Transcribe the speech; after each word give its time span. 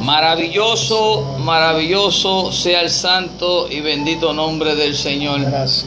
Maravilloso, 0.00 1.38
maravilloso 1.38 2.52
sea 2.52 2.82
el 2.82 2.90
santo 2.90 3.68
y 3.70 3.80
bendito 3.80 4.32
nombre 4.32 4.74
del 4.76 4.96
Señor. 4.96 5.40
Gracias. 5.42 5.86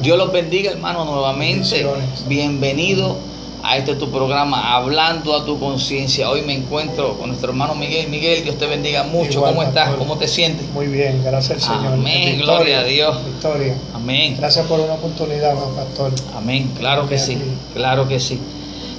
Dios 0.00 0.18
los 0.18 0.32
bendiga, 0.32 0.72
hermano, 0.72 1.04
nuevamente. 1.04 1.86
Bienvenido 2.26 3.16
a 3.62 3.76
este 3.76 3.94
tu 3.94 4.10
programa, 4.10 4.74
Hablando 4.74 5.36
a 5.36 5.44
tu 5.44 5.60
conciencia. 5.60 6.28
Hoy 6.28 6.42
me 6.42 6.54
encuentro 6.54 7.16
con 7.18 7.28
nuestro 7.28 7.50
hermano 7.50 7.74
Miguel. 7.74 8.08
Miguel, 8.08 8.42
Dios 8.42 8.58
te 8.58 8.66
bendiga 8.66 9.04
mucho. 9.04 9.38
Igual, 9.38 9.54
¿Cómo 9.54 9.62
estás? 9.62 9.84
pastor. 9.84 9.98
¿Cómo 9.98 10.18
te 10.18 10.26
sientes? 10.26 10.66
Muy 10.72 10.88
bien, 10.88 11.22
gracias 11.22 11.68
al 11.68 11.76
Señor. 11.76 11.92
Amén, 11.92 12.36
Victoria, 12.38 12.44
gloria 12.44 12.80
a 12.80 12.84
Dios. 12.84 13.24
Victoria. 13.24 13.76
Amén. 13.94 14.36
Gracias 14.38 14.66
por 14.66 14.80
una 14.80 14.94
oportunidad 14.94 15.54
pastor. 15.76 16.12
Amén, 16.34 16.72
claro 16.78 17.08
que 17.08 17.18
sí, 17.18 17.38
claro 17.74 18.08
que 18.08 18.18
sí. 18.18 18.40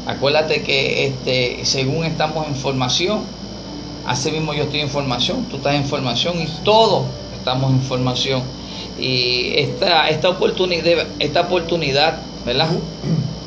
Acuérdate 0.05 0.63
que 0.63 1.07
este, 1.07 1.65
según 1.65 2.03
estamos 2.03 2.47
en 2.47 2.55
formación, 2.55 3.21
así 4.05 4.31
mismo 4.31 4.53
yo 4.53 4.63
estoy 4.63 4.81
en 4.81 4.89
formación, 4.89 5.45
tú 5.45 5.57
estás 5.57 5.75
en 5.75 5.85
formación 5.85 6.41
y 6.41 6.47
todos 6.63 7.05
estamos 7.37 7.71
en 7.71 7.81
formación. 7.81 8.41
Y 8.99 9.53
esta, 9.55 10.09
esta 10.09 10.29
oportunidad, 10.29 11.07
esta 11.19 11.41
oportunidad, 11.41 12.19
¿verdad? 12.45 12.69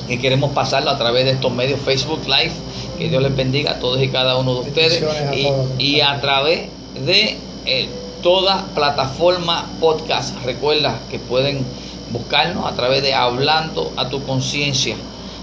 Que 0.08 0.18
queremos 0.18 0.52
pasarlo 0.52 0.90
a 0.90 0.98
través 0.98 1.24
de 1.24 1.32
estos 1.32 1.52
medios 1.52 1.80
Facebook 1.80 2.22
Live. 2.26 2.52
Que 2.98 3.10
Dios 3.10 3.22
les 3.22 3.36
bendiga 3.36 3.72
a 3.72 3.78
todos 3.78 4.02
y 4.02 4.08
cada 4.08 4.38
uno 4.38 4.54
de 4.54 4.60
ustedes. 4.60 5.02
A 5.02 5.34
y 5.78 6.00
a 6.00 6.20
través 6.20 6.68
de 7.04 7.36
eh, 7.66 7.88
toda 8.22 8.64
plataforma 8.74 9.66
podcast. 9.80 10.34
Recuerda 10.44 10.98
que 11.10 11.18
pueden 11.18 11.64
buscarnos 12.10 12.70
a 12.70 12.74
través 12.74 13.02
de 13.02 13.12
Hablando 13.12 13.92
a 13.96 14.08
tu 14.08 14.22
conciencia. 14.24 14.96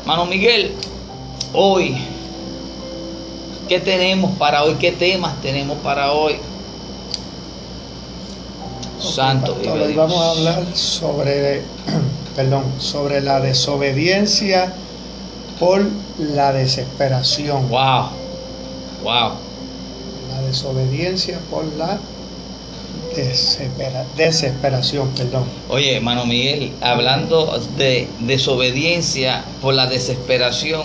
Mano 0.06 0.26
Miguel, 0.26 0.73
hoy, 1.54 1.96
¿qué 3.70 3.80
tenemos 3.80 4.38
para 4.38 4.64
hoy? 4.64 4.76
¿Qué 4.76 4.92
temas 4.92 5.40
tenemos 5.42 5.78
para 5.80 6.12
hoy? 6.12 6.36
Santo. 9.00 9.56
Pastor, 9.56 9.82
hoy 9.82 9.94
vamos 9.94 10.22
a 10.22 10.32
hablar 10.32 10.66
sobre, 10.76 11.62
perdón, 12.36 12.64
sobre 12.80 13.22
la 13.22 13.40
desobediencia 13.42 14.73
por 15.60 15.86
la 16.18 16.54
desesperación. 16.54 17.70
Wow, 17.70 18.10
wow. 19.04 19.32
La 20.30 20.42
desobediencia 20.48 21.40
por 21.50 21.66
la 21.78 22.00
desespera- 23.16 24.06
desesperación, 24.16 25.10
perdón. 25.10 25.44
Oye, 25.70 25.98
hermano 25.98 26.26
Miguel, 26.26 26.72
hablando 26.82 27.60
de 27.78 28.08
desobediencia 28.22 29.44
por 29.62 29.73
la 29.73 29.88
desesperación, 29.88 30.84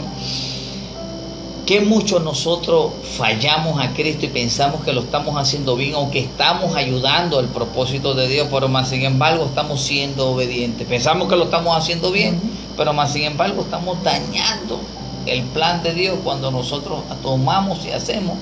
que 1.68 1.82
mucho 1.82 2.18
nosotros 2.18 2.92
fallamos 3.18 3.78
a 3.78 3.92
Cristo 3.92 4.24
y 4.24 4.28
pensamos 4.30 4.82
que 4.82 4.94
lo 4.94 5.02
estamos 5.02 5.36
haciendo 5.36 5.76
bien 5.76 5.96
o 5.96 6.10
que 6.10 6.20
estamos 6.20 6.74
ayudando 6.74 7.38
al 7.38 7.48
propósito 7.48 8.14
de 8.14 8.26
Dios, 8.26 8.48
pero 8.50 8.68
más 8.68 8.88
sin 8.88 9.04
embargo 9.04 9.44
estamos 9.44 9.82
siendo 9.82 10.30
obedientes. 10.30 10.88
Pensamos 10.88 11.28
que 11.28 11.36
lo 11.36 11.44
estamos 11.44 11.76
haciendo 11.76 12.10
bien, 12.10 12.40
pero 12.74 12.94
más 12.94 13.12
sin 13.12 13.24
embargo 13.24 13.60
estamos 13.60 14.02
dañando 14.02 14.80
el 15.26 15.42
plan 15.42 15.82
de 15.82 15.92
Dios 15.92 16.16
cuando 16.24 16.50
nosotros 16.50 17.00
tomamos 17.22 17.84
y 17.84 17.90
hacemos 17.90 18.38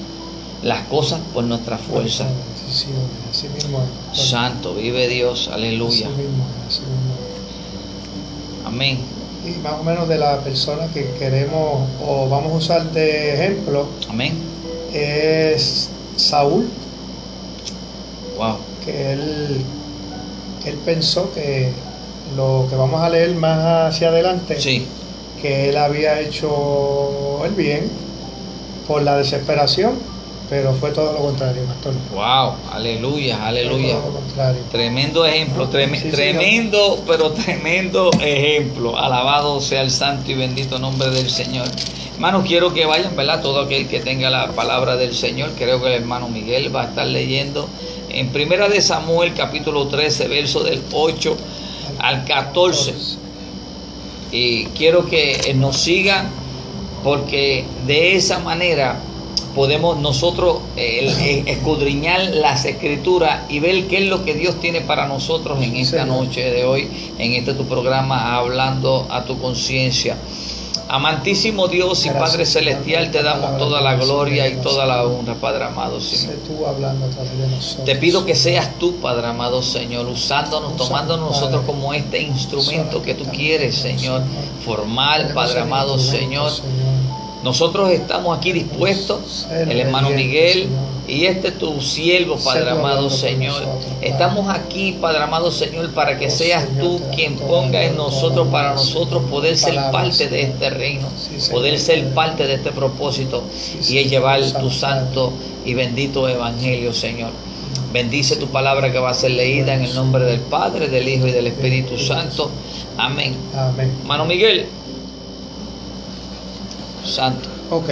las 0.62 0.86
cosas 0.86 1.18
por 1.34 1.42
nuestra 1.42 1.78
fuerza. 1.78 2.28
Mismo. 2.64 3.80
Santo, 4.12 4.74
vive 4.74 5.08
Dios, 5.08 5.50
aleluya. 5.52 6.06
Así 6.06 6.16
mismo 6.16 6.44
así. 6.68 6.80
Amén. 8.64 9.15
Y 9.46 9.50
más 9.62 9.74
o 9.80 9.84
menos 9.84 10.08
de 10.08 10.18
la 10.18 10.38
persona 10.40 10.88
que 10.92 11.10
queremos 11.18 11.88
o 12.04 12.28
vamos 12.28 12.52
a 12.52 12.56
usar 12.56 12.90
de 12.92 13.34
ejemplo 13.34 13.86
Amén. 14.08 14.34
es 14.92 15.88
Saúl, 16.16 16.68
Wow. 18.36 18.56
que 18.84 19.12
él, 19.12 19.60
él 20.66 20.74
pensó 20.84 21.32
que 21.32 21.70
lo 22.36 22.66
que 22.68 22.76
vamos 22.76 23.00
a 23.02 23.08
leer 23.08 23.34
más 23.34 23.94
hacia 23.94 24.08
adelante, 24.08 24.60
Sí. 24.60 24.84
que 25.40 25.68
él 25.70 25.76
había 25.76 26.20
hecho 26.20 27.44
el 27.44 27.52
bien 27.52 27.88
por 28.86 29.02
la 29.02 29.16
desesperación, 29.16 29.94
pero 30.48 30.72
fue 30.74 30.90
todo 30.92 31.12
lo 31.12 31.18
contrario, 31.20 31.62
pastor. 31.64 31.94
Wow. 32.14 32.54
Aleluya, 32.72 33.46
aleluya. 33.46 33.94
todo 33.96 34.06
lo 34.10 34.14
contrario. 34.20 34.62
Tremendo 34.70 35.26
ejemplo, 35.26 35.68
trem- 35.70 35.94
Sí, 35.96 36.02
sí, 36.02 36.10
tremendo, 36.10 37.02
pero 37.06 37.32
tremendo 37.32 38.10
ejemplo. 38.20 38.96
Alabado 38.98 39.60
sea 39.60 39.82
el 39.82 39.90
santo 39.90 40.30
y 40.30 40.34
bendito 40.34 40.78
nombre 40.78 41.10
del 41.10 41.28
Señor. 41.30 41.66
Hermanos, 42.14 42.44
quiero 42.46 42.72
que 42.72 42.86
vayan, 42.86 43.14
¿verdad? 43.16 43.42
Todo 43.42 43.60
aquel 43.62 43.88
que 43.88 44.00
tenga 44.00 44.30
la 44.30 44.48
palabra 44.52 44.96
del 44.96 45.14
Señor, 45.14 45.50
creo 45.58 45.80
que 45.82 45.88
el 45.88 46.02
hermano 46.02 46.28
Miguel 46.28 46.74
va 46.74 46.82
a 46.82 46.84
estar 46.86 47.06
leyendo 47.06 47.68
en 48.08 48.28
Primera 48.28 48.68
de 48.68 48.80
Samuel, 48.80 49.34
capítulo 49.34 49.88
13, 49.88 50.28
verso 50.28 50.62
del 50.62 50.82
8 50.92 51.36
al 51.98 52.24
14. 52.24 52.94
Y 54.32 54.66
quiero 54.66 55.06
que 55.06 55.52
nos 55.56 55.76
sigan 55.76 56.28
porque 57.04 57.64
de 57.86 58.16
esa 58.16 58.38
manera 58.38 58.96
podemos 59.56 59.98
nosotros 59.98 60.58
eh, 60.76 61.42
escudriñar 61.46 62.20
las 62.34 62.66
escrituras 62.66 63.44
y 63.48 63.58
ver 63.58 63.86
qué 63.86 64.04
es 64.04 64.08
lo 64.10 64.22
que 64.22 64.34
Dios 64.34 64.60
tiene 64.60 64.82
para 64.82 65.08
nosotros 65.08 65.62
en 65.62 65.74
esta 65.76 66.04
noche 66.04 66.50
de 66.50 66.64
hoy, 66.66 67.14
en 67.18 67.32
este 67.32 67.54
tu 67.54 67.64
programa, 67.64 68.36
hablando 68.36 69.06
a 69.08 69.24
tu 69.24 69.40
conciencia. 69.40 70.18
Amantísimo 70.88 71.68
Dios 71.68 72.04
y 72.04 72.10
Gracias, 72.10 72.30
Padre 72.30 72.46
Celestial, 72.46 73.10
te 73.10 73.22
damos 73.22 73.56
toda 73.56 73.80
la 73.80 73.96
gloria 73.96 74.46
y 74.46 74.56
toda 74.56 74.84
la 74.84 75.04
honra, 75.04 75.34
Padre 75.34 75.64
amado, 75.64 76.02
Señor. 76.02 76.36
Te 77.86 77.96
pido 77.96 78.26
que 78.26 78.34
seas 78.34 78.78
tú, 78.78 78.96
Padre 78.96 79.26
amado 79.26 79.62
Señor, 79.62 80.06
usándonos, 80.06 80.76
tomándonos 80.76 81.30
nosotros 81.30 81.62
como 81.64 81.94
este 81.94 82.20
instrumento 82.20 83.02
que 83.02 83.14
tú 83.14 83.24
quieres, 83.24 83.74
Señor. 83.74 84.22
Formal, 84.66 85.32
Padre 85.34 85.60
amado 85.60 85.98
Señor. 85.98 86.52
Nosotros 87.46 87.90
estamos 87.90 88.36
aquí 88.36 88.50
dispuestos, 88.50 89.46
el 89.52 89.78
hermano 89.78 90.10
Miguel 90.10 90.66
y 91.06 91.26
este 91.26 91.52
tu 91.52 91.80
siervo, 91.80 92.36
Padre 92.38 92.70
amado 92.70 93.08
Señor. 93.08 93.62
Estamos 94.02 94.52
aquí, 94.52 94.98
Padre 95.00 95.22
amado 95.22 95.52
Señor, 95.52 95.92
para 95.92 96.18
que 96.18 96.28
seas 96.28 96.66
tú 96.80 97.00
quien 97.14 97.36
ponga 97.36 97.84
en 97.84 97.96
nosotros, 97.96 98.48
para 98.48 98.74
nosotros 98.74 99.22
poder 99.30 99.56
ser 99.56 99.76
parte 99.92 100.26
de 100.28 100.42
este 100.42 100.70
reino, 100.70 101.06
poder 101.52 101.78
ser 101.78 102.12
parte 102.14 102.48
de 102.48 102.54
este 102.54 102.72
propósito 102.72 103.44
y 103.88 103.98
es 103.98 104.10
llevar 104.10 104.40
tu 104.40 104.68
Santo 104.68 104.80
santo 104.80 105.32
y 105.64 105.74
bendito 105.74 106.28
evangelio, 106.28 106.92
Señor. 106.92 107.30
Bendice 107.92 108.34
tu 108.34 108.48
palabra 108.48 108.90
que 108.90 108.98
va 108.98 109.10
a 109.10 109.14
ser 109.14 109.30
leída 109.30 109.72
en 109.72 109.84
el 109.84 109.94
nombre 109.94 110.24
del 110.24 110.40
Padre, 110.40 110.88
del 110.88 111.08
Hijo 111.08 111.28
y 111.28 111.30
del 111.30 111.46
Espíritu 111.46 111.96
Santo. 111.96 112.50
Amén. 112.98 113.36
Amén. 113.54 113.92
Hermano 114.00 114.24
Miguel. 114.24 114.66
Santo. 117.16 117.48
Ok. 117.70 117.88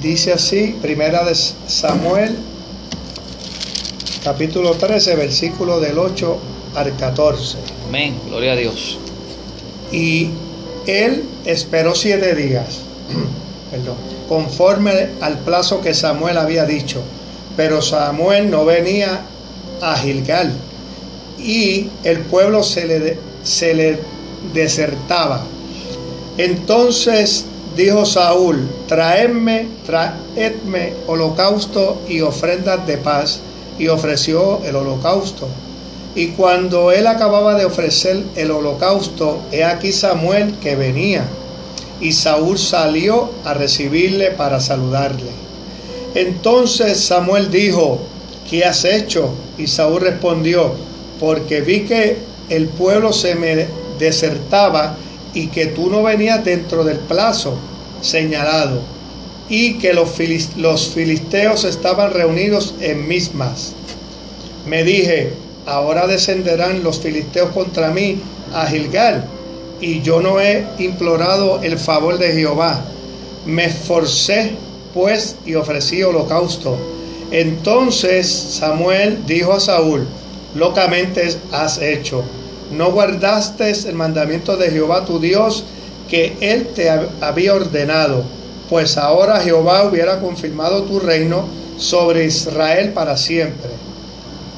Dice 0.00 0.32
así, 0.32 0.76
primera 0.80 1.24
de 1.24 1.34
Samuel, 1.34 2.34
capítulo 4.22 4.72
13, 4.72 5.14
versículo 5.14 5.78
del 5.78 5.98
8 5.98 6.38
al 6.74 6.96
14. 6.96 7.58
Amén. 7.86 8.18
Gloria 8.26 8.52
a 8.52 8.56
Dios. 8.56 8.98
Y 9.92 10.30
él 10.86 11.24
esperó 11.44 11.94
siete 11.94 12.34
días, 12.34 12.80
perdón, 13.70 13.96
conforme 14.26 15.10
al 15.20 15.38
plazo 15.40 15.82
que 15.82 15.92
Samuel 15.92 16.38
había 16.38 16.64
dicho. 16.64 17.02
Pero 17.58 17.82
Samuel 17.82 18.50
no 18.50 18.64
venía 18.64 19.20
a 19.82 19.96
Gilgal 19.96 20.50
y 21.38 21.88
el 22.04 22.20
pueblo 22.20 22.62
se 22.62 22.86
le, 22.86 23.18
se 23.42 23.74
le 23.74 23.98
desertaba. 24.54 25.44
Entonces 26.38 27.46
dijo 27.76 28.04
Saúl, 28.04 28.68
traedme, 28.86 29.68
traedme 29.84 30.94
holocausto 31.06 32.00
y 32.08 32.20
ofrendas 32.20 32.86
de 32.86 32.98
paz. 32.98 33.40
Y 33.76 33.88
ofreció 33.88 34.60
el 34.64 34.76
holocausto. 34.76 35.48
Y 36.14 36.28
cuando 36.28 36.92
él 36.92 37.08
acababa 37.08 37.56
de 37.56 37.64
ofrecer 37.64 38.22
el 38.36 38.52
holocausto, 38.52 39.40
he 39.50 39.64
aquí 39.64 39.90
Samuel 39.90 40.54
que 40.60 40.76
venía. 40.76 41.24
Y 42.00 42.12
Saúl 42.12 42.56
salió 42.56 43.30
a 43.44 43.52
recibirle 43.54 44.30
para 44.30 44.60
saludarle. 44.60 45.30
Entonces 46.14 47.00
Samuel 47.00 47.50
dijo, 47.50 47.98
¿qué 48.48 48.64
has 48.64 48.84
hecho? 48.84 49.30
Y 49.58 49.66
Saúl 49.66 50.02
respondió, 50.02 50.74
porque 51.18 51.60
vi 51.62 51.80
que 51.80 52.18
el 52.48 52.68
pueblo 52.68 53.12
se 53.12 53.34
me 53.34 53.66
desertaba 53.98 54.96
y 55.34 55.48
que 55.48 55.66
tú 55.66 55.90
no 55.90 56.02
venías 56.02 56.44
dentro 56.44 56.84
del 56.84 56.98
plazo 56.98 57.56
señalado 58.00 58.80
y 59.48 59.74
que 59.74 59.92
los, 59.92 60.08
filis- 60.10 60.54
los 60.56 60.88
filisteos 60.88 61.64
estaban 61.64 62.12
reunidos 62.12 62.74
en 62.80 63.06
mismas. 63.06 63.74
Me 64.66 64.84
dije, 64.84 65.32
ahora 65.66 66.06
descenderán 66.06 66.82
los 66.82 67.00
filisteos 67.00 67.50
contra 67.50 67.90
mí 67.90 68.18
a 68.54 68.66
Gilgal, 68.66 69.24
y 69.80 70.00
yo 70.00 70.20
no 70.20 70.40
he 70.40 70.64
implorado 70.78 71.60
el 71.62 71.78
favor 71.78 72.16
de 72.18 72.32
Jehová. 72.32 72.82
Me 73.44 73.66
esforcé 73.66 74.52
pues 74.94 75.36
y 75.44 75.56
ofrecí 75.56 76.02
holocausto. 76.02 76.78
Entonces 77.30 78.26
Samuel 78.30 79.18
dijo 79.26 79.52
a 79.52 79.60
Saúl, 79.60 80.06
locamente 80.54 81.28
has 81.52 81.82
hecho. 81.82 82.22
No 82.70 82.92
guardaste 82.92 83.70
el 83.70 83.94
mandamiento 83.94 84.56
de 84.56 84.70
Jehová 84.70 85.04
tu 85.04 85.20
Dios 85.20 85.64
que 86.08 86.36
él 86.40 86.68
te 86.74 86.90
había 87.20 87.54
ordenado, 87.54 88.24
pues 88.68 88.96
ahora 88.96 89.40
Jehová 89.40 89.84
hubiera 89.84 90.20
confirmado 90.20 90.82
tu 90.82 90.98
reino 90.98 91.44
sobre 91.76 92.24
Israel 92.24 92.92
para 92.92 93.16
siempre. 93.16 93.70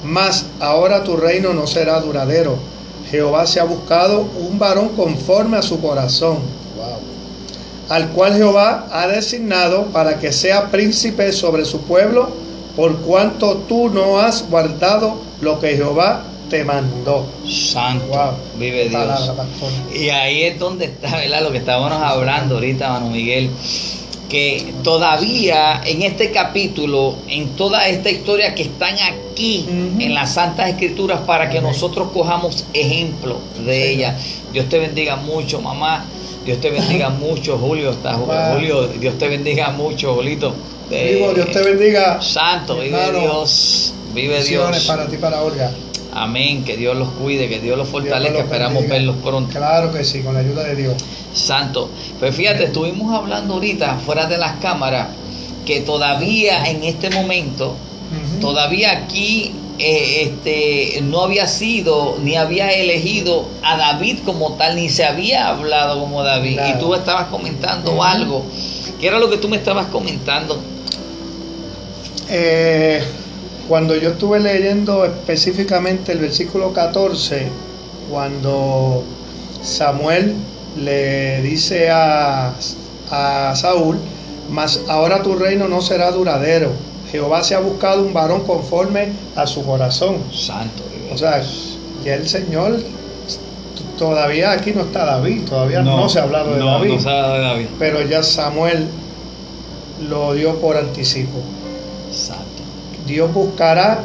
Mas 0.04 0.46
ahora 0.60 1.02
tu 1.02 1.16
reino 1.16 1.52
no 1.52 1.66
será 1.66 2.00
duradero. 2.00 2.56
Jehová 3.10 3.46
se 3.46 3.60
ha 3.60 3.64
buscado 3.64 4.28
un 4.40 4.58
varón 4.58 4.90
conforme 4.90 5.56
a 5.56 5.62
su 5.62 5.80
corazón, 5.80 6.38
al 7.88 8.08
cual 8.10 8.34
Jehová 8.34 8.88
ha 8.90 9.06
designado 9.06 9.86
para 9.86 10.18
que 10.18 10.32
sea 10.32 10.70
príncipe 10.70 11.32
sobre 11.32 11.64
su 11.64 11.82
pueblo, 11.82 12.30
por 12.74 12.96
cuanto 12.98 13.58
tú 13.68 13.88
no 13.88 14.18
has 14.18 14.48
guardado 14.50 15.20
lo 15.40 15.60
que 15.60 15.76
Jehová 15.76 16.24
te 16.48 16.64
mandó. 16.64 17.26
Santo, 17.48 18.36
vive 18.58 18.88
Dios. 18.88 19.32
y 19.94 20.08
ahí 20.10 20.44
es 20.44 20.58
donde 20.58 20.86
está, 20.86 21.16
¿verdad? 21.16 21.42
Lo 21.42 21.52
que 21.52 21.58
estábamos 21.58 21.92
hablando 21.92 22.56
ahorita, 22.56 22.88
Manu 22.88 23.10
Miguel 23.10 23.50
que 24.28 24.74
todavía 24.82 25.82
en 25.84 26.02
este 26.02 26.30
capítulo, 26.30 27.16
en 27.28 27.50
toda 27.50 27.86
esta 27.86 28.10
historia 28.10 28.54
que 28.54 28.62
están 28.64 28.94
aquí 28.94 29.66
en 29.68 30.14
las 30.14 30.34
Santas 30.34 30.68
Escrituras 30.68 31.20
para 31.20 31.48
que 31.48 31.60
nosotros 31.60 32.08
cojamos 32.12 32.64
ejemplo 32.72 33.38
de 33.64 33.92
ella. 33.92 34.18
Dios 34.52 34.68
te 34.68 34.78
bendiga 34.78 35.16
mucho, 35.16 35.60
mamá. 35.60 36.04
Dios 36.44 36.60
te 36.60 36.70
bendiga 36.70 37.10
mucho, 37.10 37.58
Julio. 37.58 37.90
Está, 37.90 38.14
Julio, 38.14 38.88
Dios 38.88 39.18
te 39.18 39.28
bendiga 39.28 39.70
mucho, 39.70 40.14
Julito. 40.14 40.54
Dios 40.90 41.50
te 41.50 41.62
bendiga. 41.62 42.20
Santo, 42.20 42.78
vive 42.78 43.12
Dios. 43.12 43.94
Vive 44.14 44.42
Dios. 44.44 44.84
para 44.86 45.06
ti, 45.06 45.16
para 45.18 45.42
Olga. 45.42 45.70
Amén, 46.18 46.64
que 46.64 46.78
Dios 46.78 46.96
los 46.96 47.10
cuide, 47.10 47.46
que 47.46 47.60
Dios 47.60 47.76
los 47.76 47.88
fortalezca, 47.88 48.38
esperamos 48.38 48.88
verlos 48.88 49.16
pronto. 49.22 49.52
Claro 49.52 49.92
que 49.92 50.02
sí, 50.02 50.22
con 50.22 50.32
la 50.32 50.40
ayuda 50.40 50.64
de 50.64 50.74
Dios. 50.74 50.94
Santo. 51.34 51.90
Pues 52.18 52.34
fíjate, 52.34 52.64
estuvimos 52.64 53.14
hablando 53.14 53.54
ahorita 53.54 53.98
fuera 53.98 54.26
de 54.26 54.38
las 54.38 54.54
cámaras 54.54 55.08
que 55.66 55.80
todavía 55.80 56.64
en 56.64 56.84
este 56.84 57.10
momento, 57.10 57.76
todavía 58.40 58.92
aquí 58.92 59.52
eh, 59.78 60.22
este, 60.22 61.02
no 61.02 61.20
había 61.20 61.46
sido 61.46 62.16
ni 62.22 62.36
había 62.36 62.70
elegido 62.70 63.46
a 63.62 63.76
David 63.76 64.20
como 64.24 64.54
tal, 64.54 64.76
ni 64.76 64.88
se 64.88 65.04
había 65.04 65.48
hablado 65.48 66.00
como 66.00 66.22
David. 66.22 66.58
Y 66.66 66.78
tú 66.78 66.94
estabas 66.94 67.26
comentando 67.26 68.02
algo. 68.02 68.42
¿Qué 68.98 69.08
era 69.08 69.18
lo 69.18 69.28
que 69.28 69.36
tú 69.36 69.50
me 69.50 69.58
estabas 69.58 69.88
comentando? 69.88 70.58
Eh, 72.30 73.02
cuando 73.68 73.96
yo 73.96 74.10
estuve 74.10 74.40
leyendo 74.40 75.04
específicamente 75.04 76.12
el 76.12 76.18
versículo 76.18 76.72
14, 76.72 77.48
cuando 78.10 79.02
Samuel 79.62 80.34
le 80.76 81.42
dice 81.42 81.90
a, 81.90 82.54
Saúl, 83.54 83.98
mas 84.50 84.82
ahora 84.88 85.22
tu 85.22 85.36
reino 85.36 85.68
no 85.68 85.80
será 85.80 86.10
duradero. 86.10 86.72
Jehová 87.10 87.44
se 87.44 87.54
ha 87.54 87.60
buscado 87.60 88.02
un 88.02 88.12
varón 88.12 88.42
conforme 88.42 89.12
a 89.36 89.46
su 89.46 89.64
corazón. 89.64 90.18
Santo. 90.32 90.82
O 91.12 91.16
sea, 91.16 91.40
que 92.02 92.12
el 92.12 92.28
Señor 92.28 92.80
todavía 93.96 94.52
aquí 94.52 94.72
no 94.72 94.82
está 94.82 95.04
David, 95.04 95.42
todavía 95.48 95.82
no, 95.82 96.08
se 96.08 96.18
ha 96.18 96.24
hablado 96.24 96.54
de, 96.54 96.64
David, 96.64 96.94
no 96.94 97.00
se 97.00 97.08
ha 97.08 97.32
de 97.32 97.40
David. 97.40 97.66
Pero 97.78 98.02
ya 98.02 98.22
Samuel 98.22 98.88
lo 100.08 100.34
dio 100.34 100.56
por 100.60 100.76
anticipo. 100.76 101.38
Dios 103.06 103.32
buscará 103.32 104.02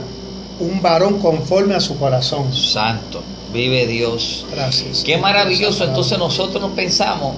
un 0.59 0.81
varón 0.81 1.19
conforme 1.19 1.75
a 1.75 1.79
su 1.79 1.97
corazón. 1.97 2.53
Santo, 2.53 3.21
vive 3.53 3.87
Dios. 3.87 4.45
Gracias. 4.51 5.03
Qué 5.03 5.17
maravilloso. 5.17 5.83
Entonces 5.83 6.17
nosotros 6.17 6.61
nos 6.61 6.71
pensamos 6.71 7.35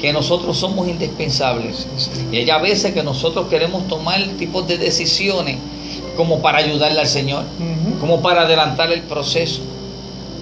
que 0.00 0.12
nosotros 0.12 0.58
somos 0.58 0.88
indispensables. 0.88 1.86
Y 2.32 2.38
hay 2.38 2.50
a 2.50 2.58
veces 2.58 2.92
que 2.92 3.02
nosotros 3.02 3.46
queremos 3.48 3.86
tomar 3.88 4.20
tipos 4.38 4.66
de 4.66 4.78
decisiones 4.78 5.58
como 6.16 6.40
para 6.42 6.58
ayudarle 6.58 7.00
al 7.00 7.06
Señor, 7.06 7.44
como 8.00 8.20
para 8.20 8.42
adelantar 8.42 8.90
el 8.90 9.02
proceso 9.02 9.62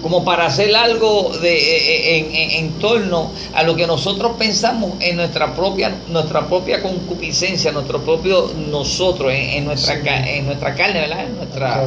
como 0.01 0.25
para 0.25 0.47
hacer 0.47 0.75
algo 0.75 1.31
de, 1.41 1.53
eh, 1.57 2.17
eh, 2.17 2.59
en, 2.59 2.71
torno 2.79 3.31
a 3.53 3.63
lo 3.63 3.75
que 3.75 3.85
nosotros 3.85 4.33
pensamos 4.37 4.93
en 4.99 5.17
nuestra 5.17 5.55
propia, 5.55 5.95
nuestra 6.09 6.47
propia 6.47 6.81
concupiscencia, 6.81 7.71
nuestro 7.71 8.01
propio 8.01 8.51
nosotros, 8.69 9.31
en, 9.33 9.65
nuestra, 9.65 9.95
en 10.27 10.45
nuestra 10.45 10.73
carne, 10.73 11.01
¿verdad? 11.01 11.25
En 11.25 11.35
nuestra, 11.37 11.85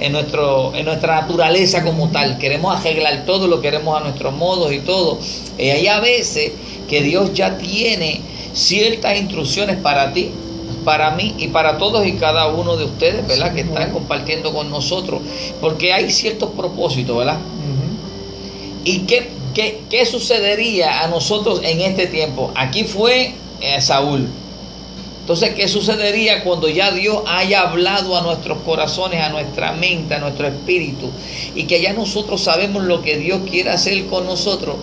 en, 0.00 0.12
nuestro, 0.12 0.74
en 0.74 0.84
nuestra 0.84 1.22
naturaleza 1.22 1.82
como 1.82 2.10
tal. 2.10 2.38
Queremos 2.38 2.78
arreglar 2.78 3.24
todo, 3.24 3.48
lo 3.48 3.60
queremos 3.60 3.98
a 3.98 4.04
nuestros 4.04 4.34
modos 4.34 4.72
y 4.72 4.80
todo. 4.80 5.18
Y 5.58 5.70
hay 5.70 5.86
a 5.86 6.00
veces 6.00 6.52
que 6.88 7.02
Dios 7.02 7.32
ya 7.32 7.56
tiene 7.56 8.20
ciertas 8.52 9.18
instrucciones 9.18 9.76
para 9.78 10.12
ti, 10.12 10.30
para 10.84 11.10
mí 11.12 11.34
y 11.38 11.48
para 11.48 11.78
todos 11.78 12.06
y 12.06 12.12
cada 12.14 12.48
uno 12.48 12.76
de 12.76 12.84
ustedes, 12.84 13.26
¿verdad? 13.26 13.54
que 13.54 13.62
están 13.62 13.90
compartiendo 13.90 14.52
con 14.52 14.70
nosotros, 14.70 15.22
porque 15.60 15.92
hay 15.92 16.10
ciertos 16.10 16.50
propósitos, 16.50 17.16
¿verdad? 17.16 17.38
¿Y 18.84 19.00
qué, 19.00 19.30
qué, 19.54 20.06
sucedería 20.06 21.00
a 21.00 21.08
nosotros 21.08 21.60
en 21.64 21.80
este 21.80 22.06
tiempo? 22.06 22.52
Aquí 22.54 22.84
fue 22.84 23.32
eh, 23.60 23.80
Saúl. 23.80 24.28
Entonces, 25.20 25.54
¿qué 25.54 25.68
sucedería 25.68 26.44
cuando 26.44 26.68
ya 26.68 26.92
Dios 26.92 27.22
haya 27.26 27.62
hablado 27.62 28.14
a 28.14 28.20
nuestros 28.20 28.58
corazones, 28.58 29.22
a 29.22 29.30
nuestra 29.30 29.72
mente, 29.72 30.14
a 30.14 30.18
nuestro 30.18 30.46
espíritu? 30.46 31.10
Y 31.54 31.64
que 31.64 31.80
ya 31.80 31.94
nosotros 31.94 32.42
sabemos 32.42 32.84
lo 32.84 33.00
que 33.00 33.16
Dios 33.16 33.40
quiere 33.50 33.70
hacer 33.70 34.04
con 34.04 34.26
nosotros 34.26 34.76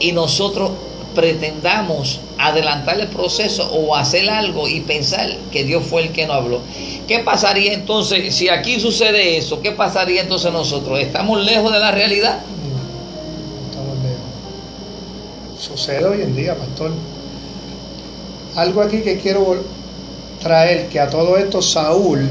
y 0.00 0.10
nosotros 0.10 0.72
pretendamos 1.14 2.20
adelantar 2.38 3.00
el 3.00 3.08
proceso 3.08 3.70
o 3.72 3.94
hacer 3.94 4.28
algo 4.28 4.68
y 4.68 4.80
pensar 4.80 5.36
que 5.50 5.64
Dios 5.64 5.84
fue 5.84 6.02
el 6.02 6.12
que 6.12 6.26
nos 6.26 6.36
habló. 6.36 6.60
¿Qué 7.06 7.20
pasaría 7.20 7.72
entonces 7.72 8.34
si 8.34 8.48
aquí 8.48 8.80
sucede 8.80 9.36
eso? 9.38 9.60
¿Qué 9.60 9.72
pasaría 9.72 10.22
entonces 10.22 10.52
nosotros? 10.52 10.98
¿Estamos 11.00 11.44
lejos 11.44 11.72
de 11.72 11.78
la 11.78 11.90
realidad? 11.90 12.40
sucede 15.64 16.04
hoy 16.04 16.20
en 16.20 16.36
día, 16.36 16.54
pastor. 16.54 16.90
Algo 18.54 18.82
aquí 18.82 18.98
que 18.98 19.18
quiero 19.18 19.56
traer, 20.42 20.88
que 20.88 21.00
a 21.00 21.08
todo 21.08 21.36
esto 21.38 21.62
Saúl 21.62 22.28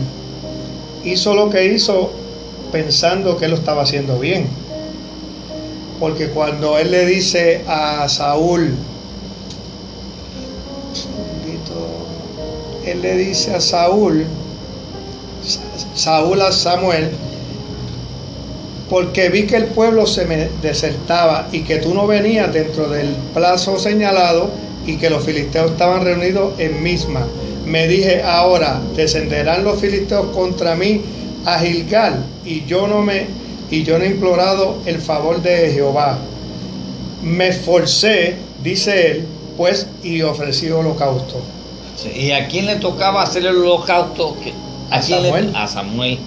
hizo 1.04 1.34
lo 1.34 1.50
que 1.50 1.74
hizo 1.74 2.12
pensando 2.72 3.38
que 3.38 3.48
lo 3.48 3.56
estaba 3.56 3.84
haciendo 3.84 4.20
bien. 4.20 4.48
Porque 6.04 6.28
cuando 6.28 6.78
él 6.78 6.92
le 6.92 7.06
dice 7.06 7.62
a 7.66 8.10
Saúl, 8.10 8.76
él 12.86 13.02
le 13.02 13.16
dice 13.16 13.56
a 13.56 13.62
Saúl, 13.62 14.26
Saúl 15.96 16.42
a 16.42 16.52
Samuel, 16.52 17.10
porque 18.90 19.30
vi 19.30 19.44
que 19.44 19.56
el 19.56 19.68
pueblo 19.68 20.06
se 20.06 20.26
me 20.26 20.50
desertaba 20.62 21.48
y 21.54 21.62
que 21.62 21.78
tú 21.78 21.94
no 21.94 22.06
venías 22.06 22.52
dentro 22.52 22.90
del 22.90 23.16
plazo 23.34 23.80
señalado 23.80 24.50
y 24.86 24.98
que 24.98 25.10
los 25.10 25.24
filisteos 25.24 25.72
estaban 25.72 26.04
reunidos 26.04 26.60
en 26.60 26.84
misma. 26.84 27.26
Me 27.66 27.88
dije, 27.88 28.24
ahora 28.24 28.82
descenderán 28.94 29.64
los 29.64 29.80
filisteos 29.80 30.36
contra 30.36 30.76
mí 30.76 31.02
a 31.46 31.60
Gilgal 31.60 32.26
y 32.44 32.66
yo 32.66 32.90
no 32.90 33.02
me 33.04 33.42
y 33.74 33.84
yo 33.84 33.98
no 33.98 34.04
he 34.06 34.10
implorado 34.10 34.78
el 34.86 35.00
favor 35.00 35.42
de 35.42 35.72
Jehová. 35.74 36.20
Me 37.24 37.48
esforcé, 37.48 38.36
dice 38.62 39.10
él, 39.10 39.28
pues 39.58 39.88
y 40.04 40.22
ofrecí 40.22 40.70
holocausto. 40.70 41.42
¿Y 42.16 42.30
a 42.32 42.48
quién 42.48 42.68
le 42.68 42.76
tocaba 42.76 43.24
hacer 43.24 43.48
el 43.48 43.56
holocausto? 43.56 44.38
¿A, 44.92 45.02
Samuel? 45.02 45.52
a 45.56 45.68
Samuel. 45.68 46.20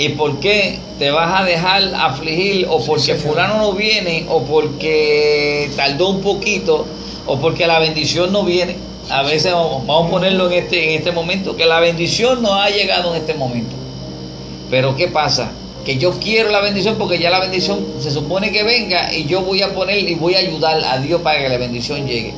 ¿Y 0.00 0.08
por 0.10 0.40
qué 0.40 0.80
te 0.98 1.12
vas 1.12 1.40
a 1.40 1.44
dejar 1.44 1.94
afligir? 1.94 2.66
O 2.68 2.84
porque 2.84 3.14
fulano 3.14 3.58
no 3.58 3.72
viene, 3.74 4.26
o 4.28 4.42
porque 4.42 5.70
tardó 5.76 6.08
un 6.08 6.20
poquito, 6.20 6.84
o 7.26 7.38
porque 7.38 7.68
la 7.68 7.78
bendición 7.78 8.32
no 8.32 8.42
viene. 8.42 8.74
A 9.08 9.22
veces 9.22 9.52
vamos 9.52 10.08
a 10.08 10.10
ponerlo 10.10 10.50
en 10.50 10.64
este, 10.64 10.82
en 10.82 10.98
este 10.98 11.12
momento, 11.12 11.54
que 11.54 11.64
la 11.64 11.78
bendición 11.78 12.42
no 12.42 12.54
ha 12.54 12.70
llegado 12.70 13.14
en 13.14 13.20
este 13.20 13.34
momento. 13.34 13.76
Pero 14.68 14.96
¿qué 14.96 15.06
pasa? 15.06 15.52
Que 15.86 15.96
yo 15.96 16.12
quiero 16.18 16.50
la 16.50 16.60
bendición 16.60 16.96
porque 16.98 17.18
ya 17.18 17.30
la 17.30 17.40
bendición 17.40 17.86
se 18.00 18.10
supone 18.10 18.52
que 18.52 18.64
venga 18.64 19.14
y 19.14 19.24
yo 19.26 19.42
voy 19.42 19.62
a 19.62 19.72
poner 19.72 19.98
y 19.98 20.14
voy 20.16 20.34
a 20.34 20.40
ayudar 20.40 20.84
a 20.84 20.98
Dios 20.98 21.22
para 21.22 21.38
que 21.40 21.48
la 21.48 21.56
bendición 21.56 22.06
llegue. 22.06 22.34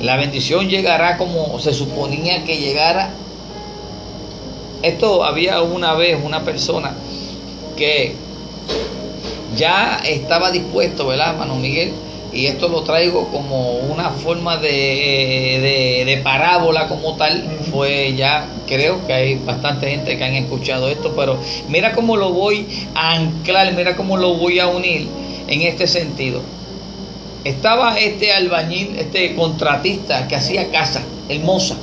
La 0.00 0.16
bendición 0.16 0.68
llegará 0.68 1.16
como 1.16 1.58
se 1.60 1.72
suponía 1.72 2.44
que 2.44 2.58
llegara 2.58 3.14
esto 4.82 5.24
había 5.24 5.60
una 5.62 5.94
vez 5.94 6.18
una 6.22 6.42
persona 6.42 6.94
que 7.76 8.14
ya 9.56 10.00
estaba 10.04 10.50
dispuesto, 10.50 11.06
¿verdad, 11.06 11.32
hermano 11.32 11.56
Miguel? 11.56 11.92
Y 12.32 12.46
esto 12.46 12.68
lo 12.68 12.82
traigo 12.82 13.28
como 13.28 13.78
una 13.78 14.10
forma 14.10 14.56
de, 14.56 16.04
de, 16.06 16.20
parábola 16.22 16.88
como 16.88 17.16
tal, 17.16 17.58
fue 17.70 18.14
ya, 18.14 18.46
creo 18.66 19.06
que 19.06 19.12
hay 19.12 19.34
bastante 19.36 19.90
gente 19.90 20.16
que 20.16 20.24
han 20.24 20.34
escuchado 20.34 20.88
esto, 20.88 21.14
pero 21.16 21.38
mira 21.68 21.92
cómo 21.92 22.16
lo 22.16 22.32
voy 22.32 22.66
a 22.94 23.14
anclar, 23.14 23.72
mira 23.74 23.96
cómo 23.96 24.16
lo 24.16 24.34
voy 24.34 24.60
a 24.60 24.68
unir 24.68 25.08
en 25.48 25.62
este 25.62 25.86
sentido. 25.86 26.42
Estaba 27.42 27.98
este 27.98 28.32
albañil, 28.32 28.96
este 28.98 29.34
contratista 29.34 30.28
que 30.28 30.36
hacía 30.36 30.70
casa, 30.70 31.02
hermosa, 31.28 31.76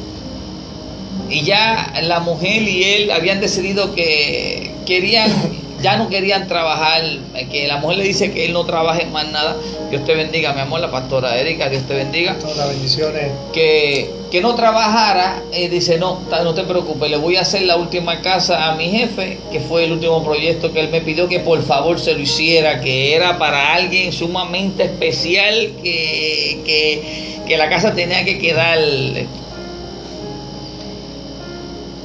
y 1.30 1.42
ya 1.42 1.94
la 2.04 2.20
mujer 2.20 2.62
y 2.62 2.84
él 2.84 3.12
habían 3.12 3.42
decidido 3.42 3.94
que 3.96 4.72
querían 4.86 5.32
ya 5.82 5.98
no 5.98 6.10
querían 6.10 6.48
trabajar, 6.48 7.04
que 7.52 7.68
la 7.68 7.78
mujer 7.78 7.98
le 8.00 8.04
dice 8.04 8.32
que 8.32 8.46
él 8.46 8.54
no 8.54 8.66
trabaje 8.66 9.06
más 9.06 9.28
nada. 9.32 9.56
Dios 9.90 10.04
te 10.06 10.16
bendiga, 10.16 10.54
mi 10.54 10.62
amor, 10.62 10.80
la 10.80 10.92
pastora 10.92 11.38
Erika, 11.38 11.70
Dios 11.70 11.84
te 11.84 11.94
bendiga. 11.94 12.36
Todas 12.40 12.58
las 12.58 12.70
bendiciones. 12.70 13.32
Que, 13.54 14.10
que 14.32 14.42
no 14.42 14.56
trabajara, 14.56 15.42
y 15.54 15.68
dice, 15.68 15.98
no, 15.98 16.22
no 16.44 16.54
te 16.54 16.64
preocupes, 16.64 17.10
le 17.10 17.18
voy 17.18 17.38
a 17.38 17.42
hacer 17.42 17.64
la 17.64 17.78
última 17.78 18.22
casa 18.22 18.70
a 18.70 18.76
mi 18.76 18.90
jefe, 18.90 19.38
que 19.52 19.60
fue 19.60 19.86
el 19.86 19.94
último 19.94 20.24
proyecto 20.24 20.74
que 20.74 20.80
él 20.80 20.90
me 20.90 21.02
pidió 21.02 21.30
que 21.30 21.40
por 21.40 21.62
favor 21.64 22.00
se 22.00 22.14
lo 22.14 22.20
hiciera, 22.20 22.82
que 22.82 23.16
era 23.16 23.38
para 23.38 23.74
alguien 23.74 24.12
sumamente 24.12 24.84
especial, 24.84 25.72
que, 25.84 26.62
que, 26.66 27.44
que 27.48 27.58
la 27.58 27.70
casa 27.70 27.94
tenía 27.94 28.26
que 28.26 28.40
quedar... 28.40 28.80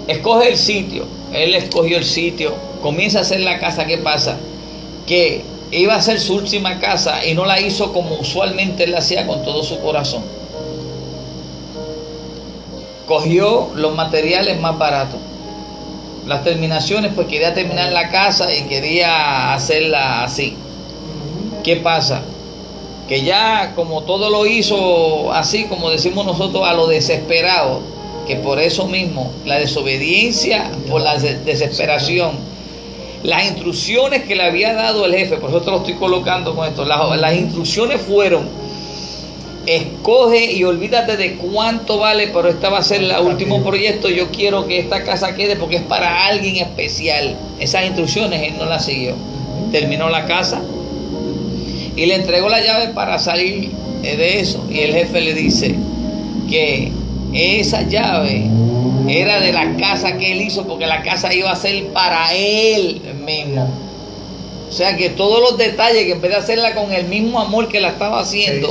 Escoge 0.08 0.48
el 0.48 0.58
sitio, 0.58 1.06
él 1.32 1.54
escogió 1.54 1.96
el 1.96 2.04
sitio, 2.04 2.54
comienza 2.82 3.20
a 3.20 3.22
hacer 3.22 3.40
la 3.40 3.58
casa, 3.58 3.86
¿qué 3.86 3.98
pasa? 3.98 4.36
Que 5.06 5.44
iba 5.70 5.94
a 5.94 6.02
ser 6.02 6.20
su 6.20 6.34
última 6.34 6.78
casa 6.78 7.24
y 7.24 7.34
no 7.34 7.46
la 7.46 7.60
hizo 7.60 7.92
como 7.92 8.16
usualmente 8.16 8.84
él 8.84 8.92
la 8.92 8.98
hacía 8.98 9.26
con 9.26 9.42
todo 9.44 9.62
su 9.62 9.80
corazón. 9.80 10.22
Cogió 13.06 13.70
los 13.74 13.94
materiales 13.94 14.60
más 14.60 14.78
baratos. 14.78 15.18
Las 16.26 16.44
terminaciones, 16.44 17.12
pues 17.14 17.26
quería 17.26 17.52
terminar 17.52 17.90
la 17.92 18.10
casa 18.10 18.54
y 18.54 18.62
quería 18.62 19.54
hacerla 19.54 20.24
así. 20.24 20.54
¿Qué 21.64 21.76
pasa? 21.76 22.22
Que 23.08 23.22
ya 23.22 23.72
como 23.74 24.02
todo 24.02 24.30
lo 24.30 24.46
hizo 24.46 25.32
así, 25.32 25.64
como 25.64 25.90
decimos 25.90 26.24
nosotros, 26.24 26.66
a 26.66 26.74
lo 26.74 26.86
desesperado, 26.86 27.80
que 28.26 28.36
por 28.36 28.60
eso 28.60 28.86
mismo, 28.86 29.32
la 29.44 29.58
desobediencia, 29.58 30.70
por 30.88 31.00
la 31.00 31.18
desesperación, 31.18 32.51
las 33.22 33.46
instrucciones 33.46 34.24
que 34.24 34.34
le 34.34 34.44
había 34.44 34.74
dado 34.74 35.06
el 35.06 35.14
jefe, 35.14 35.36
por 35.36 35.50
eso 35.50 35.62
te 35.62 35.70
lo 35.70 35.78
estoy 35.78 35.94
colocando 35.94 36.54
con 36.54 36.68
esto, 36.68 36.84
las, 36.84 37.34
instrucciones 37.36 38.00
fueron, 38.00 38.48
escoge 39.64 40.52
y 40.52 40.64
olvídate 40.64 41.16
de 41.16 41.36
cuánto 41.36 41.98
vale, 41.98 42.28
pero 42.28 42.48
esta 42.48 42.68
va 42.68 42.78
a 42.78 42.82
ser 42.82 43.02
el 43.02 43.12
último 43.24 43.62
proyecto, 43.62 44.08
yo 44.08 44.28
quiero 44.30 44.66
que 44.66 44.80
esta 44.80 45.04
casa 45.04 45.36
quede 45.36 45.54
porque 45.56 45.76
es 45.76 45.82
para 45.82 46.26
alguien 46.26 46.56
especial. 46.56 47.36
Esas 47.60 47.86
instrucciones 47.86 48.42
él 48.42 48.54
no 48.58 48.64
las 48.64 48.84
siguió. 48.84 49.14
Terminó 49.70 50.08
la 50.08 50.26
casa 50.26 50.60
y 51.94 52.06
le 52.06 52.16
entregó 52.16 52.48
la 52.48 52.60
llave 52.60 52.88
para 52.88 53.20
salir 53.20 53.70
de 54.02 54.40
eso. 54.40 54.66
Y 54.68 54.80
el 54.80 54.92
jefe 54.92 55.20
le 55.20 55.34
dice 55.34 55.76
que 56.50 56.90
esa 57.32 57.82
llave 57.82 58.50
era 59.08 59.40
de 59.40 59.52
la 59.52 59.76
casa 59.76 60.16
que 60.16 60.32
él 60.32 60.42
hizo 60.42 60.66
porque 60.66 60.86
la 60.86 61.02
casa 61.02 61.32
iba 61.32 61.50
a 61.50 61.56
ser 61.56 61.86
para 61.88 62.32
él 62.34 63.02
mismo. 63.24 63.68
O 64.68 64.72
sea 64.72 64.96
que 64.96 65.10
todos 65.10 65.40
los 65.40 65.58
detalles, 65.58 66.04
que 66.04 66.12
en 66.12 66.20
vez 66.20 66.30
de 66.30 66.36
hacerla 66.38 66.74
con 66.74 66.92
el 66.92 67.04
mismo 67.04 67.40
amor 67.40 67.68
que 67.68 67.80
la 67.80 67.88
estaba 67.88 68.20
haciendo, 68.20 68.70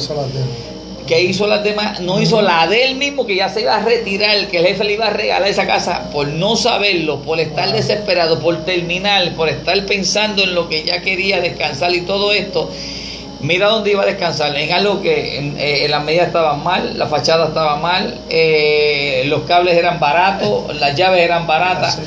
que 1.06 1.22
hizo 1.22 1.46
las 1.46 1.64
demás, 1.64 2.00
no 2.00 2.20
hizo 2.22 2.42
la 2.42 2.66
de 2.68 2.86
él 2.86 2.96
mismo, 2.96 3.26
que 3.26 3.36
ya 3.36 3.50
se 3.50 3.62
iba 3.62 3.76
a 3.76 3.84
retirar, 3.84 4.48
que 4.48 4.58
el 4.58 4.66
jefe 4.66 4.84
le 4.84 4.94
iba 4.94 5.08
a 5.08 5.10
regalar 5.12 5.48
esa 5.48 5.68
casa, 5.68 6.10
por 6.12 6.28
no 6.28 6.56
saberlo, 6.56 7.22
por 7.22 7.40
estar 7.40 7.72
desesperado, 7.72 8.40
por 8.40 8.66
terminar, 8.66 9.34
por 9.36 9.50
estar 9.50 9.86
pensando 9.86 10.44
en 10.44 10.56
lo 10.56 10.70
que 10.70 10.84
ya 10.84 11.02
quería 11.02 11.40
descansar 11.40 11.94
y 11.94 12.02
todo 12.02 12.32
esto 12.32 12.72
Mira 13.42 13.70
dónde 13.70 13.92
iba 13.92 14.04
a 14.04 14.06
descansar, 14.06 14.56
en 14.56 14.72
algo 14.72 15.02
que 15.02 15.38
en, 15.38 15.56
eh, 15.58 15.88
la 15.90 16.00
medida 16.00 16.24
estaba 16.24 16.56
mal, 16.56 16.98
la 16.98 17.08
fachada 17.08 17.48
estaba 17.48 17.78
mal, 17.78 18.20
eh, 18.30 19.24
los 19.26 19.42
cables 19.44 19.76
eran 19.76 20.00
baratos, 20.00 20.76
las 20.80 20.96
llaves 20.96 21.22
eran 21.22 21.48
baratas. 21.48 22.00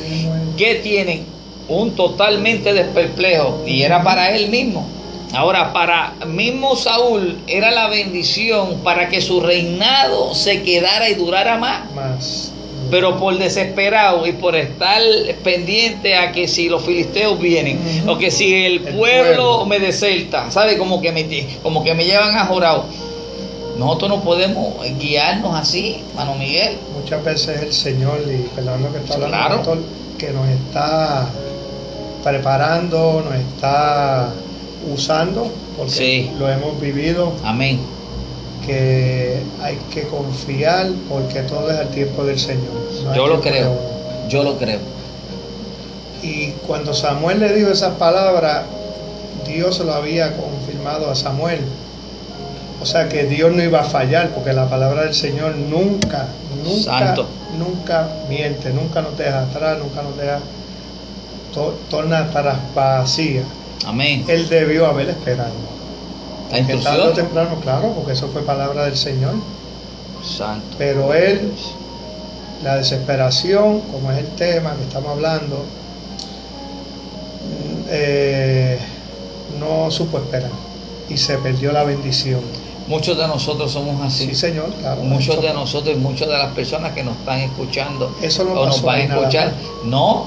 ¿Qué 0.57 0.77
tienen? 0.77 1.27
Un 1.69 1.97
totalmente 1.97 2.73
desperplejo 2.73 3.63
y 3.67 3.83
era 3.83 4.03
para 4.05 4.31
él 4.31 4.49
mismo. 4.49 4.87
Ahora, 5.35 5.73
para 5.73 6.13
mismo 6.27 6.77
Saúl 6.77 7.39
era 7.49 7.73
la 7.73 7.89
bendición 7.89 8.81
para 8.85 9.09
que 9.09 9.21
su 9.21 9.41
reinado 9.41 10.35
se 10.35 10.63
quedara 10.63 11.09
y 11.09 11.15
durara 11.15 11.59
más. 11.59 11.91
Más 11.93 12.54
pero 12.95 13.17
por 13.19 13.37
desesperado 13.37 14.25
y 14.25 14.31
por 14.35 14.55
estar 14.55 15.03
pendiente 15.43 16.15
a 16.15 16.31
que 16.31 16.47
si 16.47 16.69
los 16.69 16.81
filisteos 16.85 17.37
vienen 17.41 17.81
o 18.07 18.17
que 18.17 18.31
si 18.31 18.55
el, 18.55 18.83
pueblo, 18.83 19.67
me 19.67 19.81
deserta, 19.81 20.49
¿sabe? 20.53 20.79
Como 20.79 21.03
que 21.03 21.11
me, 21.11 21.27
como 21.61 21.83
que 21.83 21.93
me 21.93 22.05
llevan 22.05 22.37
a 22.37 22.47
jorado. 22.47 22.85
Nosotros 23.81 24.11
no 24.11 24.21
podemos 24.21 24.75
guiarnos 24.97 25.59
así, 25.59 26.05
mano 26.15 26.37
Miguel. 26.37 26.77
Muchas 26.97 27.25
veces 27.25 27.63
el 27.63 27.73
Señor, 27.73 28.21
y 28.29 28.47
perdón 28.55 28.87
que 28.93 28.99
está 28.99 29.15
hablando, 29.15 29.77
que 30.17 30.31
nos 30.31 30.49
está 30.49 31.29
preparando, 32.23 33.25
nos 33.29 33.35
está 33.35 34.33
usando, 34.89 35.51
porque 35.77 36.31
lo 36.39 36.49
hemos 36.49 36.81
vivido. 36.81 37.33
Amén 37.43 37.94
que 38.67 39.43
hay 39.63 39.77
que 39.93 40.03
confiar 40.03 40.89
porque 41.09 41.43
todo 41.43 41.71
es 41.71 41.79
al 41.79 41.89
tiempo 41.89 42.25
del 42.25 42.39
Señor. 42.39 42.73
yo 43.15 43.27
lo 43.27 43.41
creo, 43.41 43.77
yo 44.29 44.43
lo 44.43 44.57
creo. 44.57 44.81
Y 46.23 46.51
cuando 46.67 46.95
Samuel 46.95 47.41
le 47.41 47.53
dijo 47.53 47.71
esas 47.71 47.95
palabras, 47.97 48.65
Dios 49.47 49.79
lo 49.81 49.93
había 49.93 50.37
confirmado 50.37 51.11
a 51.11 51.15
Samuel. 51.15 51.61
O 52.81 52.87
sea 52.87 53.09
que 53.09 53.25
Dios 53.25 53.53
no 53.53 53.63
iba 53.63 53.81
a 53.81 53.85
fallar 53.85 54.31
porque 54.31 54.53
la 54.53 54.69
palabra 54.69 55.05
del 55.05 55.15
Señor 55.15 55.57
nunca, 55.57 56.29
nunca, 56.65 57.15
nunca 57.59 58.09
miente, 58.29 58.71
nunca 58.71 59.03
nos 59.03 59.17
deja 59.17 59.43
atrás, 59.43 59.79
nunca 59.79 60.03
nos 60.03 60.17
deja, 60.17 60.41
torna 61.91 62.31
tras 62.31 62.57
vacía. 62.75 63.43
Amén. 63.87 64.25
Él 64.29 64.49
debió 64.49 64.87
haber 64.87 65.11
esperado. 65.11 65.74
La 66.55 67.13
temprano, 67.13 67.57
claro, 67.61 67.93
porque 67.95 68.13
eso 68.13 68.29
fue 68.29 68.43
palabra 68.43 68.85
del 68.85 68.97
Señor. 68.97 69.35
Santo. 70.23 70.77
Pero 70.79 71.13
él, 71.13 71.53
la 72.63 72.77
desesperación, 72.77 73.81
como 73.81 74.13
es 74.13 74.19
el 74.19 74.29
tema 74.37 74.75
que 74.77 74.83
estamos 74.83 75.11
hablando, 75.11 75.65
eh, 77.89 78.79
no 79.59 79.91
supo 79.91 80.19
esperar 80.19 80.51
y 81.09 81.17
se 81.17 81.39
perdió 81.39 81.73
la 81.73 81.85
bendición. 81.85 82.41
Muchos 82.87 83.17
de 83.17 83.27
nosotros 83.27 83.73
somos 83.73 84.01
así. 84.03 84.27
Sí, 84.27 84.35
Señor, 84.35 84.71
claro. 84.75 85.03
Muchos 85.03 85.41
de 85.41 85.55
nosotros 85.55 85.97
y 85.97 85.99
muchas 85.99 86.29
de 86.29 86.35
las 86.37 86.53
personas 86.53 86.93
que 86.93 87.03
nos 87.03 87.17
están 87.17 87.41
escuchando 87.41 88.15
Eso 88.21 88.45
no 88.45 88.53
o 88.53 88.67
nos 88.67 88.83
van 88.83 89.01
a 89.01 89.05
escuchar. 89.05 89.55
No, 89.85 90.27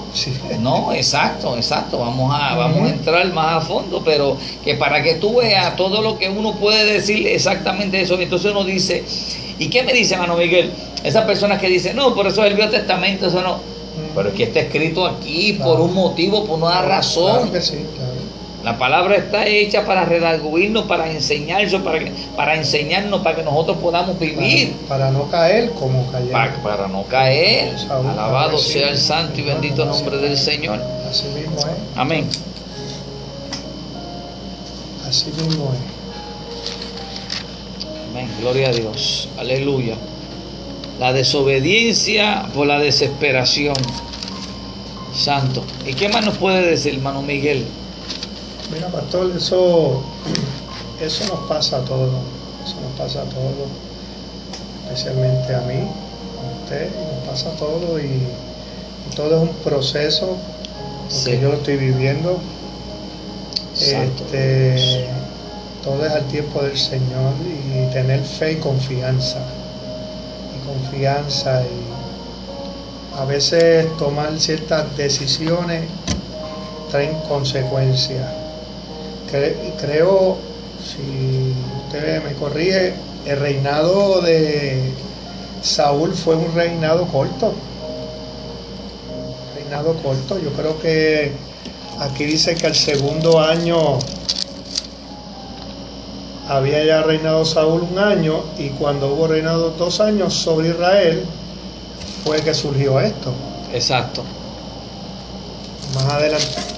no, 0.60 0.92
exacto, 0.94 1.56
exacto. 1.56 2.00
Vamos 2.00 2.34
a, 2.34 2.56
vamos 2.56 2.90
a 2.90 2.94
entrar 2.94 3.32
más 3.32 3.64
a 3.64 3.66
fondo, 3.68 4.02
pero 4.04 4.38
que 4.64 4.74
para 4.74 5.04
que 5.04 5.16
tú 5.16 5.36
veas 5.38 5.76
todo 5.76 6.02
lo 6.02 6.18
que 6.18 6.30
uno 6.30 6.56
puede 6.56 6.94
decir 6.94 7.28
exactamente 7.28 8.02
eso. 8.02 8.20
Entonces 8.20 8.52
uno 8.52 8.64
dice, 8.64 9.04
¿y 9.60 9.70
qué 9.70 9.84
me 9.84 9.94
dice, 9.94 10.16
hermano 10.16 10.36
Miguel? 10.36 10.72
Esas 11.04 11.26
personas 11.26 11.60
que 11.60 11.70
dicen, 11.70 11.96
no, 11.96 12.16
por 12.16 12.26
eso 12.26 12.44
es 12.44 12.50
el 12.50 12.56
Viejo 12.56 12.72
Testamento, 12.72 13.28
eso 13.28 13.42
no. 13.42 13.60
Pero 14.16 14.30
es 14.30 14.36
que 14.36 14.44
está 14.44 14.62
escrito 14.62 15.06
aquí 15.06 15.54
por 15.54 15.80
un 15.80 15.94
motivo, 15.94 16.46
por 16.46 16.58
una 16.58 16.82
razón. 16.82 17.38
Claro 17.38 17.52
que 17.52 17.62
sí, 17.62 17.86
claro. 17.96 18.07
La 18.67 18.77
palabra 18.77 19.15
está 19.15 19.47
hecha 19.47 19.86
para 19.86 20.03
redarguirnos, 20.03 20.88
para 20.88 21.09
enseñarnos, 21.09 21.81
para, 21.83 22.00
para 22.36 22.55
enseñarnos, 22.55 23.21
para 23.21 23.38
que 23.38 23.43
nosotros 23.43 23.77
podamos 23.77 24.19
vivir. 24.19 24.74
Para, 24.89 25.09
no 25.09 25.31
caer 25.31 25.71
como 25.71 26.05
cayeron. 26.12 26.51
Para, 26.62 26.89
no 26.89 27.03
caer. 27.03 27.74
Alabado 27.89 28.57
sea 28.57 28.89
el 28.89 28.97
santo 28.97 29.39
y 29.39 29.43
bendito 29.43 29.86
nombre 29.86 30.17
del 30.17 30.38
Señor. 30.38 30.81
Así 31.09 31.27
mismo 31.29 31.55
es. 31.59 31.65
Amén. 31.95 32.27
Así 35.07 35.27
mismo 35.27 35.71
es. 35.74 35.79
Amén. 38.09 38.29
Gloria 38.41 38.67
a 38.67 38.74
Dios. 38.74 39.29
Aleluya. 39.38 39.95
La 41.00 41.13
desobediencia 41.13 42.50
por 42.53 42.67
la 42.67 42.79
desesperación. 42.79 43.77
Santo. 45.13 45.63
¿Y 45.86 45.93
qué 45.93 46.09
más 46.09 46.25
nos 46.25 46.38
puede 46.38 46.63
decir, 46.69 46.95
hermano 46.95 47.21
Miguel? 47.21 47.65
Mira, 48.71 48.88
pastor, 48.89 49.31
eso, 49.36 50.03
eso 51.00 51.24
nos 51.33 51.47
pasa 51.47 51.77
a 51.77 51.86
todos, 51.86 52.12
eso 52.65 52.75
nos 52.81 53.00
pasa 53.00 53.21
a 53.21 53.25
todos, 53.25 53.69
especialmente 54.83 55.55
a 55.55 55.62
mí, 55.62 55.88
a 55.88 56.63
usted, 56.63 56.89
nos 56.89 57.29
pasa 57.29 57.50
a 57.50 57.53
todos 57.53 58.01
y, 58.01 58.27
todo 59.15 59.38
es 59.38 59.50
un 59.50 59.55
proceso, 59.63 60.38
porque 61.09 61.39
yo 61.39 61.50
lo 61.50 61.55
estoy 61.55 61.77
viviendo. 61.77 62.39
Este, 63.74 65.07
todo 65.83 66.05
es 66.05 66.12
al 66.12 66.27
tiempo 66.27 66.62
del 66.62 66.77
Señor 66.77 67.33
y 67.47 67.91
tener 67.93 68.21
fe 68.21 68.53
y 68.53 68.55
confianza. 68.57 69.39
Y 70.53 70.67
confianza 70.67 71.63
y 71.63 73.19
a 73.19 73.25
veces 73.25 73.88
tomar 73.97 74.38
ciertas 74.39 74.95
decisiones 74.97 75.83
traen 76.91 77.17
consecuencias. 77.21 78.47
Creo, 79.27 80.38
si 80.84 81.53
usted 81.86 82.24
me 82.24 82.34
corrige, 82.34 82.93
el 83.25 83.39
reinado 83.39 84.22
de 84.22 84.93
Saúl 85.62 86.13
fue 86.13 86.36
un 86.36 86.53
reinado 86.55 87.05
corto. 87.07 87.53
Reinado 89.55 89.93
corto. 89.96 90.39
Yo 90.39 90.51
creo 90.53 90.79
que 90.79 91.34
aquí 92.00 92.25
dice 92.25 92.55
que 92.55 92.67
el 92.67 92.75
segundo 92.75 93.39
año 93.39 94.00
había 96.48 96.86
ya 96.86 97.01
reinado 97.01 97.43
Saúl 97.43 97.88
un 97.91 98.00
año 98.00 98.43
y 98.57 98.69
cuando 98.69 99.13
hubo 99.13 99.27
reinado 99.27 99.72
dos 99.72 100.00
años 100.00 100.34
sobre 100.34 100.69
Israel 100.69 101.25
fue 102.24 102.41
que 102.41 102.53
surgió 102.53 103.00
esto. 103.00 103.34
Exacto. 103.74 104.24
Más 105.96 106.05
adelante, 106.05 106.76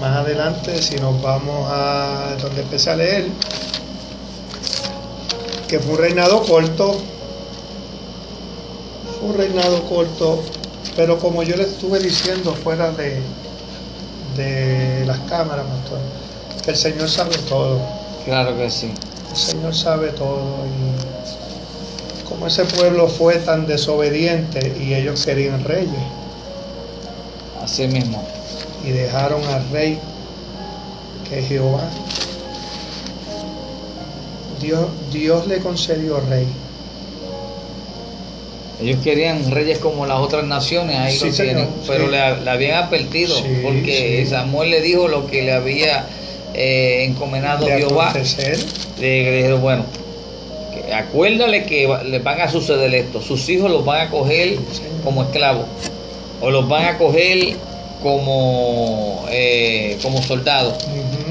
más 0.00 0.16
adelante 0.16 0.82
si 0.82 0.96
nos 0.96 1.20
vamos 1.22 1.66
a 1.70 2.36
donde 2.40 2.62
empecé 2.62 2.90
a 2.90 2.96
leer, 2.96 3.28
que 5.66 5.78
fue 5.78 5.92
un 5.92 5.98
reinado 5.98 6.42
corto, 6.42 6.96
fue 9.18 9.30
un 9.30 9.36
reinado 9.36 9.82
corto, 9.84 10.42
pero 10.96 11.18
como 11.18 11.42
yo 11.42 11.56
le 11.56 11.64
estuve 11.64 11.98
diciendo 11.98 12.54
fuera 12.54 12.90
de, 12.92 13.20
de 14.36 15.04
las 15.06 15.18
cámaras, 15.20 15.64
que 16.64 16.70
el 16.70 16.76
Señor 16.76 17.08
sabe 17.08 17.36
todo 17.48 17.80
Claro 18.28 18.58
que 18.58 18.68
sí. 18.68 18.92
El 19.30 19.36
Señor 19.36 19.74
sabe 19.74 20.08
todo 20.08 20.66
y 20.66 22.28
como 22.28 22.46
ese 22.46 22.66
pueblo 22.66 23.08
fue 23.08 23.36
tan 23.36 23.66
desobediente 23.66 24.76
y 24.78 24.92
ellos 24.92 25.24
querían 25.24 25.64
reyes. 25.64 25.88
Así 27.62 27.88
mismo. 27.88 28.22
Y 28.88 28.90
dejaron 28.90 29.44
al 29.44 29.68
rey 29.68 29.98
que 31.28 31.40
es 31.40 31.48
Jehová. 31.48 31.90
Dios, 34.62 34.86
Dios 35.12 35.46
le 35.46 35.58
concedió 35.58 36.20
rey. 36.20 36.46
Ellos 38.80 38.98
querían 39.04 39.50
reyes 39.50 39.78
como 39.78 40.06
las 40.06 40.18
otras 40.20 40.44
naciones, 40.44 40.96
ahí 40.96 41.18
lo 41.18 41.36
tienen, 41.36 41.68
pero 41.86 42.08
le, 42.08 42.18
habían 42.18 42.84
advertido, 42.84 43.36
porque 43.62 44.24
Samuel 44.26 44.70
le 44.70 44.80
dijo 44.80 45.06
lo 45.08 45.26
que 45.26 45.42
le 45.42 45.52
había 45.52 46.06
eh, 46.54 47.04
encomendado 47.08 47.66
Jehová, 47.66 48.14
le, 48.14 49.32
dijeron, 49.36 49.60
bueno, 49.60 49.84
acuérdale 50.94 51.64
que 51.64 51.92
le 52.06 52.20
van 52.20 52.40
a 52.40 52.48
suceder 52.48 52.94
esto, 52.94 53.20
sus 53.20 53.48
hijos 53.50 53.70
los 53.70 53.84
van 53.84 54.06
a 54.06 54.10
coger 54.10 54.56
como 55.04 55.24
esclavos, 55.24 55.66
o 56.40 56.50
los 56.50 56.68
van 56.68 56.84
a 56.84 56.98
coger 56.98 57.56
como, 58.02 59.24
eh, 59.30 59.98
como 60.02 60.22
soldados, 60.22 60.74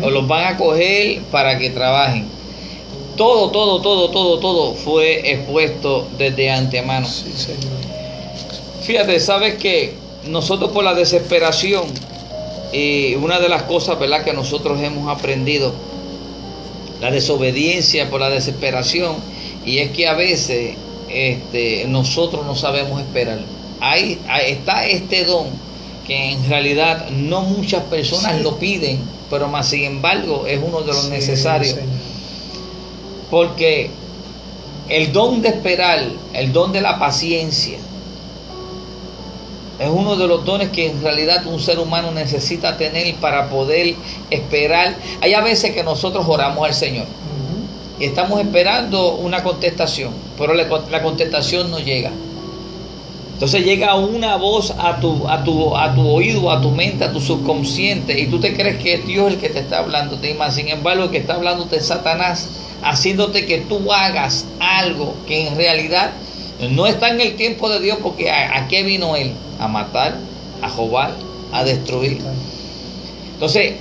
o 0.02 0.10
los 0.10 0.28
van 0.28 0.54
a 0.54 0.58
coger 0.58 1.22
para 1.32 1.58
que 1.58 1.70
trabajen. 1.70 2.28
Todo, 3.16 3.50
todo, 3.50 3.82
todo, 3.82 4.12
todo, 4.12 4.40
todo 4.40 4.74
fue 4.76 5.32
expuesto 5.32 6.08
desde 6.18 6.52
antemano. 6.52 7.08
Fíjate, 8.84 9.20
sabes 9.20 9.56
que 9.56 9.96
nosotros 10.28 10.72
por 10.72 10.84
la 10.84 10.94
desesperación 10.94 11.86
y 12.72 13.16
una 13.16 13.40
de 13.40 13.50
las 13.50 13.64
cosas 13.64 13.98
¿verdad? 14.00 14.24
que 14.24 14.34
nosotros 14.34 14.80
hemos 14.82 15.10
aprendido, 15.10 15.74
la 17.02 17.12
desobediencia 17.12 18.10
por 18.10 18.20
la 18.20 18.30
desesperación, 18.30 19.16
y 19.66 19.80
es 19.80 19.92
que 19.92 20.08
a 20.08 20.14
veces 20.14 20.76
este, 21.10 21.86
nosotros 21.88 22.46
no 22.46 22.56
sabemos 22.56 23.02
esperar. 23.02 23.40
Ahí, 23.80 24.20
está 24.46 24.86
este 24.88 25.26
don 25.26 25.48
que 26.08 26.32
en 26.32 26.48
realidad 26.48 27.10
no 27.10 27.42
muchas 27.42 27.84
personas 27.84 28.42
lo 28.42 28.58
piden, 28.58 29.02
pero 29.30 29.50
más 29.50 29.68
sin 29.68 29.84
embargo 29.84 30.46
es 30.48 30.60
uno 30.64 30.82
de 30.82 30.88
los 30.88 31.10
necesarios. 31.10 31.76
Porque 33.30 33.92
el 34.88 35.12
don 35.12 35.42
de 35.42 35.50
esperar, 35.50 36.00
el 36.34 36.54
don 36.54 36.72
de 36.72 36.80
la 36.80 36.98
paciencia, 36.98 37.78
es 39.80 39.90
uno 39.90 40.16
de 40.16 40.28
los 40.28 40.44
dones 40.44 40.70
que 40.70 40.90
en 40.90 41.02
realidad 41.02 41.46
un 41.46 41.60
ser 41.60 41.78
humano 41.78 42.12
necesita 42.12 42.78
tener 42.78 43.14
para 43.16 43.50
poder 43.50 43.96
esperar. 44.32 44.96
Hay 45.22 45.34
a 45.34 45.42
veces 45.42 45.74
que 45.74 45.84
nosotros 45.84 46.26
oramos 46.28 46.66
al 46.66 46.74
Señor 46.74 47.06
y 48.00 48.06
estamos 48.06 48.40
esperando 48.40 49.16
una 49.16 49.44
contestación, 49.44 50.14
pero 50.38 50.54
la, 50.54 51.02
contestación 51.02 51.70
no 51.70 51.80
llega. 51.80 52.12
Entonces 53.38 53.64
llega 53.64 53.94
una 53.94 54.36
voz 54.36 54.74
a 54.80 55.00
tu, 55.00 55.28
a, 55.28 55.44
tu, 55.44 55.78
a 55.78 55.94
tu 55.94 56.10
oído, 56.10 56.50
a 56.50 56.60
tu 56.60 56.72
mente, 56.72 57.04
a 57.04 57.14
tu 57.14 57.22
subconsciente, 57.22 58.20
y 58.20 58.26
tú 58.26 58.40
te 58.40 58.56
crees 58.56 58.82
que 58.82 58.96
es 58.96 59.06
Dios 59.06 59.32
el 59.32 59.38
que 59.38 59.50
te 59.50 59.60
está 59.60 59.78
hablando. 59.78 60.18
Sin 60.50 60.70
embargo, 60.70 61.04
el 61.04 61.12
que 61.12 61.20
está 61.20 61.36
hablando 61.36 61.68
es 61.72 61.86
Satanás, 61.86 62.50
haciéndote 62.82 63.46
que 63.46 63.60
tú 63.60 63.94
hagas 63.94 64.48
algo 64.60 65.14
que 65.28 65.48
en 65.48 65.56
realidad 65.56 66.14
no 66.72 66.88
está 66.88 67.10
en 67.10 67.22
el 67.22 67.36
tiempo 67.36 67.70
de 67.70 67.80
Dios, 67.80 68.00
porque 68.02 68.32
¿a, 68.32 68.58
a 68.58 68.68
qué 68.68 68.82
vino 68.82 69.16
Él? 69.16 69.34
a 69.60 69.68
matar, 69.68 70.18
a 70.62 70.68
robar, 70.70 71.14
a 71.52 71.64
destruir. 71.64 72.20
Entonces, 73.34 73.76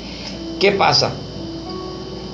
¿qué 0.61 0.73
pasa? 0.73 1.13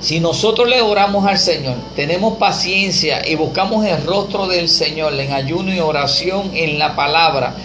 Si 0.03 0.19
nosotros 0.19 0.67
le 0.67 0.81
oramos 0.81 1.25
al 1.25 1.39
Señor, 1.39 1.75
tenemos 1.95 2.37
paciencia 2.37 3.21
y 3.25 3.35
buscamos 3.35 3.85
el 3.85 4.05
rostro 4.05 4.47
del 4.47 4.67
Señor 4.67 5.17
en 5.17 5.31
ayuno 5.31 5.73
y 5.73 5.79
oración 5.79 6.51
en 6.53 6.77
la 6.77 6.93
palabra, 6.93 7.55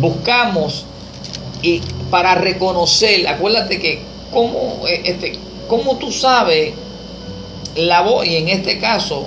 buscamos 0.00 0.86
y 1.60 1.82
para 2.10 2.34
reconocer, 2.36 3.28
acuérdate 3.28 3.78
que 3.78 3.98
como 4.32 4.86
eh, 4.88 5.02
este, 5.04 5.34
cómo 5.68 5.98
tú 5.98 6.10
sabes 6.10 6.72
la 7.76 8.00
voz, 8.00 8.26
y 8.26 8.36
en 8.36 8.48
este 8.48 8.78
caso, 8.78 9.26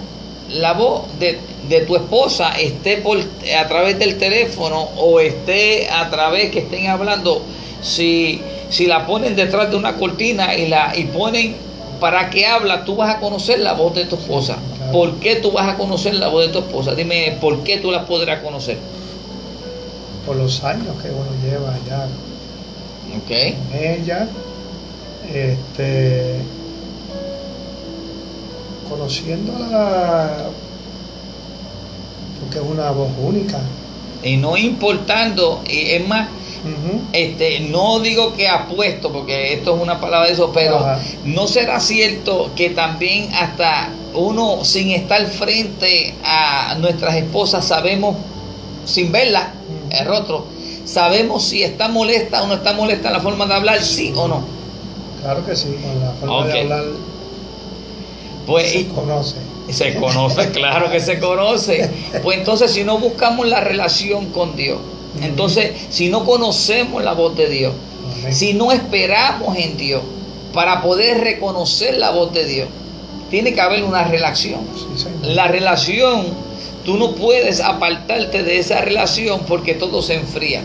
la 0.50 0.74
voz 0.74 1.04
de, 1.20 1.38
de 1.70 1.82
tu 1.82 1.96
esposa 1.96 2.54
esté 2.60 2.98
por, 2.98 3.20
a 3.20 3.68
través 3.68 4.00
del 4.00 4.18
teléfono 4.18 4.90
o 4.98 5.20
esté 5.20 5.92
a 5.92 6.10
través 6.10 6.50
que 6.50 6.62
estén 6.62 6.88
hablando, 6.88 7.44
si, 7.84 8.42
si 8.72 8.88
la 8.88 9.06
ponen 9.06 9.36
detrás 9.36 9.70
de 9.70 9.76
una 9.76 9.96
cortina 9.98 10.56
y 10.56 10.70
la 10.70 10.98
y 10.98 11.04
ponen 11.04 11.70
para 12.02 12.32
que 12.32 12.48
habla, 12.48 12.84
tú 12.84 12.96
vas 12.96 13.16
a 13.16 13.20
conocer 13.20 13.60
la 13.60 13.74
voz 13.74 13.94
de 13.94 14.06
tu 14.06 14.16
esposa. 14.16 14.58
¿Por 14.92 15.20
qué 15.20 15.36
tú 15.36 15.52
vas 15.52 15.70
a 15.70 15.78
conocer 15.78 16.16
la 16.16 16.30
voz 16.30 16.48
de 16.48 16.52
tu 16.52 16.58
esposa? 16.58 16.96
Dime, 16.96 17.38
¿por 17.40 17.64
qué 17.64 17.78
tú 17.78 17.92
la 17.92 18.08
podrás 18.08 18.42
conocer? 18.42 18.80
Por 20.26 20.36
los 20.36 20.64
años 20.64 21.00
que 21.00 21.10
uno 21.10 21.30
lleva 21.44 21.78
ya 21.88 22.08
okay. 23.24 23.54
con 23.54 23.80
ella, 23.80 24.28
este, 25.32 26.38
conociéndola 28.90 30.50
porque 32.42 32.58
es 32.58 32.66
una 32.66 32.90
voz 32.90 33.12
única. 33.22 33.60
Y 34.24 34.38
no 34.38 34.58
importando, 34.58 35.62
y 35.70 35.92
es 35.92 36.08
más, 36.08 36.30
este, 37.14 37.62
no 37.62 38.00
digo 38.00 38.34
que 38.34 38.48
apuesto, 38.48 39.12
porque 39.12 39.54
esto 39.54 39.76
es 39.76 39.82
una 39.82 40.00
palabra 40.00 40.28
de 40.28 40.34
eso, 40.34 40.52
pero 40.54 40.86
no 41.26 41.48
será 41.48 41.80
cierto 41.80 42.52
que 42.56 42.70
también 42.70 43.34
hasta 43.34 43.90
uno 44.14 44.64
sin 44.64 44.92
estar 44.92 45.26
frente 45.28 46.14
a 46.24 46.76
nuestras 46.80 47.16
esposas 47.16 47.66
sabemos, 47.66 48.16
sin 48.86 49.12
verla, 49.12 49.54
el 49.90 50.06
rostro, 50.06 50.46
sabemos 50.86 51.44
si 51.44 51.64
está 51.64 51.88
molesta 51.88 52.44
o 52.44 52.48
no 52.48 52.56
está 52.56 52.74
molesta 52.74 53.08
en 53.08 53.14
la 53.14 53.22
forma 53.22 53.46
de 53.46 53.54
hablar, 53.54 53.82
sí 53.82 54.14
o 54.16 54.28
no. 54.28 54.44
Claro 55.22 55.46
que 55.46 55.56
sí, 55.56 55.76
con 55.82 56.00
la 56.00 56.12
forma 56.14 56.48
de 56.48 56.62
hablar 56.62 56.84
pues, 58.46 58.72
se 58.72 58.88
conoce. 58.88 59.36
Se 59.70 59.96
conoce, 59.96 60.50
claro 60.52 60.92
que 60.92 61.00
se 61.00 61.20
conoce. 61.20 61.90
Pues 62.24 62.40
entonces 62.40 62.72
si 62.72 62.84
no 62.84 62.98
buscamos 62.98 63.48
la 63.48 63.62
relación 63.62 64.28
con 64.28 64.56
Dios, 64.56 64.80
entonces 65.20 65.72
si 65.90 66.10
no 66.10 66.26
conocemos 66.26 67.04
la 67.04 67.14
voz 67.14 67.36
de 67.36 67.50
Dios, 67.50 67.74
si 68.30 68.54
no 68.54 68.72
esperamos 68.72 69.58
en 69.58 69.78
Dios 69.78 70.02
para 70.54 70.82
poder 70.82 71.22
reconocer 71.22 71.98
la 71.98 72.12
voz 72.12 72.34
de 72.34 72.46
Dios, 72.46 72.68
tiene 73.30 73.54
que 73.54 73.62
haber 73.62 73.84
una 73.84 74.04
relación. 74.04 74.62
la 75.24 75.48
relación, 75.48 76.26
tú 76.84 76.98
no 76.98 77.16
puedes 77.16 77.62
apartarte 77.62 78.44
de 78.44 78.60
esa 78.60 78.82
relación 78.82 79.42
porque 79.48 79.74
todo 79.74 80.02
se 80.02 80.16
enfría. 80.16 80.62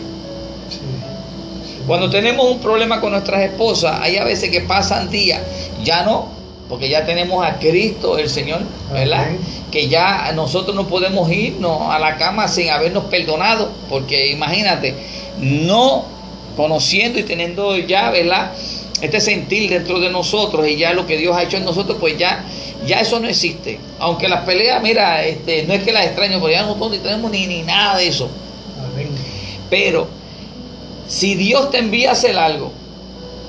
Cuando 1.87 2.09
tenemos 2.09 2.45
un 2.51 2.59
problema 2.59 2.99
con 2.99 3.11
nuestras 3.11 3.43
esposas, 3.43 4.01
hay 4.01 4.17
a 4.17 4.25
veces 4.25 4.49
que 4.49 4.59
pasan 4.59 5.09
días, 5.09 5.41
ya 5.85 6.03
no, 6.03 6.36
porque 6.69 6.89
ya 6.89 7.05
tenemos 7.05 7.45
a 7.45 7.59
Cristo 7.59 8.17
el 8.17 8.29
Señor, 8.29 8.61
¿verdad? 8.91 9.27
Que 9.71 9.87
ya 9.87 10.31
nosotros 10.35 10.75
no 10.75 10.87
podemos 10.87 11.31
irnos 11.31 11.81
a 11.89 11.99
la 11.99 12.17
cama 12.17 12.47
sin 12.47 12.69
habernos 12.69 13.05
perdonado, 13.05 13.71
porque 13.89 14.31
imagínate, 14.31 14.95
no 15.39 16.05
conociendo 16.55 17.19
y 17.19 17.23
teniendo 17.23 17.77
ya, 17.77 18.09
¿verdad? 18.09 18.51
este 19.01 19.21
sentir 19.21 19.69
dentro 19.69 19.99
de 19.99 20.09
nosotros 20.09 20.67
y 20.67 20.75
ya 20.75 20.93
lo 20.93 21.05
que 21.05 21.17
Dios 21.17 21.35
ha 21.35 21.43
hecho 21.43 21.57
en 21.57 21.65
nosotros, 21.65 21.97
pues 21.99 22.17
ya, 22.17 22.43
ya 22.85 22.99
eso 22.99 23.19
no 23.19 23.27
existe. 23.27 23.79
Aunque 23.99 24.27
las 24.27 24.43
peleas, 24.43 24.81
mira, 24.81 25.23
este, 25.23 25.63
no 25.63 25.73
es 25.73 25.83
que 25.83 25.91
las 25.91 26.05
extraño, 26.05 26.39
porque 26.39 26.55
ya 26.55 26.63
nosotros 26.63 26.91
ni 26.91 26.97
tenemos 26.97 27.31
ni, 27.31 27.45
ni 27.47 27.61
nada 27.61 27.97
de 27.97 28.07
eso. 28.07 28.29
Amén. 28.91 29.09
Pero 29.69 30.07
si 31.07 31.35
Dios 31.35 31.69
te 31.69 31.77
envía 31.77 32.09
a 32.09 32.13
hacer 32.13 32.37
algo 32.37 32.71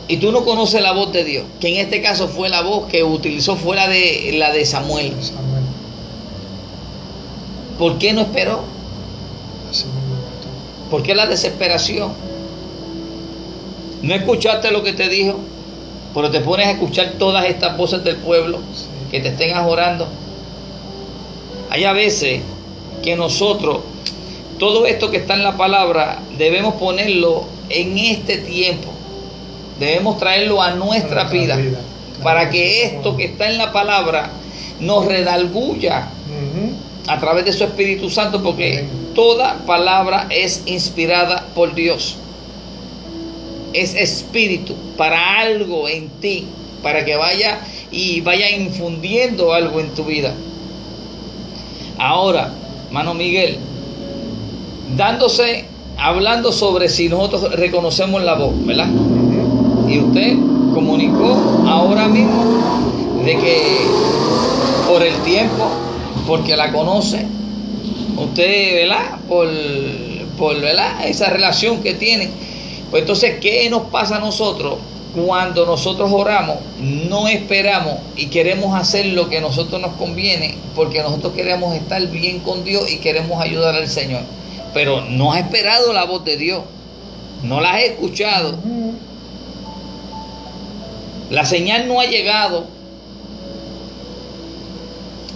y 0.09 0.16
tú 0.16 0.33
no 0.33 0.44
conoces 0.44 0.81
la 0.83 0.92
voz 0.92 1.12
de 1.12 1.23
Dios, 1.23 1.44
que 1.61 1.68
en 1.68 1.77
este 1.77 2.01
caso 2.01 2.29
fue 2.29 2.49
la 2.49 2.62
voz 2.62 2.88
que 2.88 3.05
utilizó 3.05 3.57
fue 3.57 3.77
la 3.77 3.87
de, 3.88 4.33
la 4.35 4.51
de 4.53 4.64
Samuel, 4.64 5.12
Samuel. 5.21 5.64
¿por 7.79 7.99
qué 7.99 8.14
no 8.14 8.23
esperó? 8.23 8.64
¿Por 10.90 11.03
qué 11.03 11.14
la 11.14 11.27
desesperación? 11.27 12.12
¿No 14.01 14.14
escuchaste 14.14 14.71
lo 14.71 14.83
que 14.83 14.94
te 14.94 15.11
dijo? 15.11 15.38
Pero 16.14 16.31
te 16.31 16.40
pones 16.40 16.66
a 16.68 16.71
escuchar 16.71 17.12
todas 17.18 17.44
estas 17.44 17.77
voces 17.77 18.03
del 18.03 18.16
pueblo 18.16 18.61
que 19.11 19.21
te 19.21 19.29
estén 19.29 19.57
orando. 19.59 20.09
Hay 21.68 21.85
a 21.85 21.92
veces 21.92 22.40
que 23.03 23.14
nosotros, 23.16 23.81
todo 24.59 24.87
esto 24.87 25.11
que 25.11 25.18
está 25.18 25.35
en 25.35 25.42
la 25.42 25.59
palabra, 25.59 26.21
debemos 26.38 26.75
ponerlo 26.75 27.44
en 27.68 27.99
este 27.99 28.38
tiempo. 28.38 28.90
Debemos 29.78 30.18
traerlo 30.18 30.60
a 30.62 30.72
nuestra 30.72 31.24
Nuestra 31.24 31.24
vida. 31.24 31.56
vida. 31.56 31.78
Para 32.22 32.50
que 32.50 32.84
esto 32.84 33.16
que 33.16 33.26
está 33.26 33.48
en 33.48 33.58
la 33.58 33.72
palabra 33.72 34.30
nos 34.80 35.04
redalguya 35.06 36.08
Ujú. 36.26 36.72
a 37.10 37.18
través 37.20 37.44
de 37.44 37.52
su 37.52 37.64
Espíritu 37.64 38.10
Santo, 38.10 38.42
porque 38.42 38.84
toda 39.14 39.54
palabra 39.66 40.26
es 40.30 40.62
inspirada 40.66 41.46
por 41.54 41.74
Dios. 41.74 42.16
Es 43.72 43.94
espíritu 43.94 44.74
para 44.96 45.40
algo 45.40 45.88
en 45.88 46.08
ti, 46.20 46.46
para 46.82 47.04
que 47.04 47.16
vaya 47.16 47.60
y 47.92 48.20
vaya 48.22 48.50
infundiendo 48.50 49.52
algo 49.52 49.78
en 49.80 49.90
tu 49.94 50.04
vida. 50.04 50.34
Ahora, 51.98 52.50
mano 52.90 53.14
Miguel, 53.14 53.58
dándose, 54.96 55.64
hablando 55.98 56.52
sobre 56.52 56.88
si 56.88 57.08
nosotros 57.08 57.52
reconocemos 57.54 58.22
la 58.22 58.34
voz, 58.34 58.54
¿verdad? 58.64 58.88
Y 59.88 59.98
usted 60.01 60.37
comunicó 60.74 61.64
ahora 61.66 62.09
mismo 62.09 62.44
de 63.24 63.37
que 63.37 63.87
por 64.87 65.03
el 65.03 65.14
tiempo, 65.22 65.68
porque 66.27 66.57
la 66.57 66.72
conoce, 66.72 67.27
usted, 68.16 68.74
¿verdad? 68.74 69.18
Por, 69.29 69.48
por 70.37 70.61
¿verdad? 70.61 71.07
esa 71.07 71.31
relación 71.31 71.83
que 71.83 71.94
tiene. 71.94 72.31
Pues 72.90 73.03
entonces, 73.03 73.37
¿qué 73.40 73.68
nos 73.70 73.83
pasa 73.85 74.16
a 74.16 74.20
nosotros 74.20 74.77
cuando 75.14 75.64
nosotros 75.64 76.11
oramos, 76.12 76.57
no 76.81 77.29
esperamos 77.29 77.94
y 78.16 78.27
queremos 78.27 78.79
hacer 78.79 79.07
lo 79.07 79.29
que 79.29 79.38
a 79.38 79.40
nosotros 79.40 79.81
nos 79.81 79.92
conviene, 79.92 80.55
porque 80.74 81.03
nosotros 81.03 81.33
queremos 81.33 81.74
estar 81.74 82.07
bien 82.09 82.40
con 82.40 82.64
Dios 82.64 82.90
y 82.90 82.98
queremos 82.98 83.40
ayudar 83.42 83.74
al 83.74 83.88
Señor? 83.88 84.22
Pero 84.74 85.03
no 85.03 85.33
has 85.33 85.40
esperado 85.40 85.92
la 85.92 86.05
voz 86.05 86.24
de 86.24 86.37
Dios, 86.37 86.62
no 87.42 87.61
la 87.61 87.72
has 87.74 87.85
escuchado. 87.85 88.59
La 91.30 91.44
señal 91.44 91.86
no 91.86 92.00
ha 92.00 92.06
llegado, 92.06 92.64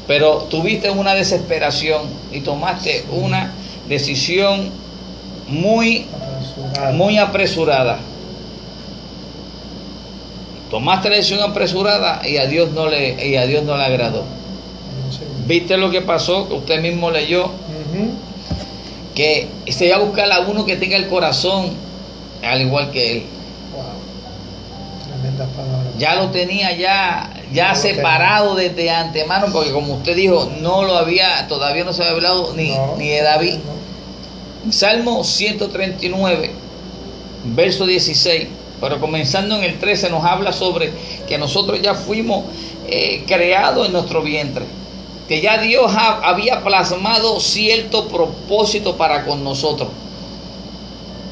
pero 0.06 0.46
tuviste 0.50 0.90
una 0.90 1.14
desesperación 1.14 2.02
y 2.32 2.40
tomaste 2.40 3.04
una 3.10 3.52
decisión 3.88 4.70
muy, 5.48 6.06
muy 6.94 7.18
apresurada. 7.18 7.98
Tomaste 10.70 11.10
la 11.10 11.16
decisión 11.16 11.40
apresurada 11.40 12.26
y 12.26 12.38
a 12.38 12.46
Dios 12.46 12.72
no 12.72 12.86
le, 12.88 13.28
y 13.28 13.36
a 13.36 13.46
Dios 13.46 13.64
no 13.64 13.76
le 13.76 13.84
agradó. 13.84 14.24
¿Viste 15.46 15.76
lo 15.76 15.90
que 15.90 16.00
pasó? 16.00 16.48
Que 16.48 16.54
usted 16.54 16.80
mismo 16.80 17.10
leyó, 17.10 17.50
que 19.14 19.48
se 19.68 19.86
iba 19.86 19.96
a 19.96 20.00
buscar 20.00 20.32
a 20.32 20.40
uno 20.40 20.64
que 20.64 20.76
tenga 20.76 20.96
el 20.96 21.08
corazón 21.08 21.72
al 22.42 22.62
igual 22.62 22.90
que 22.90 23.18
él. 23.18 23.22
Wow. 23.74 23.84
Ya 25.98 26.14
lo 26.14 26.30
tenía 26.30 26.72
ya 26.76 27.30
ya 27.52 27.74
separado 27.74 28.54
desde 28.54 28.90
antemano 28.90 29.46
porque 29.52 29.72
como 29.72 29.94
usted 29.94 30.16
dijo 30.16 30.50
no 30.60 30.82
lo 30.84 30.96
había 30.96 31.46
todavía 31.48 31.84
no 31.84 31.92
se 31.92 32.02
había 32.02 32.14
hablado 32.14 32.54
ni, 32.54 32.70
No. 32.74 32.94
ni 32.96 33.08
de 33.08 33.22
David 33.22 33.56
No. 34.64 34.72
Salmo 34.72 35.22
139 35.24 36.50
verso 37.44 37.84
16 37.86 38.48
pero 38.80 39.00
comenzando 39.00 39.56
en 39.56 39.64
el 39.64 39.78
13 39.78 40.10
nos 40.10 40.24
habla 40.24 40.52
sobre 40.52 40.92
que 41.28 41.36
nosotros 41.38 41.80
ya 41.82 41.94
fuimos 41.94 42.44
eh, 42.88 43.24
creados 43.26 43.86
en 43.86 43.92
nuestro 43.92 44.22
vientre 44.22 44.64
que 45.28 45.40
ya 45.40 45.58
Dios 45.58 45.92
ha- 45.94 46.20
había 46.28 46.62
plasmado 46.64 47.38
cierto 47.40 48.08
propósito 48.08 48.96
para 48.96 49.24
con 49.24 49.44
nosotros 49.44 49.88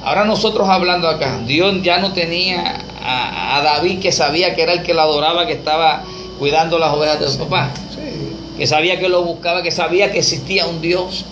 Ahora 0.03 0.25
nosotros 0.25 0.67
hablando 0.67 1.09
acá, 1.09 1.41
Dios 1.47 1.83
ya 1.83 1.99
no 1.99 2.13
tenía 2.15 2.79
a, 3.03 3.59
a 3.59 3.63
David 3.63 4.01
que 4.01 4.13
sabía 4.13 4.55
que 4.55 4.63
era 4.63 4.73
el 4.73 4.83
que 4.83 4.95
lo 4.95 5.03
adoraba, 5.03 5.47
que 5.47 5.53
estaba 5.55 6.03
cuidando 6.39 6.79
las 6.79 6.93
ovejas 6.95 7.21
de 7.21 7.29
su 7.29 7.39
papá, 7.39 7.71
Sí. 7.95 8.57
que 8.57 8.67
sabía 8.67 8.99
que 8.99 9.09
lo 9.09 9.23
buscaba, 9.25 9.63
que 9.63 9.71
sabía 9.71 10.11
que 10.13 10.19
existía 10.21 10.67
un 10.67 10.81
Dios. 10.81 11.25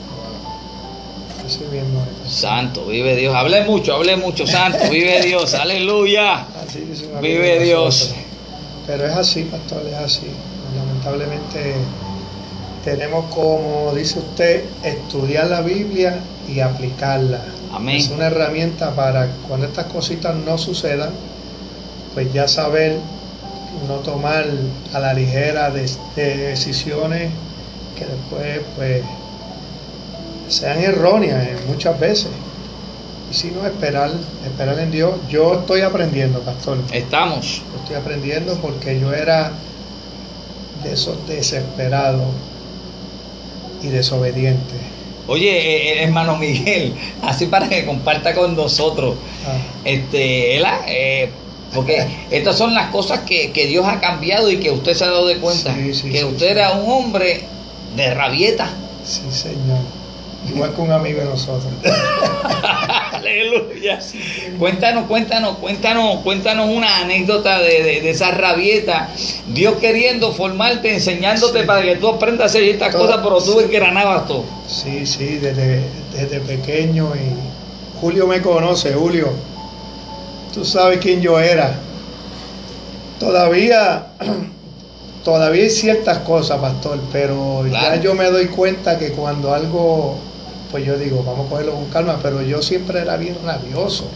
Mismo 1.73 2.05
es. 2.27 2.31
Santo, 2.33 2.85
vive 2.87 3.17
Dios. 3.17 3.35
Hablé 3.35 3.63
mucho, 3.65 3.95
hablé 3.95 4.17
mucho. 4.17 4.47
Santo, 4.47 4.79
vive 4.91 5.23
Dios. 5.23 5.55
Aleluya. 5.55 6.45
Así 6.63 6.81
amigo 6.83 7.21
Vive 7.23 7.61
Dios. 7.61 8.15
Pero 8.87 9.07
es 9.07 9.13
así, 9.15 9.45
pastor, 9.45 9.83
es 9.87 9.95
así. 9.95 10.27
Lamentablemente 10.77 11.75
tenemos 12.85 13.35
como 13.35 13.93
dice 13.95 14.19
usted, 14.19 14.65
estudiar 14.83 15.47
la 15.47 15.63
Biblia 15.63 16.19
y 16.49 16.61
aplicarla. 16.61 17.41
Amén. 17.73 17.97
Es 17.97 18.09
una 18.11 18.27
herramienta 18.27 18.95
para 18.95 19.29
cuando 19.49 19.67
estas 19.67 19.87
cositas 19.87 20.35
no 20.37 20.59
sucedan, 20.59 21.11
pues 22.19 22.33
ya 22.33 22.49
saber 22.49 22.99
no 23.87 23.95
tomar 23.99 24.45
a 24.93 24.99
la 24.99 25.15
ligera 25.15 25.71
de, 25.71 25.89
de 26.17 26.37
decisiones 26.49 27.31
que 27.97 28.07
después 28.07 28.61
pues 28.75 29.05
sean 30.49 30.81
erróneas 30.83 31.47
eh, 31.47 31.57
muchas 31.69 31.97
veces. 32.01 32.31
Y 33.31 33.35
si 33.35 33.53
no, 33.53 33.65
esperar, 33.65 34.11
esperar 34.45 34.81
en 34.81 34.91
Dios. 34.91 35.13
Yo 35.29 35.61
estoy 35.61 35.83
aprendiendo, 35.83 36.41
pastor. 36.41 36.79
Estamos. 36.93 37.63
Yo 37.73 37.79
estoy 37.83 37.95
aprendiendo 37.95 38.57
porque 38.57 38.99
yo 38.99 39.13
era 39.15 39.53
de 40.83 40.95
esos 40.95 41.25
desesperados 41.29 42.27
y 43.81 43.91
desobedientes. 43.91 44.81
Oye, 45.29 45.57
eh, 45.57 45.93
eh, 46.01 46.03
hermano 46.03 46.37
Miguel, 46.37 46.95
así 47.23 47.47
para 47.47 47.69
que 47.69 47.87
comparta 47.87 48.35
con 48.35 48.57
nosotros. 48.57 49.15
Ah, 49.47 49.57
Este, 49.85 50.57
¿verdad? 50.57 50.81
Eh, 50.89 51.31
porque 51.75 52.07
estas 52.31 52.57
son 52.57 52.75
las 52.75 52.91
cosas 52.91 53.21
que, 53.21 53.51
que 53.53 53.67
Dios 53.67 53.87
ha 53.87 54.01
cambiado 54.01 54.51
y 54.51 54.57
que 54.59 54.71
usted 54.71 54.95
se 54.95 55.05
ha 55.05 55.09
dado 55.09 55.27
de 55.27 55.37
cuenta. 55.37 55.75
Sí, 55.75 55.95
sí, 55.95 56.11
que 56.11 56.25
usted 56.25 56.47
era 56.49 56.73
un 56.73 56.91
hombre 56.91 57.43
de 57.97 58.15
rabieta. 58.15 58.71
sí, 59.05 59.23
Señor. 59.31 59.79
Igual 60.49 60.73
que 60.73 60.81
un 60.81 60.93
amigo 60.93 61.19
de 61.19 61.25
nosotros. 61.27 61.65
Aleluya. 63.13 63.99
Cuéntanos, 64.59 65.07
cuéntanos, 65.07 65.59
cuéntanos, 65.59 66.21
cuéntanos 66.23 66.69
una 66.71 66.99
anécdota 66.99 67.59
de, 67.59 67.83
de, 67.83 68.01
de 68.03 68.11
esa 68.11 68.31
rabieta. 68.31 69.09
Dios 69.49 69.75
queriendo 69.81 70.33
formarte, 70.33 70.95
enseñándote 70.95 71.61
Sí. 71.63 71.67
para 71.67 71.83
que 71.83 71.97
tú 71.97 72.09
aprendas 72.09 72.43
a 72.43 72.47
hacer 72.47 72.63
estas 72.65 72.93
Todo- 72.93 73.07
cosas, 73.07 73.21
pero 73.23 73.39
tú 73.43 73.59
sí. 73.59 73.65
engranabas 73.67 74.27
todo. 74.27 74.45
Sí, 74.69 75.05
sí, 75.07 75.39
desde, 75.39 75.83
desde 76.15 76.41
pequeño. 76.41 77.13
Y 77.17 78.01
Julio 78.01 78.27
me 78.27 78.41
conoce, 78.41 78.93
Julio. 78.95 79.33
Tú 80.59 80.65
sabes 80.65 80.99
quién 80.99 81.21
yo 81.21 81.39
era. 81.39 81.73
Todavía, 83.21 84.07
todavía 85.25 85.63
hay 85.63 85.71
ciertas 85.71 86.19
cosas, 86.19 86.59
pastor, 86.59 86.99
pero 87.13 87.65
Claro. 87.69 87.95
ya 87.95 88.03
yo 88.03 88.15
me 88.17 88.25
doy 88.25 88.47
cuenta 88.47 88.99
que 88.99 89.13
cuando 89.13 89.55
algo, 89.55 90.17
pues 90.73 90.85
yo 90.85 90.99
digo, 90.99 91.23
vamos 91.23 91.47
a 91.47 91.51
cogerlo 91.51 91.75
con 91.75 91.85
calma, 91.87 92.19
pero 92.21 92.43
yo 92.43 92.61
siempre 92.61 92.99
era 93.01 93.17
bien 93.17 93.37
rabioso, 93.45 94.09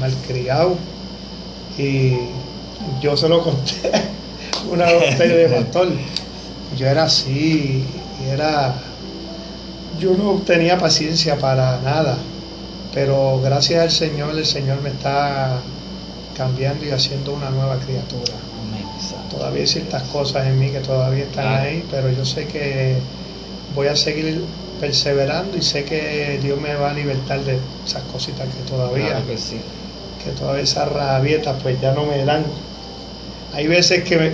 malcriado. 0.00 0.76
Y 1.76 2.14
yo 3.02 3.14
se 3.14 3.28
lo 3.28 3.42
conté 3.42 3.92
una 4.72 4.86
vez 4.86 5.18
de 5.18 5.48
pastor. 5.54 5.88
Yo 6.78 6.86
era 6.86 7.02
así, 7.04 7.84
y 8.24 8.30
era 8.30 8.74
yo 10.00 10.14
no 10.14 10.40
tenía 10.46 10.78
paciencia 10.78 11.36
para 11.36 11.78
nada, 11.82 12.16
pero 12.94 13.38
gracias 13.42 13.82
al 13.82 13.90
Señor, 13.90 14.30
el 14.38 14.46
Señor 14.46 14.80
me 14.80 14.88
está 14.88 15.60
cambiando 16.36 16.84
y 16.84 16.90
haciendo 16.90 17.32
una 17.32 17.50
nueva 17.50 17.76
criatura. 17.78 18.34
Amén. 18.60 18.84
Todavía 19.30 19.60
hay 19.62 19.66
ciertas 19.66 20.02
cosas 20.04 20.46
en 20.46 20.58
mí 20.58 20.68
que 20.70 20.80
todavía 20.80 21.24
están 21.24 21.44
Claro. 21.46 21.62
ahí, 21.62 21.84
pero 21.90 22.10
yo 22.10 22.24
sé 22.24 22.46
que 22.46 22.96
voy 23.74 23.86
a 23.88 23.96
seguir 23.96 24.40
perseverando 24.80 25.56
y 25.56 25.62
sé 25.62 25.84
que 25.84 26.38
Dios 26.42 26.60
me 26.60 26.74
va 26.74 26.90
a 26.90 26.94
libertar 26.94 27.40
de 27.44 27.58
esas 27.86 28.02
cositas 28.04 28.46
que 28.48 28.62
todavía 28.70 29.06
Claro 29.06 29.26
que 29.26 29.38
sí. 29.38 29.56
que 30.24 30.30
todas 30.32 30.62
esas 30.62 30.88
rabietas 30.90 31.56
pues 31.62 31.80
ya 31.80 31.92
no 31.92 32.04
me 32.04 32.24
dan. 32.24 32.44
Hay 33.54 33.66
veces 33.68 34.02
que 34.04 34.16
me 34.16 34.30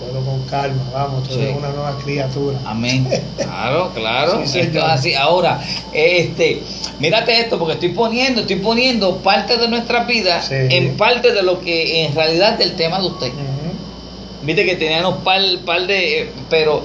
puedo 0.00 0.24
con 0.24 0.42
calma, 0.46 0.82
vamos, 0.92 1.28
tú 1.28 1.34
Sí. 1.34 1.40
eres 1.42 1.56
una 1.56 1.68
nueva 1.70 1.96
criatura. 2.02 2.58
Amén. 2.64 3.08
Claro, 3.36 3.90
claro. 3.94 4.40
Sí, 4.44 4.48
señor. 4.52 4.66
Esto 4.66 4.78
es 4.78 4.84
así. 4.84 5.14
Ahora, 5.14 5.60
este, 5.92 6.62
mírate 6.98 7.38
esto, 7.40 7.58
porque 7.58 7.74
estoy 7.74 7.90
poniendo, 7.90 8.40
estoy 8.42 8.56
poniendo 8.56 9.18
parte 9.18 9.56
de 9.56 9.68
nuestra 9.68 10.04
vida 10.04 10.42
Sí. 10.42 10.54
en 10.54 10.96
parte 10.96 11.32
de 11.32 11.42
lo 11.42 11.60
que 11.60 12.04
en 12.04 12.14
realidad 12.14 12.58
del 12.58 12.74
tema 12.74 12.98
de 13.00 13.06
usted. 13.06 13.28
Ujú. 13.28 14.44
Viste 14.46 14.64
que 14.66 14.74
teníamos 14.76 15.18
par, 15.24 15.40
par 15.64 15.86
de, 15.86 16.30
pero 16.50 16.82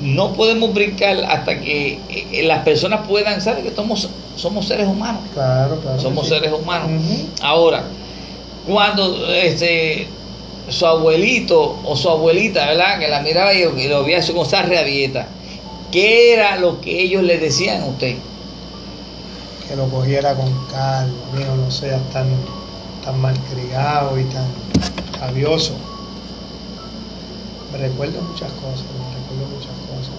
no 0.00 0.32
podemos 0.32 0.72
brincar 0.72 1.22
hasta 1.28 1.60
que 1.60 1.98
eh, 2.08 2.42
las 2.44 2.64
personas 2.64 3.06
puedan, 3.06 3.40
¿sabes? 3.42 3.62
Que 3.64 3.74
somos, 3.74 4.08
somos 4.36 4.66
seres 4.66 4.86
humanos. 4.88 5.20
Claro, 5.34 5.78
claro. 5.80 6.00
Somos 6.00 6.26
seres 6.28 6.50
humanos. 6.52 6.88
Ujú. 6.90 7.26
Ahora, 7.42 7.84
cuando 8.66 9.26
este 9.32 10.08
su 10.68 10.86
abuelito 10.86 11.78
o 11.84 11.96
su 11.96 12.08
abuelita, 12.08 12.66
¿verdad? 12.66 12.98
Que 12.98 13.08
la 13.08 13.20
miraba 13.20 13.52
y, 13.54 13.62
y 13.62 13.88
lo 13.88 14.04
veía 14.04 14.24
con 14.26 14.46
esa 14.46 14.62
rabieta, 14.62 15.26
¿qué 15.90 16.32
era 16.34 16.56
lo 16.56 16.80
que 16.80 17.00
ellos 17.02 17.22
le 17.22 17.38
decían 17.38 17.82
a 17.82 17.86
usted? 17.86 18.16
Que 19.68 19.76
lo 19.76 19.88
cogiera 19.88 20.34
con 20.34 20.52
calma, 20.66 21.12
mijo, 21.34 21.54
no 21.56 21.70
seas 21.70 22.00
tan, 22.12 22.28
tan 23.04 23.20
malcriado 23.20 24.18
y 24.18 24.24
tan 24.24 24.46
rabioso. 25.20 25.74
Me 27.72 27.78
recuerdo 27.78 28.20
muchas 28.22 28.50
cosas, 28.52 28.82
me 28.82 29.14
recuerdo 29.14 29.46
muchas 29.54 29.72
cosas. 29.88 30.14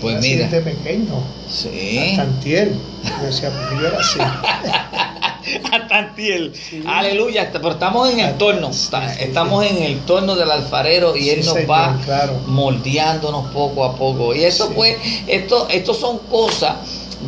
Pues 0.00 0.12
Era 0.14 0.20
así 0.20 0.34
mira. 0.34 0.48
de 0.48 0.60
pequeño, 0.62 1.14
Sí. 1.48 2.14
tan 2.16 2.40
tiel. 2.40 2.74
Yo 3.20 3.26
decía, 3.26 3.50
porque 3.50 3.76
yo 3.82 3.88
era 3.88 3.98
así. 4.00 4.18
Tantiel. 5.88 6.52
Sí. 6.54 6.82
Aleluya, 6.86 7.50
pero 7.52 7.70
estamos 7.72 8.10
en 8.10 8.20
el 8.20 8.36
torno, 8.38 8.70
estamos 9.18 9.64
en 9.66 9.82
el 9.82 9.98
torno 10.00 10.34
del 10.36 10.50
alfarero 10.50 11.16
y 11.16 11.30
él 11.30 11.44
nos 11.44 11.54
señor, 11.54 11.70
va 11.70 11.98
claro. 12.04 12.40
moldeándonos 12.46 13.50
poco 13.52 13.84
a 13.84 13.96
poco. 13.96 14.34
Y 14.34 14.44
eso 14.44 14.70
pues, 14.70 14.96
esto, 15.26 15.68
esto 15.70 15.94
son 15.94 16.18
cosas 16.30 16.76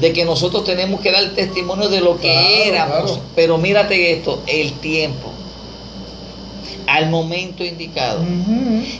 de 0.01 0.13
que 0.13 0.25
nosotros 0.25 0.65
tenemos 0.65 1.01
que 1.01 1.13
dar 1.13 1.25
testimonio 1.35 1.89
de 1.89 2.01
lo 2.01 2.17
que 2.19 2.33
Claro, 2.33 2.49
éramos. 2.65 3.03
claro. 3.13 3.21
Pero 3.37 3.59
mírate 3.59 4.13
esto, 4.13 4.43
el 4.47 4.73
tiempo, 4.75 5.31
al 6.87 7.11
momento 7.11 7.65
indicado, 7.65 8.21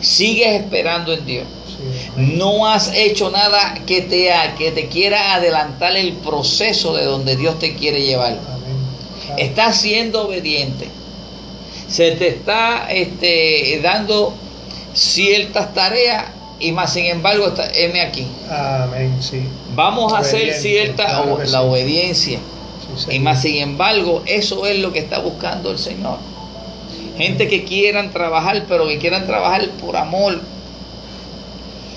sigues 0.01 0.61
esperando 0.61 1.13
en 1.13 1.25
Dios. 1.27 1.47
Sí. 1.69 2.37
No 2.37 2.69
has 2.71 2.93
hecho 2.95 3.31
nada 3.31 3.75
que 3.87 4.03
te, 4.03 4.31
que 4.59 4.71
te 4.71 4.87
quiera 4.89 5.35
adelantar 5.35 5.97
el 5.97 6.13
proceso 6.13 6.95
de 6.95 7.05
donde 7.05 7.37
Dios 7.37 7.59
te 7.59 7.75
quiere 7.75 8.03
llevar. 8.03 8.39
Estás 9.37 9.81
siendo 9.81 10.27
obediente. 10.27 10.89
Se 11.89 12.13
te 12.13 12.29
está 12.29 12.91
este, 12.91 13.81
dando 13.83 14.35
ciertas 14.95 15.75
tareas 15.75 16.25
y 16.59 16.73
más 16.73 16.93
sin 16.93 17.07
embargo, 17.07 17.49
está, 17.49 17.71
heme 17.75 18.01
aquí. 18.03 18.27
Amén, 18.51 19.17
sí. 19.21 19.43
Vamos 19.75 20.13
a 20.13 20.19
hacer 20.19 20.53
cierta 20.55 21.05
claro 21.07 21.39
la 21.39 21.47
sí. 21.47 21.57
obediencia. 21.57 22.39
Sí, 22.97 23.17
Y 23.17 23.19
más 23.19 23.43
sin 23.43 23.57
embargo, 23.57 24.23
eso 24.27 24.67
es 24.67 24.79
lo 24.79 24.93
que 24.93 24.99
está 25.01 25.19
buscando 25.19 25.71
el 25.71 25.79
Señor. 25.79 26.19
Gente 27.17 27.49
que 27.49 27.65
quieran 27.65 28.11
trabajar, 28.13 28.65
pero 28.69 28.87
que 28.87 28.99
quieran 28.99 29.27
trabajar 29.27 29.69
por 29.81 29.97
amor, 29.97 30.41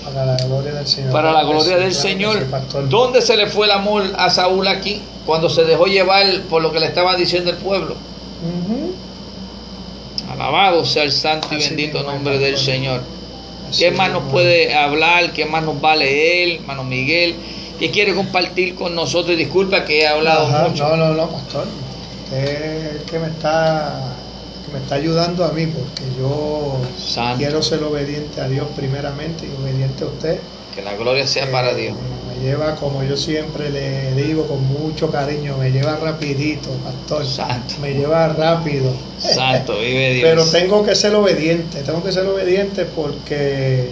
Para 0.04 0.24
la 0.26 0.36
gloria 0.36 0.72
del 0.72 0.86
Señor. 0.86 1.12
para 1.12 1.32
la 1.32 1.42
gloria 1.44 1.76
del 1.78 1.94
Señor. 1.94 2.46
¿Dónde 2.88 3.22
se 3.22 3.36
le 3.36 3.46
fue 3.46 3.66
el 3.66 3.72
amor 3.72 4.04
a 4.16 4.30
Saúl 4.30 4.66
aquí? 4.68 5.00
Cuando 5.26 5.50
se 5.50 5.64
dejó 5.64 5.86
llevar 5.86 6.24
por 6.48 6.62
lo 6.62 6.72
que 6.72 6.78
le 6.80 6.86
estaba 6.86 7.16
diciendo 7.16 7.50
el 7.50 7.56
pueblo. 7.56 7.96
Alabado 10.30 10.84
sea 10.84 11.02
el 11.04 11.12
santo 11.12 11.48
y 11.52 11.56
Así 11.56 11.68
bendito 11.68 12.02
nombre 12.02 12.38
del. 12.38 12.56
Señor. 12.56 13.02
Así 13.68 13.84
¿Qué 13.84 13.90
más 13.90 14.10
nos 14.10 14.24
puede 14.30 14.74
hablar? 14.74 15.32
¿Qué 15.32 15.44
más 15.46 15.62
nos 15.64 15.82
va 15.82 15.92
a 15.92 15.96
leer, 15.96 16.60
hermano 16.60 16.84
Miguel? 16.84 17.34
¿Qué 17.78 17.90
quiere 17.90 18.14
compartir 18.14 18.74
con 18.74 18.94
nosotros? 18.94 19.36
Disculpa 19.36 19.84
que 19.84 20.00
he 20.02 20.06
hablado 20.06 20.46
Ajá, 20.46 20.68
mucho. 20.68 20.88
No, 20.88 20.96
no, 20.96 21.14
no, 21.14 21.28
pastor. 21.28 21.66
Usted 22.24 22.44
es 22.44 22.92
el 22.96 23.02
que 23.02 23.18
me 23.18 23.26
está, 23.28 24.14
que 24.64 24.72
me 24.72 24.78
está 24.78 24.94
ayudando 24.96 25.44
a 25.44 25.48
mí, 25.52 25.66
porque 25.66 26.02
yo 26.18 26.78
Santo. 26.98 27.38
quiero 27.38 27.62
ser 27.62 27.82
obediente 27.82 28.40
a 28.40 28.48
Dios 28.48 28.66
primeramente 28.76 29.46
y 29.46 29.62
obediente 29.62 30.04
a 30.04 30.06
usted. 30.06 30.40
Que 30.74 30.82
la 30.82 30.94
gloria 30.94 31.26
sea 31.26 31.50
para 31.50 31.70
Eh, 31.72 31.74
Dios. 31.76 31.96
Me 32.36 32.42
lleva, 32.42 32.74
como 32.76 33.02
yo 33.02 33.16
siempre 33.16 33.70
le 33.70 34.12
digo, 34.14 34.46
con 34.46 34.62
mucho 34.66 35.10
cariño, 35.10 35.56
me 35.56 35.70
lleva 35.70 35.96
rapidito, 35.96 36.70
pastor. 36.84 37.24
Santo. 37.26 37.74
Me 37.80 37.94
lleva 37.94 38.28
rápido. 38.28 38.92
Santo, 39.18 39.78
vive 39.78 40.14
Dios. 40.14 40.28
Pero 40.28 40.44
tengo 40.44 40.84
que 40.84 40.94
ser 40.94 41.14
obediente, 41.14 41.82
tengo 41.82 42.02
que 42.02 42.12
ser 42.12 42.26
obediente 42.26 42.84
porque 42.84 43.90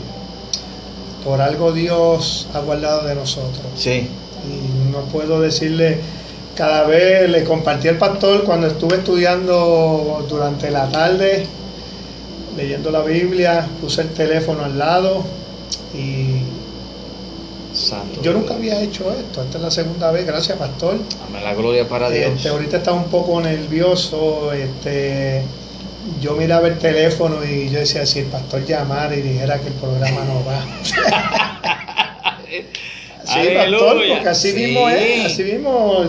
por 1.24 1.40
algo 1.40 1.72
Dios 1.72 2.46
ha 2.52 2.60
guardado 2.60 3.06
de 3.06 3.14
nosotros. 3.14 3.64
Sí, 3.76 4.08
Y 4.46 4.90
no 4.92 5.00
puedo 5.10 5.40
decirle, 5.40 5.98
cada 6.54 6.84
vez 6.84 7.28
le 7.30 7.44
compartí 7.44 7.88
al 7.88 7.96
pastor 7.96 8.44
cuando 8.44 8.66
estuve 8.66 8.96
estudiando 8.96 10.24
durante 10.28 10.70
la 10.70 10.88
tarde, 10.88 11.46
leyendo 12.56 12.90
la 12.90 13.00
Biblia, 13.02 13.66
puse 13.80 14.02
el 14.02 14.10
teléfono 14.10 14.64
al 14.64 14.78
lado 14.78 15.24
y 15.94 16.42
santo. 17.74 18.22
yo 18.22 18.32
nunca 18.32 18.54
había 18.54 18.80
hecho 18.80 19.10
esto, 19.12 19.42
esta 19.42 19.58
es 19.58 19.62
la 19.62 19.70
segunda 19.70 20.10
vez, 20.12 20.26
gracias 20.26 20.56
pastor. 20.58 20.96
Amén, 21.28 21.42
la 21.44 21.54
gloria 21.54 21.88
para 21.88 22.08
Dios. 22.10 22.32
Este, 22.36 22.48
ahorita 22.48 22.76
estaba 22.78 22.96
un 22.96 23.10
poco 23.10 23.40
nervioso, 23.40 24.52
este, 24.52 25.42
yo 26.20 26.34
miraba 26.34 26.68
el 26.68 26.78
teléfono 26.78 27.44
y 27.44 27.70
yo 27.70 27.78
decía, 27.80 28.06
si 28.06 28.20
el 28.20 28.26
pastor 28.26 28.64
llamara 28.64 29.14
y 29.16 29.22
dijera 29.22 29.58
que 29.60 29.68
el 29.68 29.74
programa 29.74 30.24
no 30.24 30.44
va. 30.44 30.64
Sí, 33.26 33.48
pastor, 33.56 33.96
porque 34.08 34.28
así 34.28 34.50
Sí. 34.52 34.56
mismo 34.58 34.88
es, 34.90 35.24
así 35.26 35.42
mismo, 35.44 36.04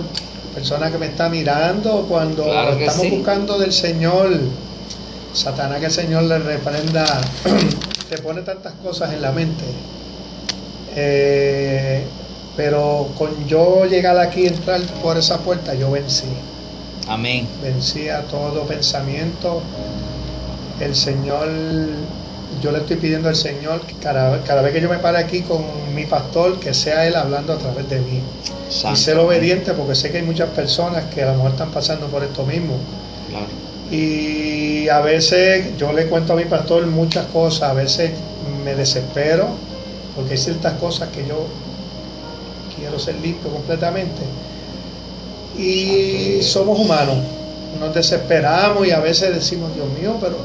personas 0.53 0.91
que 0.91 0.97
me 0.97 1.05
está 1.07 1.29
mirando, 1.29 2.05
cuando 2.09 2.43
Claro 2.43 2.71
estamos 2.77 3.01
sí. 3.01 3.09
buscando 3.09 3.57
del 3.57 3.71
Señor, 3.71 4.31
Satanás 5.33 5.79
que 5.79 5.85
el 5.85 5.91
Señor 5.91 6.23
le 6.23 6.39
reprenda, 6.39 7.05
te 8.09 8.17
pone 8.19 8.41
tantas 8.41 8.73
cosas 8.73 9.13
en 9.13 9.21
la 9.21 9.31
mente. 9.31 9.63
Eh, 10.95 12.03
pero 12.55 13.09
con 13.17 13.47
yo 13.47 13.85
llegar 13.85 14.17
aquí, 14.17 14.47
entrar 14.47 14.81
por 15.01 15.17
esa 15.17 15.39
puerta, 15.39 15.73
yo 15.73 15.91
vencí. 15.91 16.27
Amén. 17.07 17.47
Vencí 17.61 18.09
a 18.09 18.21
todo 18.21 18.63
pensamiento. 18.63 19.61
El 20.79 20.95
Señor, 20.95 21.49
yo 22.61 22.71
le 22.71 22.79
estoy 22.79 22.97
pidiendo 22.97 23.29
al 23.29 23.35
Señor 23.35 23.81
que 23.81 23.93
cada, 23.95 24.41
cada 24.43 24.61
vez 24.61 24.73
que 24.73 24.81
yo 24.81 24.89
me 24.89 24.97
pare 24.97 25.17
aquí 25.17 25.41
con 25.41 25.63
mi 25.93 26.05
pastor, 26.05 26.59
que 26.59 26.73
sea 26.73 27.05
Él 27.07 27.15
hablando 27.15 27.53
a 27.53 27.57
través 27.57 27.89
de 27.89 27.99
mí. 27.99 28.21
Y 28.91 28.95
ser 28.95 29.17
obediente, 29.17 29.73
porque 29.73 29.95
sé 29.95 30.11
que 30.11 30.17
hay 30.17 30.23
muchas 30.23 30.49
personas 30.49 31.05
que 31.13 31.23
a 31.23 31.27
lo 31.27 31.33
mejor 31.35 31.51
están 31.51 31.71
pasando 31.71 32.07
por 32.07 32.23
esto 32.23 32.45
mismo. 32.45 32.75
Claro. 33.29 33.47
Y 33.91 34.89
a 34.89 35.01
veces 35.01 35.77
yo 35.77 35.93
le 35.93 36.07
cuento 36.07 36.33
a 36.33 36.35
mi 36.35 36.45
pastor 36.45 36.87
muchas 36.87 37.25
cosas, 37.27 37.69
a 37.69 37.73
veces 37.73 38.11
me 38.63 38.73
desespero, 38.73 39.49
porque 40.15 40.33
hay 40.33 40.37
ciertas 40.37 40.73
cosas 40.79 41.09
que 41.09 41.25
yo 41.27 41.45
quiero 42.75 42.99
ser 42.99 43.15
limpio 43.15 43.49
completamente. 43.51 44.21
Y 45.57 46.41
somos 46.41 46.79
humanos, 46.79 47.17
nos 47.79 47.93
desesperamos 47.93 48.87
y 48.87 48.91
a 48.91 48.99
veces 48.99 49.33
decimos, 49.33 49.73
Dios 49.73 49.87
mío, 49.99 50.17
pero 50.19 50.37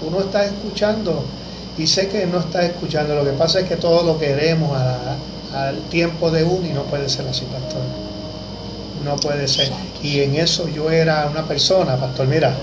tú, 0.00 0.10
no 0.10 0.20
estás 0.20 0.46
escuchando. 0.46 1.24
Y 1.78 1.86
sé 1.86 2.08
que 2.08 2.26
no 2.26 2.40
estás 2.40 2.64
escuchando, 2.64 3.14
lo 3.14 3.24
que 3.24 3.32
pasa 3.32 3.60
es 3.60 3.68
que 3.68 3.76
todo 3.76 4.02
lo 4.02 4.18
queremos 4.18 4.76
a- 4.76 5.16
al 5.52 5.80
tiempo 5.88 6.30
de 6.30 6.44
uno 6.44 6.66
y 6.66 6.70
no 6.70 6.82
puede 6.84 7.08
ser 7.08 7.26
así, 7.28 7.44
pastor. 7.44 7.82
No 9.04 9.16
puede 9.16 9.46
ser. 9.46 9.70
Y 10.02 10.20
en 10.20 10.36
eso 10.36 10.68
yo 10.68 10.90
era 10.90 11.26
una 11.30 11.46
persona, 11.46 11.96
pastor, 11.96 12.26
mira, 12.26 12.54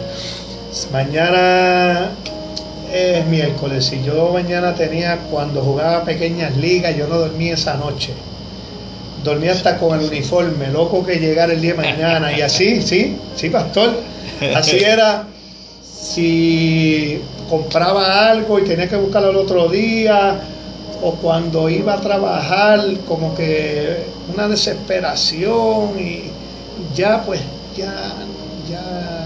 mañana 0.92 2.12
es 2.94 3.26
miércoles 3.26 3.92
y 3.92 4.04
yo 4.04 4.30
mañana 4.32 4.76
tenía, 4.76 5.18
cuando 5.32 5.62
jugaba 5.62 6.04
pequeñas 6.04 6.56
ligas, 6.58 6.96
yo 6.96 7.08
no 7.08 7.18
dormía 7.18 7.56
esa 7.56 7.76
noche. 7.76 8.14
Dormía 9.24 9.54
hasta 9.54 9.78
con 9.78 10.00
el 10.00 10.06
uniforme, 10.06 10.68
loco 10.68 11.04
que 11.04 11.16
llegara 11.16 11.54
el 11.54 11.62
día 11.62 11.72
de 11.72 11.78
mañana. 11.78 12.38
Y 12.38 12.42
así, 12.42 12.82
sí, 12.82 13.18
sí, 13.36 13.50
pastor. 13.50 13.96
Así 14.56 14.78
era. 14.84 15.26
Si 15.82 17.20
compraba 17.50 18.30
algo 18.30 18.60
y 18.60 18.64
tenía 18.64 18.88
que 18.88 18.98
buscarlo 18.98 19.32
el 19.32 19.38
otro 19.38 19.70
día, 19.70 20.42
o 21.02 21.14
cuando 21.16 21.70
iba 21.70 21.96
a 21.96 22.02
trabajar, 22.02 22.82
como 23.08 23.34
que 23.34 24.04
una 24.34 24.48
desesperación 24.48 26.00
y 26.00 26.24
ya 26.94 27.24
pues, 27.24 27.42
ya, 27.76 28.14
ya, 28.70 29.23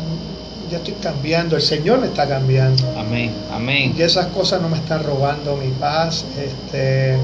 ya 0.70 0.78
estoy 0.78 0.94
cambiando, 1.02 1.56
el 1.56 1.62
Señor 1.62 2.00
me 2.00 2.08
está 2.08 2.28
cambiando. 2.28 2.84
Amén. 2.98 3.32
Amén. 3.52 3.94
Y 3.98 4.02
esas 4.02 4.28
cosas 4.28 4.62
no 4.62 4.70
me 4.70 4.78
están 4.78 5.04
robando 5.04 5.56
mi 5.58 5.70
paz. 5.72 6.26
Este, 6.38 7.18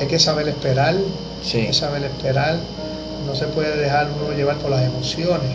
hay 0.00 0.06
que 0.06 0.18
saber 0.18 0.48
esperar, 0.48 0.94
hay 0.94 1.04
Sí. 1.42 1.66
que 1.66 1.72
saber 1.72 2.04
esperar. 2.04 2.56
No 3.26 3.34
se 3.34 3.46
puede 3.46 3.76
dejar 3.76 4.08
uno 4.20 4.34
llevar 4.36 4.56
por 4.58 4.70
las 4.70 4.82
emociones. 4.84 5.50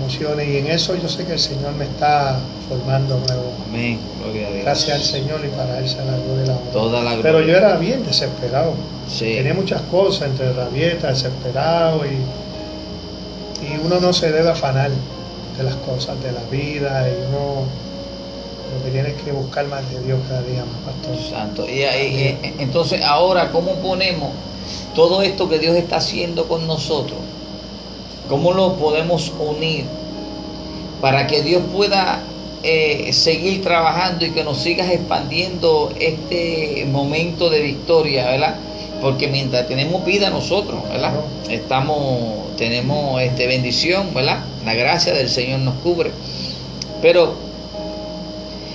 emociones 0.00 0.48
y 0.48 0.56
en 0.56 0.66
eso 0.68 0.96
yo 0.96 1.08
sé 1.08 1.24
que 1.24 1.34
el 1.34 1.38
Señor 1.38 1.72
me 1.74 1.84
está 1.84 2.38
formando 2.68 3.18
nuevo. 3.18 3.52
Amén. 3.68 3.98
Gloria 4.22 4.46
a 4.48 4.50
Dios. 4.50 4.64
Gracias 4.64 4.96
al 4.96 5.02
Señor 5.04 5.40
y 5.44 5.48
para 5.48 5.78
Él 5.78 5.88
sea 5.88 6.04
la 6.04 6.16
gloria 6.16 6.46
la 6.46 6.52
honra. 6.54 6.72
Toda 6.72 7.02
la 7.02 7.10
Pero 7.20 7.38
gloria. 7.38 7.52
yo 7.52 7.58
era 7.58 7.76
bien 7.76 8.04
desesperado. 8.06 8.72
Sí. 9.08 9.34
Tenía 9.34 9.52
muchas 9.54 9.82
cosas, 9.82 10.28
entre 10.30 10.52
rabieta, 10.54 11.08
desesperado 11.08 12.00
y, 12.06 12.14
y 13.66 13.78
uno 13.84 14.00
no 14.00 14.12
se 14.12 14.32
debe 14.32 14.48
afanar 14.50 14.90
de 15.60 15.64
las 15.64 15.76
cosas 15.76 16.20
de 16.22 16.32
la 16.32 16.42
vida 16.50 17.06
y 17.06 17.28
uno 17.28 17.66
lo 18.72 18.84
que 18.84 18.90
tiene 18.92 19.10
es 19.10 19.22
que 19.22 19.32
buscar 19.32 19.66
más 19.66 19.88
de 19.90 20.00
Dios 20.00 20.18
cada 20.26 20.42
día 20.42 20.64
más, 20.64 20.94
pastor. 20.94 21.30
Santo. 21.30 21.68
Y, 21.68 21.82
ahí, 21.82 22.38
eh, 22.42 22.54
entonces, 22.60 23.02
ahora, 23.02 23.50
¿cómo 23.50 23.74
ponemos 23.76 24.30
todo 24.94 25.22
esto 25.22 25.48
que 25.48 25.58
Dios 25.58 25.76
está 25.76 25.96
haciendo 25.96 26.46
con 26.46 26.66
nosotros? 26.66 27.18
¿Cómo 28.28 28.52
lo 28.52 28.76
podemos 28.76 29.32
unir 29.38 29.84
para 31.00 31.26
que 31.26 31.42
Dios 31.42 31.62
pueda 31.74 32.20
eh, 32.62 33.12
seguir 33.12 33.62
trabajando 33.62 34.24
y 34.24 34.30
que 34.30 34.44
nos 34.44 34.58
sigas 34.58 34.88
expandiendo 34.90 35.92
este 35.98 36.86
momento 36.90 37.50
de 37.50 37.60
victoria, 37.60 38.26
¿verdad? 38.26 38.56
Porque 39.00 39.28
mientras 39.28 39.66
tenemos 39.66 40.04
vida 40.04 40.30
nosotros, 40.30 40.88
¿verdad? 40.88 41.12
Estamos, 41.48 42.49
tenemos 42.60 43.22
este, 43.22 43.46
bendición, 43.46 44.12
¿verdad? 44.12 44.44
La 44.66 44.74
gracia 44.74 45.14
del 45.14 45.30
Señor 45.30 45.60
nos 45.60 45.76
cubre. 45.76 46.12
Pero 47.00 47.34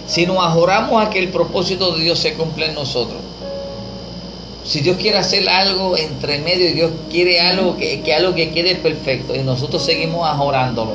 si 0.08 0.26
nos 0.26 0.44
ajoramos 0.44 1.06
a 1.06 1.12
que 1.12 1.20
el 1.20 1.30
propósito 1.30 1.96
de 1.96 2.04
Dios 2.04 2.18
se 2.18 2.34
cumpla 2.34 2.66
en 2.66 2.74
nosotros, 2.74 3.22
si 4.64 4.82
Dios 4.82 4.98
quiere 4.98 5.20
hacer 5.20 5.48
algo 5.48 5.96
entre 5.96 6.40
medio 6.40 6.74
Dios 6.74 6.92
quiere 7.12 7.40
algo 7.40 7.78
que, 7.78 8.02
que 8.02 8.16
algo 8.16 8.34
que 8.34 8.50
quede 8.50 8.74
perfecto 8.74 9.36
y 9.36 9.44
nosotros 9.44 9.86
seguimos 9.86 10.28
ajorándolo 10.28 10.94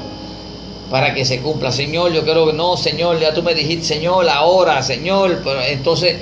para 0.91 1.15
que 1.15 1.25
se 1.25 1.39
cumpla, 1.39 1.71
Señor, 1.71 2.13
yo 2.13 2.25
quiero 2.25 2.47
que 2.47 2.53
no, 2.53 2.77
Señor, 2.77 3.21
ya 3.21 3.33
tú 3.33 3.45
me 3.45 3.55
dijiste, 3.55 3.85
Señor, 3.85 4.29
ahora, 4.29 4.83
Señor, 4.83 5.43
pero 5.45 5.63
entonces 5.63 6.17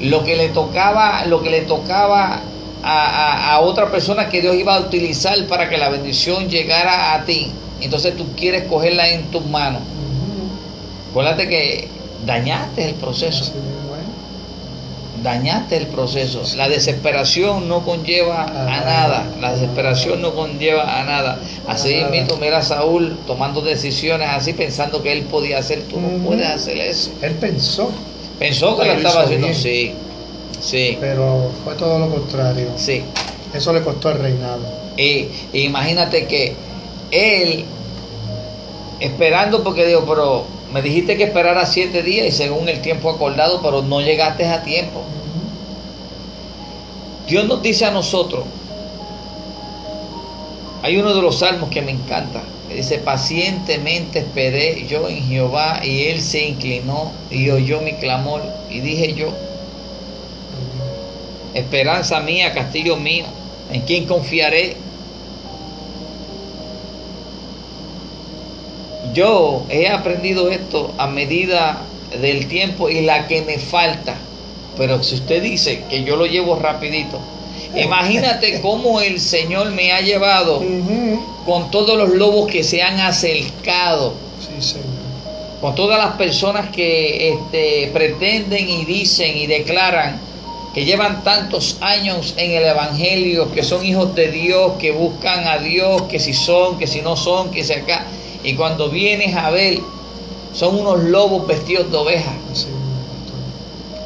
lo 0.00 0.24
que 0.24 0.34
le 0.34 0.48
tocaba, 0.48 1.24
lo 1.26 1.40
que 1.40 1.50
le 1.50 1.60
tocaba 1.60 2.42
a, 2.82 3.06
a- 3.06 3.54
a 3.54 3.60
otra 3.60 3.90
persona 3.90 4.28
que 4.28 4.40
Dios 4.40 4.54
iba 4.56 4.74
a 4.76 4.80
utilizar 4.80 5.36
para 5.46 5.68
que 5.68 5.76
la 5.76 5.88
bendición 5.88 6.48
llegara 6.48 7.14
a 7.14 7.24
ti, 7.24 7.52
entonces 7.80 8.16
tú 8.16 8.26
quieres 8.36 8.64
cogerla 8.64 9.08
en 9.08 9.22
tus 9.30 9.44
manos. 9.46 9.82
Acuérdate 11.10 11.48
que 11.48 11.88
dañaste 12.26 12.84
el 12.90 12.94
proceso. 12.94 13.44
Es. 13.44 13.52
dañaste 15.22 15.76
el 15.76 15.86
proceso. 15.88 16.42
La 16.56 16.68
desesperación 16.68 17.68
no 17.68 17.84
conlleva 17.84 18.44
a 18.44 18.80
nada. 18.84 19.26
La 19.40 19.52
desesperación 19.52 20.22
no 20.22 20.34
conlleva 20.34 21.00
a 21.00 21.04
nada. 21.04 21.40
Así 21.66 21.96
mismo, 22.10 22.36
mira 22.36 22.58
a 22.58 22.62
Saúl 22.62 23.16
tomando 23.26 23.60
decisiones 23.60 24.28
así 24.30 24.52
pensando 24.52 25.02
que 25.02 25.10
él 25.12 25.22
podía 25.22 25.58
hacer. 25.58 25.82
Tú 25.82 26.00
no 26.00 26.08
puedes 26.24 26.46
hacer 26.46 26.78
eso. 26.78 27.10
Él 27.22 27.32
pensó, 27.34 27.90
Pensó 28.38 28.78
que 28.78 28.86
lo 28.86 28.92
estaba 28.92 29.22
haciendo. 29.22 29.52
Sí, 29.52 29.92
sí, 30.60 30.96
pero 31.00 31.50
fue 31.64 31.74
todo 31.74 31.98
lo 31.98 32.10
contrario. 32.10 32.68
sí. 32.76 33.02
Eso 33.54 33.72
le 33.72 33.82
costó 33.82 34.10
el 34.10 34.18
reinado. 34.18 34.60
Y, 34.98 35.28
y 35.54 35.60
imagínate 35.60 36.26
que 36.26 36.54
él, 37.10 37.64
esperando, 39.00 39.64
porque 39.64 39.86
digo, 39.86 40.04
pero 40.06 40.44
me 40.72 40.82
dijiste 40.82 41.16
que 41.16 41.24
esperara 41.24 41.64
siete 41.64 42.02
días 42.02 42.26
y 42.26 42.30
según 42.30 42.68
el 42.68 42.82
tiempo 42.82 43.08
acordado, 43.08 43.62
pero 43.62 43.82
no 43.82 44.00
llegaste 44.00 44.46
a 44.46 44.62
tiempo. 44.62 45.02
Dios 47.26 47.46
nos 47.46 47.62
dice 47.62 47.86
a 47.86 47.90
nosotros, 47.90 48.44
hay 50.82 50.96
uno 50.98 51.14
de 51.14 51.22
los 51.22 51.38
salmos 51.38 51.70
que 51.70 51.82
me 51.82 51.92
encanta, 51.92 52.42
que 52.68 52.74
dice, 52.74 52.98
pacientemente 52.98 54.20
esperé 54.20 54.86
yo 54.86 55.08
en 55.08 55.26
Jehová 55.26 55.80
y 55.82 56.04
él 56.04 56.20
se 56.20 56.42
inclinó 56.46 57.12
y 57.30 57.48
oyó 57.50 57.80
mi 57.80 57.94
clamor 57.94 58.42
y 58.70 58.80
dije 58.80 59.14
yo, 59.14 59.32
esperanza 61.54 62.20
mía, 62.20 62.52
castillo 62.52 62.96
mío, 62.96 63.24
¿en 63.72 63.80
quién 63.82 64.06
confiaré? 64.06 64.76
Yo 69.14 69.64
he 69.68 69.88
aprendido 69.88 70.50
esto 70.50 70.92
a 70.98 71.06
medida 71.06 71.82
del 72.20 72.46
tiempo 72.46 72.88
y 72.88 73.00
la 73.02 73.26
que 73.26 73.42
me 73.42 73.58
falta. 73.58 74.16
Pero 74.76 75.02
si 75.02 75.16
usted 75.16 75.42
dice 75.42 75.84
que 75.88 76.04
yo 76.04 76.16
lo 76.16 76.26
llevo 76.26 76.56
rapidito, 76.56 77.18
imagínate 77.74 78.60
cómo 78.62 79.00
el 79.00 79.18
Señor 79.20 79.70
me 79.72 79.92
ha 79.92 80.00
llevado 80.00 80.62
con 81.44 81.70
todos 81.70 81.96
los 81.96 82.10
lobos 82.10 82.50
que 82.50 82.62
se 82.62 82.82
han 82.82 83.00
acercado, 83.00 84.14
Sí, 84.40 84.62
Señor. 84.62 84.86
con 85.60 85.74
todas 85.74 85.98
las 85.98 86.14
personas 86.16 86.70
que 86.70 87.30
este, 87.32 87.90
pretenden 87.92 88.68
y 88.68 88.84
dicen 88.84 89.36
y 89.36 89.46
declaran 89.46 90.20
que 90.78 90.84
llevan 90.84 91.24
tantos 91.24 91.78
años 91.80 92.34
en 92.36 92.52
el 92.52 92.62
Evangelio, 92.62 93.50
que 93.50 93.64
son 93.64 93.84
hijos 93.84 94.14
de 94.14 94.30
Dios, 94.30 94.74
que 94.78 94.92
buscan 94.92 95.48
a 95.48 95.58
Dios, 95.58 96.02
que 96.02 96.20
si 96.20 96.32
son, 96.32 96.78
que 96.78 96.86
si 96.86 97.02
no 97.02 97.16
son, 97.16 97.50
que 97.50 97.64
si 97.64 97.72
acá. 97.72 98.06
Y 98.44 98.54
cuando 98.54 98.88
vienes 98.88 99.34
a 99.34 99.50
ver, 99.50 99.80
son 100.52 100.78
unos 100.78 101.00
lobos 101.02 101.48
vestidos 101.48 101.90
de 101.90 101.96
ovejas, 101.96 102.32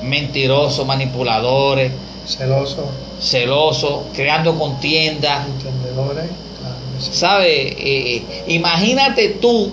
mentirosos, 0.01 0.87
manipuladores, 0.87 1.93
Celoso, 2.27 2.87
celosos, 3.21 4.05
creando 4.15 4.59
contiendas. 4.59 5.47
entendedores, 5.49 6.25
claro 6.59 6.77
que 6.97 7.05
sí. 7.05 7.11
¿Sabe? 7.13 7.77
Eh, 7.79 8.45
imagínate 8.47 9.29
tú, 9.29 9.71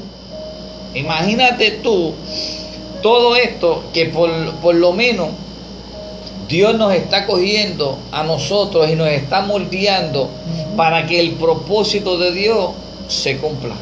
imagínate 0.94 1.80
tú 1.82 2.14
todo 3.02 3.38
esto 3.38 3.86
que 3.94 4.08
por, 4.08 4.30
por 4.56 4.76
lo 4.76 4.92
menos 4.92 5.30
Dios 6.50 6.76
nos 6.76 6.94
está 6.94 7.26
cogiendo 7.28 7.98
a 8.12 8.24
nosotros 8.24 8.90
y 8.90 8.96
nos 8.96 9.08
está 9.08 9.42
moldeando 9.42 10.30
para 10.76 11.06
que 11.06 11.20
el 11.20 11.34
propósito 11.34 12.18
de 12.18 12.32
Dios 12.32 12.72
se 13.08 13.38
cumpla. 13.38 13.76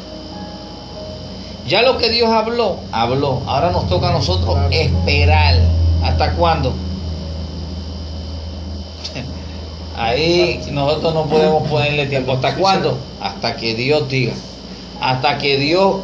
Ya 1.66 1.82
lo 1.82 1.98
que 1.98 2.10
Dios 2.10 2.28
habló, 2.30 2.76
habló. 2.92 3.40
Ahora 3.46 3.70
nos 3.70 3.88
toca 3.88 4.08
a 4.10 4.12
nosotros 4.12 4.56
esperar. 4.70 5.56
¿Hasta 6.02 6.32
cuándo? 6.34 6.72
Ahí 9.96 10.60
nosotros 10.70 11.12
no 11.14 11.24
podemos 11.26 11.68
ponerle 11.68 12.06
tiempo. 12.06 12.32
¿Hasta 12.32 12.54
cuándo? 12.54 12.98
Hasta 13.20 13.56
que 13.56 13.74
Dios 13.74 14.08
diga. 14.08 14.32
Hasta 15.00 15.38
que 15.38 15.56
Dios 15.58 15.96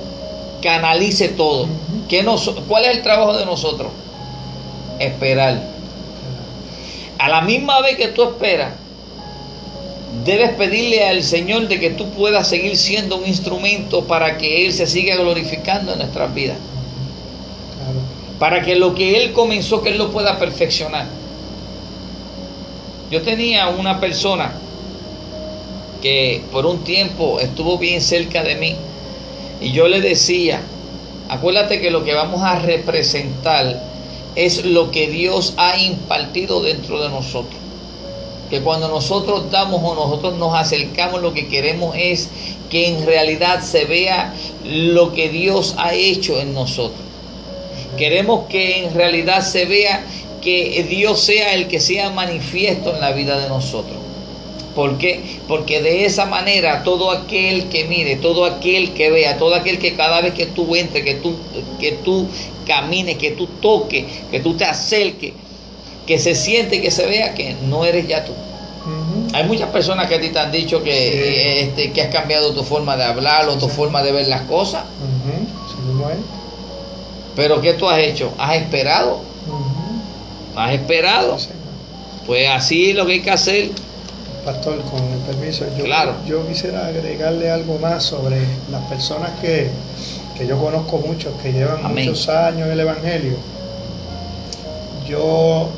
canalice 0.62 1.28
todo. 1.28 1.66
¿Qué 2.08 2.22
nos- 2.22 2.50
¿Cuál 2.68 2.84
es 2.86 2.96
el 2.96 3.02
trabajo 3.02 3.36
de 3.36 3.46
nosotros? 3.46 3.88
Esperar. 4.98 5.73
A 7.24 7.28
la 7.30 7.40
misma 7.40 7.80
vez 7.80 7.96
que 7.96 8.08
tú 8.08 8.22
esperas, 8.22 8.74
debes 10.26 10.50
pedirle 10.56 11.06
al 11.06 11.22
Señor 11.22 11.68
de 11.68 11.80
que 11.80 11.88
tú 11.88 12.10
puedas 12.10 12.46
seguir 12.46 12.76
siendo 12.76 13.16
un 13.16 13.26
instrumento 13.26 14.04
para 14.04 14.36
que 14.36 14.66
Él 14.66 14.74
se 14.74 14.86
siga 14.86 15.16
glorificando 15.16 15.94
en 15.94 16.00
nuestras 16.00 16.34
vidas. 16.34 16.58
Claro. 17.78 18.00
Para 18.38 18.60
que 18.60 18.76
lo 18.76 18.94
que 18.94 19.16
Él 19.16 19.32
comenzó, 19.32 19.80
que 19.80 19.88
Él 19.88 19.96
lo 19.96 20.12
pueda 20.12 20.38
perfeccionar. 20.38 21.06
Yo 23.10 23.22
tenía 23.22 23.68
una 23.68 24.00
persona 24.00 24.52
que 26.02 26.42
por 26.52 26.66
un 26.66 26.84
tiempo 26.84 27.40
estuvo 27.40 27.78
bien 27.78 28.02
cerca 28.02 28.42
de 28.42 28.56
mí 28.56 28.76
y 29.62 29.72
yo 29.72 29.88
le 29.88 30.02
decía, 30.02 30.60
acuérdate 31.30 31.80
que 31.80 31.90
lo 31.90 32.04
que 32.04 32.12
vamos 32.12 32.42
a 32.42 32.58
representar 32.58 33.93
es 34.36 34.64
lo 34.64 34.90
que 34.90 35.08
Dios 35.08 35.54
ha 35.56 35.78
impartido 35.78 36.62
dentro 36.62 37.02
de 37.02 37.08
nosotros. 37.08 37.60
Que 38.50 38.60
cuando 38.60 38.88
nosotros 38.88 39.50
damos 39.50 39.80
o 39.82 39.94
nosotros 39.94 40.38
nos 40.38 40.54
acercamos, 40.54 41.22
lo 41.22 41.32
que 41.32 41.48
queremos 41.48 41.94
es 41.98 42.28
que 42.70 42.88
en 42.88 43.06
realidad 43.06 43.62
se 43.62 43.84
vea 43.84 44.34
lo 44.64 45.12
que 45.12 45.28
Dios 45.28 45.74
ha 45.78 45.94
hecho 45.94 46.38
en 46.38 46.52
nosotros. 46.54 47.00
Queremos 47.96 48.46
que 48.48 48.84
en 48.84 48.94
realidad 48.94 49.42
se 49.42 49.64
vea 49.64 50.04
que 50.42 50.84
Dios 50.88 51.20
sea 51.20 51.54
el 51.54 51.68
que 51.68 51.80
sea 51.80 52.10
manifiesto 52.10 52.94
en 52.94 53.00
la 53.00 53.12
vida 53.12 53.38
de 53.38 53.48
nosotros. 53.48 54.03
¿Por 54.74 54.98
qué? 54.98 55.38
Porque 55.46 55.80
de 55.82 56.04
esa 56.04 56.26
manera 56.26 56.82
todo 56.82 57.10
aquel 57.12 57.68
que 57.68 57.84
mire, 57.84 58.16
todo 58.16 58.44
aquel 58.44 58.92
que 58.92 59.10
vea, 59.10 59.38
todo 59.38 59.54
aquel 59.54 59.78
que 59.78 59.94
cada 59.94 60.20
vez 60.20 60.34
que 60.34 60.46
tú 60.46 60.74
entres, 60.74 61.04
que 61.04 61.14
tú, 61.14 61.36
que 61.78 61.92
tú 61.92 62.26
camines, 62.66 63.16
que 63.18 63.30
tú 63.32 63.46
toques, 63.60 64.04
que 64.30 64.40
tú 64.40 64.54
te 64.54 64.64
acerques, 64.64 65.32
que 66.06 66.18
se 66.18 66.34
siente, 66.34 66.80
que 66.82 66.90
se 66.90 67.06
vea 67.06 67.34
que 67.34 67.54
no 67.66 67.84
eres 67.84 68.08
ya 68.08 68.24
tú. 68.24 68.32
Hay 69.32 69.44
muchas 69.44 69.70
personas 69.70 70.08
que 70.08 70.16
a 70.16 70.20
ti 70.20 70.28
te 70.28 70.38
han 70.38 70.52
dicho 70.52 70.82
que, 70.82 70.92
Sí. 70.92 71.60
este, 71.68 71.92
que 71.92 72.02
has 72.02 72.08
cambiado 72.12 72.52
tu 72.52 72.62
forma 72.64 72.96
de 72.96 73.04
hablar 73.04 73.48
o 73.48 73.56
tu 73.56 73.68
forma 73.68 74.02
de 74.02 74.12
ver 74.12 74.26
las 74.28 74.42
cosas, 74.42 74.84
pero 77.36 77.60
¿qué 77.60 77.74
tú 77.74 77.88
has 77.88 77.98
hecho? 77.98 78.32
¿Has 78.38 78.56
esperado? 78.56 79.20
¿Has 80.56 80.72
esperado? 80.74 81.38
Sí. 81.38 81.48
Pues 82.26 82.48
así 82.48 82.90
es 82.90 82.96
lo 82.96 83.06
que 83.06 83.12
hay 83.14 83.20
que 83.20 83.30
hacer. 83.30 83.70
Pastor, 84.44 84.80
con 84.82 85.00
el 85.00 85.18
permiso, 85.20 85.64
yo, 85.76 85.84
Claro. 85.84 86.14
yo 86.26 86.46
quisiera 86.46 86.86
agregarle 86.86 87.50
algo 87.50 87.78
más 87.78 88.02
sobre 88.02 88.36
las 88.70 88.82
personas 88.90 89.30
que, 89.40 89.70
que 90.36 90.46
yo 90.46 90.58
conozco 90.58 90.98
muchos, 90.98 91.32
que 91.42 91.52
llevan 91.52 91.78
Amén. 91.84 92.08
muchos 92.08 92.28
años 92.28 92.66
en 92.66 92.72
el 92.72 92.80
Evangelio. 92.80 93.36
Yo 95.08 95.68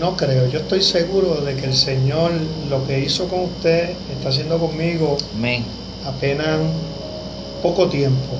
no 0.00 0.16
creo, 0.16 0.46
yo 0.48 0.60
estoy 0.60 0.82
seguro 0.82 1.36
de 1.42 1.54
que 1.56 1.66
el 1.66 1.74
Señor 1.74 2.32
lo 2.70 2.86
que 2.86 3.00
hizo 3.00 3.26
con 3.28 3.40
usted 3.40 3.90
está 4.16 4.28
haciendo 4.28 4.58
conmigo 4.58 5.16
Amén. 5.36 5.64
apenas 6.06 6.58
poco 7.62 7.88
tiempo 7.88 8.34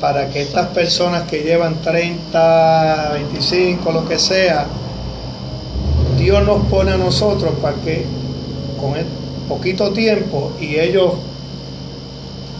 para 0.00 0.28
que 0.30 0.42
estas 0.42 0.68
personas 0.68 1.22
que 1.28 1.42
llevan 1.42 1.80
30, 1.80 3.10
25, 3.14 3.92
lo 3.92 4.08
que 4.08 4.18
sea, 4.18 4.66
Dios 6.18 6.44
nos 6.44 6.64
pone 6.66 6.92
a 6.92 6.96
nosotros 6.96 7.52
para 7.60 7.76
que 7.76 8.04
con 8.82 8.96
el 8.96 9.06
poquito 9.48 9.92
tiempo 9.92 10.52
y 10.60 10.76
ellos 10.78 11.12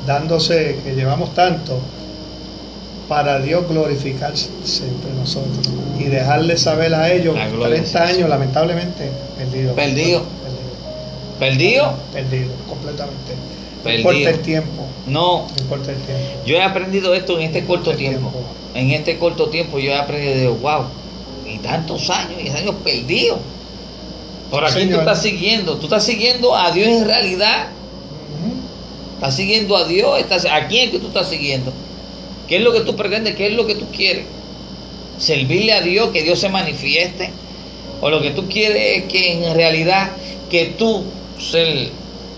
dándose 0.07 0.79
que 0.85 0.95
llevamos 0.95 1.35
tanto, 1.35 1.79
para 3.09 3.41
Dios 3.41 3.69
glorificarse 3.69 4.49
entre 4.85 5.13
nosotros 5.13 5.69
y 5.99 6.05
dejarles 6.05 6.63
saber 6.63 6.95
a 6.95 7.13
ellos 7.13 7.35
La 7.35 7.49
gloria 7.49 7.69
30 7.83 7.91
sea 7.91 8.03
años 8.07 8.29
lamentablemente 8.29 9.11
perdido 9.37 9.75
Perdido. 9.75 10.23
perdido 11.39 11.39
¿Perdido? 11.39 11.95
perdido 12.13 12.51
completamente 12.69 13.35
no 13.35 13.83
Perdido. 13.85 13.99
importa 14.13 14.31
el 14.31 14.39
tiempo 14.41 14.83
No. 15.09 15.47
importa 15.61 15.91
el 15.91 15.99
tiempo 15.99 16.23
Yo 16.47 16.57
he 16.57 16.63
aprendido 16.63 17.13
esto 17.15 17.37
en 17.39 17.43
este 17.47 17.65
corto 17.65 17.95
tiempo. 17.95 18.31
tiempo. 18.31 18.41
En 18.75 18.91
este 18.93 19.19
corto 19.19 19.49
tiempo 19.51 19.79
yo 19.79 19.91
he 19.91 19.97
aprendido, 19.99 20.35
digo, 20.35 20.55
wow, 20.63 20.85
y 21.47 21.59
tantos 21.59 22.09
años, 22.09 22.41
y 22.43 22.49
años 22.49 22.77
perdidos. 22.83 23.39
Por 24.53 24.65
aquí 24.67 24.87
tú 24.87 24.99
estás 24.99 25.23
siguiendo, 25.23 25.77
tú 25.79 25.87
estás 25.87 26.05
siguiendo 26.05 26.55
a 26.55 26.71
Dios 26.73 26.87
en 26.89 27.05
realidad, 27.07 27.69
estás 29.15 29.35
siguiendo 29.35 29.77
a 29.77 29.85
Dios, 29.85 30.19
estás, 30.21 30.45
¿a 30.45 30.67
quién 30.69 30.85
es 30.87 30.91
que 30.91 30.99
tú 30.99 31.07
estás 31.09 31.29
siguiendo? 31.29 31.73
¿Qué 32.47 32.57
es 32.57 32.63
lo 32.63 32.71
que 32.73 32.81
tú 32.81 32.95
pretendes? 32.95 33.35
¿Qué 33.35 33.47
es 33.47 33.55
lo 33.55 33.67
que 33.67 33.75
tú 33.77 33.87
quieres? 33.91 34.27
¿Servirle 35.19 35.73
a 35.73 35.81
Dios, 35.81 36.11
que 36.11 36.23
Dios 36.23 36.39
se 36.39 36.49
manifieste? 36.51 37.31
¿O 38.03 38.11
lo 38.11 38.21
que 38.21 38.31
tú 38.33 38.47
quieres 38.49 38.99
es 38.99 39.05
que 39.11 39.33
en 39.49 39.55
realidad 39.55 40.11
que 40.51 40.67
tú 40.77 41.05
seas 41.39 41.89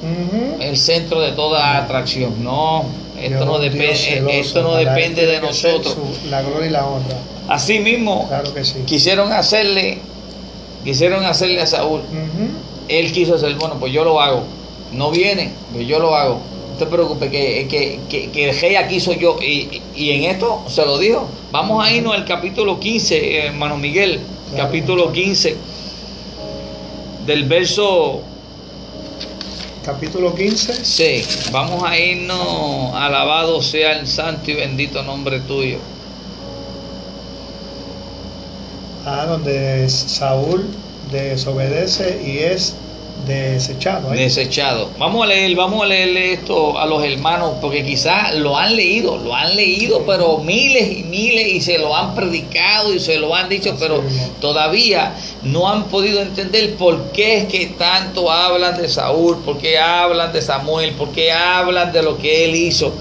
Ujú. 0.03 0.61
el 0.63 0.77
centro 0.77 1.21
de 1.21 1.33
toda 1.33 1.79
atracción? 1.79 2.45
No, 2.45 2.85
esto 3.21 3.29
Dios- 3.39 3.47
no, 3.47 3.59
depende, 3.59 3.97
celoso, 3.97 4.31
esto 4.35 4.63
no 4.63 4.75
depende 4.77 5.27
de 5.27 5.33
ser 5.35 5.43
nosotros. 5.43 5.95
su- 6.23 6.29
la 6.29 6.43
gloria 6.43 6.69
y 6.69 6.71
la 6.71 6.87
honra. 6.87 7.17
Así 7.49 7.79
mismo 7.81 8.29
Claro 8.29 8.53
que 8.55 8.65
sí. 8.65 8.75
quisieron 8.87 9.33
hacerle, 9.33 9.99
quisieron 10.85 11.25
hacerle 11.25 11.61
a 11.61 11.67
Saúl. 11.67 12.03
Él 12.89 13.13
quiso 13.13 13.35
hacer, 13.35 13.55
bueno, 13.57 13.77
pues 13.81 13.93
yo 13.93 14.05
lo 14.05 14.21
hago. 14.21 14.45
No 14.93 15.11
viene, 15.11 15.53
pues 15.73 15.87
yo 15.87 15.99
lo 15.99 16.15
hago. 16.15 16.41
No 16.73 16.79
te 16.79 16.87
preocupes, 16.87 17.31
que, 17.31 17.67
que, 17.69 18.01
que, 18.09 18.31
que 18.31 18.51
el 18.51 18.61
rey 18.61 18.77
aquí 18.77 19.01
soy 19.01 19.19
yo. 19.19 19.37
Y, 19.41 19.83
y 19.97 20.11
en 20.11 20.25
esto 20.25 20.65
se 20.69 20.85
lo 20.85 20.99
dijo. 20.99 21.29
Vamos 21.51 21.85
a 21.85 21.93
irnos 21.93 22.15
al 22.15 22.25
capítulo 22.25 22.79
15, 22.79 23.17
eh, 23.17 23.47
hermano 23.47 23.77
Miguel. 23.77 24.21
Claro. 24.51 24.67
Capítulo 24.67 25.13
15, 25.13 25.57
del 27.27 27.45
verso 27.45 28.23
Capítulo 29.85 30.35
15. 30.35 30.83
6. 30.83 31.51
Vamos 31.53 31.83
a 31.85 31.99
irnos, 31.99 32.95
alabado 32.95 33.61
sea 33.61 33.93
el 33.99 34.07
santo 34.07 34.51
y 34.51 34.55
bendito 34.55 35.03
nombre 35.03 35.41
tuyo. 35.41 35.77
Ah, 39.07 39.27
donde 39.27 39.89
Saúl 39.89 40.67
desobedece 41.11 42.23
y 42.25 42.39
es 42.39 42.75
desechado. 43.27 44.13
¿eh? 44.13 44.19
desechado. 44.19 44.91
Vamos 44.99 45.25
a 45.25 45.27
leer, 45.27 45.55
vamos 45.57 45.83
a 45.83 45.87
leerle 45.87 46.33
esto 46.35 46.79
a 46.79 46.87
los 46.87 47.03
hermanos, 47.05 47.53
porque 47.61 47.85
quizás 47.85 48.35
lo 48.35 48.57
han 48.57 48.77
leído, 48.77 49.19
lo 49.19 49.35
han 49.35 49.55
leído, 49.57 50.05
pero 50.07 50.39
miles 50.39 50.99
y 50.99 51.05
miles, 51.05 51.47
y 51.49 51.61
se 51.61 51.79
lo 51.79 51.95
han 51.95 52.15
predicado 52.15 52.93
y 52.93 53.01
se 53.01 53.19
lo 53.19 53.35
han 53.35 53.49
dicho, 53.49 53.71
Así 53.71 53.79
pero 53.81 54.03
todavía 54.41 55.15
no 55.43 55.69
han 55.69 55.85
podido 55.85 56.21
entender 56.21 56.75
por 56.77 57.13
qué 57.13 57.39
es 57.39 57.45
que 57.47 57.67
tanto 57.79 58.31
hablan 58.31 58.77
de 58.81 58.89
Saúl, 58.89 59.39
por 59.45 59.59
qué 59.59 59.79
hablan 59.79 60.33
de 60.33 60.43
Samuel, 60.43 60.93
por 60.93 61.11
qué 61.11 61.33
hablan 61.33 61.93
de 61.93 62.03
lo 62.03 62.19
que 62.19 62.45
él 62.45 62.55
hizo. 62.55 62.95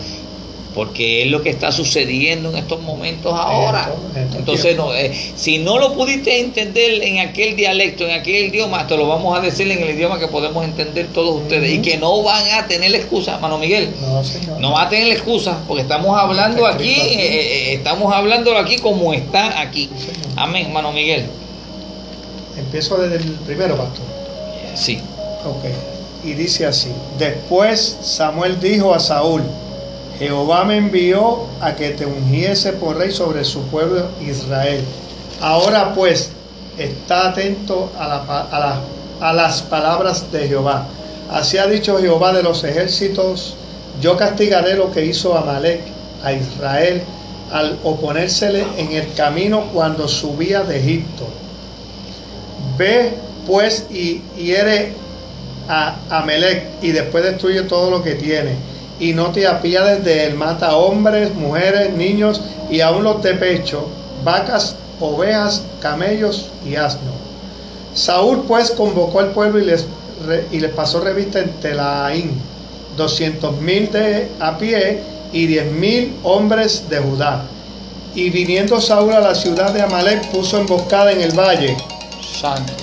Porque 0.73 1.21
es 1.21 1.27
lo 1.29 1.43
que 1.43 1.49
está 1.51 1.71
sucediendo 1.71 2.49
en 2.49 2.57
estos 2.57 2.81
momentos 2.81 3.31
ahora. 3.31 3.93
Entonces, 4.35 4.75
no, 4.75 4.93
eh, 4.93 5.13
si 5.35 5.59
no 5.59 5.77
lo 5.77 5.93
pudiste 5.93 6.39
entender 6.39 7.03
en 7.03 7.19
aquel 7.19 7.55
dialecto, 7.55 8.05
en 8.05 8.19
aquel 8.19 8.45
idioma, 8.45 8.87
te 8.87 8.97
lo 8.97 9.07
vamos 9.07 9.37
a 9.37 9.41
decir 9.41 9.69
en 9.69 9.83
el 9.83 9.91
idioma 9.91 10.17
que 10.17 10.27
podemos 10.27 10.65
entender 10.65 11.07
todos 11.13 11.41
ustedes 11.41 11.71
y 11.71 11.79
que 11.79 11.97
no 11.97 12.23
van 12.23 12.43
a 12.53 12.65
tener 12.67 12.93
excusa, 12.95 13.37
mano 13.37 13.59
Miguel. 13.59 13.91
No, 14.01 14.23
señor. 14.23 14.59
No 14.59 14.71
va 14.71 14.83
a 14.83 14.89
tener 14.89 15.11
excusa 15.11 15.59
porque 15.67 15.83
estamos 15.83 16.17
hablando 16.17 16.65
aquí, 16.65 16.91
eh, 16.91 17.17
eh, 17.19 17.73
estamos 17.75 18.11
hablando 18.11 18.57
aquí 18.57 18.77
como 18.77 19.13
está 19.13 19.61
aquí. 19.61 19.89
Sí. 19.97 20.09
Amén, 20.35 20.73
mano 20.73 20.91
Miguel. 20.91 21.25
Empiezo 22.57 22.97
desde 22.97 23.17
el 23.17 23.31
primero, 23.45 23.77
pastor. 23.77 24.05
Sí. 24.75 24.99
Ok. 25.45 25.65
Y 26.23 26.33
dice 26.33 26.65
así: 26.65 26.89
Después 27.17 27.97
Samuel 28.01 28.59
dijo 28.59 28.93
a 28.93 28.99
Saúl: 28.99 29.43
Jehová 30.19 30.63
me 30.63 30.77
envió 30.77 31.45
a 31.59 31.75
que 31.75 31.89
te 31.91 32.05
ungiese 32.05 32.73
por 32.73 32.97
rey 32.97 33.11
sobre 33.11 33.43
su 33.43 33.61
pueblo 33.63 34.09
Israel. 34.21 34.83
Ahora 35.41 35.93
pues, 35.93 36.31
está 36.77 37.29
atento 37.29 37.91
a, 37.97 38.07
la 38.07 38.41
a 38.51 38.59
la- 38.59 38.81
a 39.21 39.33
las 39.33 39.61
palabras 39.61 40.31
de 40.31 40.47
Jehová. 40.47 40.85
Así 41.31 41.57
ha 41.57 41.67
dicho 41.67 41.97
Jehová 41.99 42.33
de 42.33 42.43
los 42.43 42.63
ejércitos: 42.63 43.55
Yo 44.01 44.17
castigaré 44.17 44.75
lo 44.75 44.91
que 44.91 45.05
hizo 45.05 45.37
Amalek 45.37 45.81
a 46.23 46.33
Israel 46.33 47.01
al 47.51 47.77
oponérsele 47.83 48.65
en 48.77 48.91
el 48.93 49.13
camino 49.13 49.69
cuando 49.73 50.07
subía 50.07 50.61
de 50.63 50.79
Egipto. 50.79 51.25
Ve 52.77 53.13
pues 53.47 53.85
y 53.91 54.21
hiere 54.37 54.93
a 55.69 55.95
Amelec 56.09 56.65
y 56.81 56.91
después 56.91 57.23
destruye 57.23 57.61
todo 57.63 57.89
lo 57.91 58.03
que 58.03 58.15
tiene. 58.15 58.55
Y 58.99 59.13
no 59.13 59.31
te 59.31 59.47
apiades 59.47 60.03
de 60.03 60.25
él, 60.25 60.35
mata 60.35 60.75
hombres, 60.77 61.33
mujeres, 61.33 61.93
niños 61.93 62.41
y 62.69 62.79
aún 62.81 63.03
los 63.03 63.21
de 63.23 63.33
pecho, 63.33 63.87
vacas, 64.23 64.75
ovejas, 64.99 65.63
camellos 65.81 66.47
y 66.65 66.75
asnos. 66.75 67.15
Saúl 67.93 68.43
pues 68.47 68.71
convocó 68.71 69.19
al 69.19 69.31
pueblo 69.31 69.59
y 69.59 69.65
les, 69.65 69.85
y 70.51 70.59
les 70.59 70.71
pasó 70.71 71.01
revista 71.01 71.39
en 71.39 71.49
Telaín, 71.59 72.41
doscientos 72.95 73.59
mil 73.59 73.91
de 73.91 74.29
a 74.39 74.57
pie 74.57 75.01
y 75.31 75.47
diez 75.47 75.71
mil 75.71 76.15
hombres 76.23 76.87
de 76.89 76.99
Judá. 76.99 77.43
Y 78.15 78.29
viniendo 78.29 78.79
Saúl 78.79 79.13
a 79.13 79.19
la 79.19 79.33
ciudad 79.35 79.71
de 79.73 79.81
Amalek 79.81 80.27
puso 80.29 80.59
emboscada 80.59 81.11
en 81.11 81.21
el 81.21 81.37
valle. 81.37 81.75
Santo. 82.39 82.73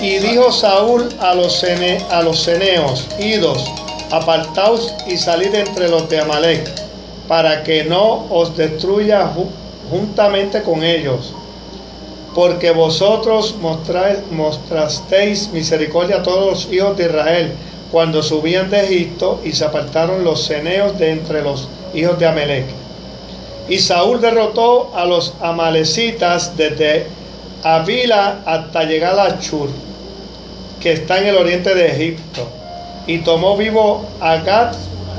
Y 0.00 0.18
dijo 0.18 0.52
Saúl 0.52 1.08
a 1.20 1.34
los, 1.34 1.62
cene- 1.62 2.02
a 2.10 2.22
los 2.22 2.42
ceneos, 2.44 3.06
idos, 3.18 3.64
apartaos 4.10 4.94
y 5.06 5.16
salid 5.16 5.54
entre 5.54 5.88
los 5.88 6.08
de 6.08 6.20
Amalek, 6.20 6.68
para 7.26 7.62
que 7.62 7.84
no 7.84 8.26
os 8.30 8.56
destruya 8.56 9.30
ju- 9.34 9.48
juntamente 9.90 10.62
con 10.62 10.82
ellos. 10.82 11.34
Porque 12.34 12.70
vosotros 12.70 13.54
mostrasteis 14.30 15.48
misericordia 15.52 16.16
a 16.16 16.22
todos 16.22 16.46
los 16.46 16.72
hijos 16.72 16.96
de 16.96 17.06
Israel 17.06 17.52
cuando 17.90 18.22
subían 18.22 18.70
de 18.70 18.84
Egipto 18.84 19.40
y 19.44 19.52
se 19.52 19.64
apartaron 19.64 20.22
los 20.24 20.44
ceneos 20.46 20.98
de 20.98 21.10
entre 21.10 21.42
los 21.42 21.68
hijos 21.94 22.18
de 22.18 22.26
Amalek. 22.26 22.66
Y 23.68 23.78
Saúl 23.78 24.20
derrotó 24.20 24.92
a 24.94 25.04
los 25.04 25.34
amalecitas 25.40 26.56
desde 26.56 27.06
Avila 27.62 28.40
hasta 28.46 28.84
llegar 28.84 29.18
a 29.18 29.38
Chur, 29.40 29.68
que 30.80 30.92
está 30.92 31.18
en 31.18 31.26
el 31.28 31.36
oriente 31.36 31.74
de 31.74 31.86
Egipto. 31.88 32.46
Y 33.08 33.18
tomó 33.18 33.56
vivo 33.56 34.06
a 34.20 34.36
Gad, 34.36 34.76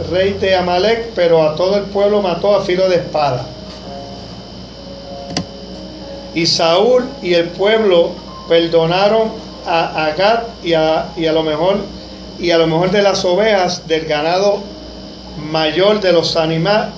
rey 0.09 0.33
de 0.33 0.55
Amalek, 0.55 1.11
pero 1.15 1.43
a 1.43 1.55
todo 1.55 1.75
el 1.75 1.83
pueblo 1.85 2.21
mató 2.21 2.55
a 2.55 2.61
filo 2.61 2.87
de 2.87 2.95
espada. 2.95 3.45
Y 6.33 6.45
Saúl 6.45 7.09
y 7.21 7.33
el 7.33 7.49
pueblo 7.49 8.11
perdonaron 8.47 9.31
a, 9.65 10.05
a 10.05 10.11
Gad 10.11 10.43
y 10.63 10.73
a, 10.73 11.09
y 11.17 11.25
a 11.25 11.33
lo 11.33 11.43
mejor 11.43 11.79
y 12.39 12.51
a 12.51 12.57
lo 12.57 12.67
mejor 12.67 12.91
de 12.91 13.01
las 13.01 13.25
ovejas 13.25 13.87
del 13.87 14.05
ganado 14.05 14.59
mayor 15.51 15.99
de 15.99 16.13
los 16.13 16.35
animales. 16.35 16.89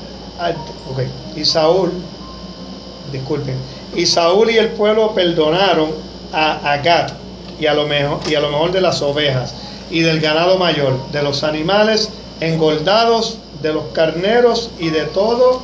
Y 1.36 1.46
Saúl, 1.46 1.92
disculpen, 3.12 3.56
y 3.96 4.06
Saúl 4.06 4.52
y 4.52 4.58
el 4.58 4.70
pueblo 4.70 5.14
perdonaron 5.14 5.92
a 6.34 6.74
Agat 6.74 7.14
y 7.60 7.66
a 7.66 7.74
lo 7.74 7.88
mejor 7.88 8.20
y 8.30 8.36
a 8.36 8.40
lo 8.40 8.50
mejor 8.50 8.72
de 8.72 8.82
las 8.82 9.02
ovejas 9.02 9.56
y 9.92 10.02
del 10.02 10.20
ganado 10.22 10.58
mayor, 10.58 11.12
de 11.12 11.22
los 11.22 11.44
animales 11.44 12.10
engordados, 12.40 13.38
de 13.62 13.74
los 13.74 13.86
carneros 13.94 14.72
y 14.80 14.90
de 14.90 15.02
todo 15.06 15.62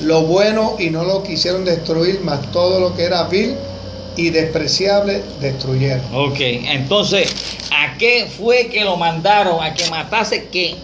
lo 0.00 0.22
bueno 0.22 0.76
y 0.78 0.90
no 0.90 1.04
lo 1.04 1.22
quisieron 1.22 1.64
destruir, 1.64 2.20
más 2.20 2.50
todo 2.50 2.80
lo 2.80 2.94
que 2.96 3.04
era 3.04 3.24
vil 3.24 3.54
y 4.16 4.30
despreciable 4.30 5.22
destruyeron. 5.40 6.02
Ok, 6.12 6.38
entonces, 6.40 7.32
¿a 7.70 7.96
qué 7.96 8.26
fue 8.26 8.66
que 8.66 8.84
lo 8.84 8.96
mandaron? 8.96 9.62
¿A 9.62 9.72
que 9.72 9.88
matase 9.88 10.48
qué? 10.50 10.74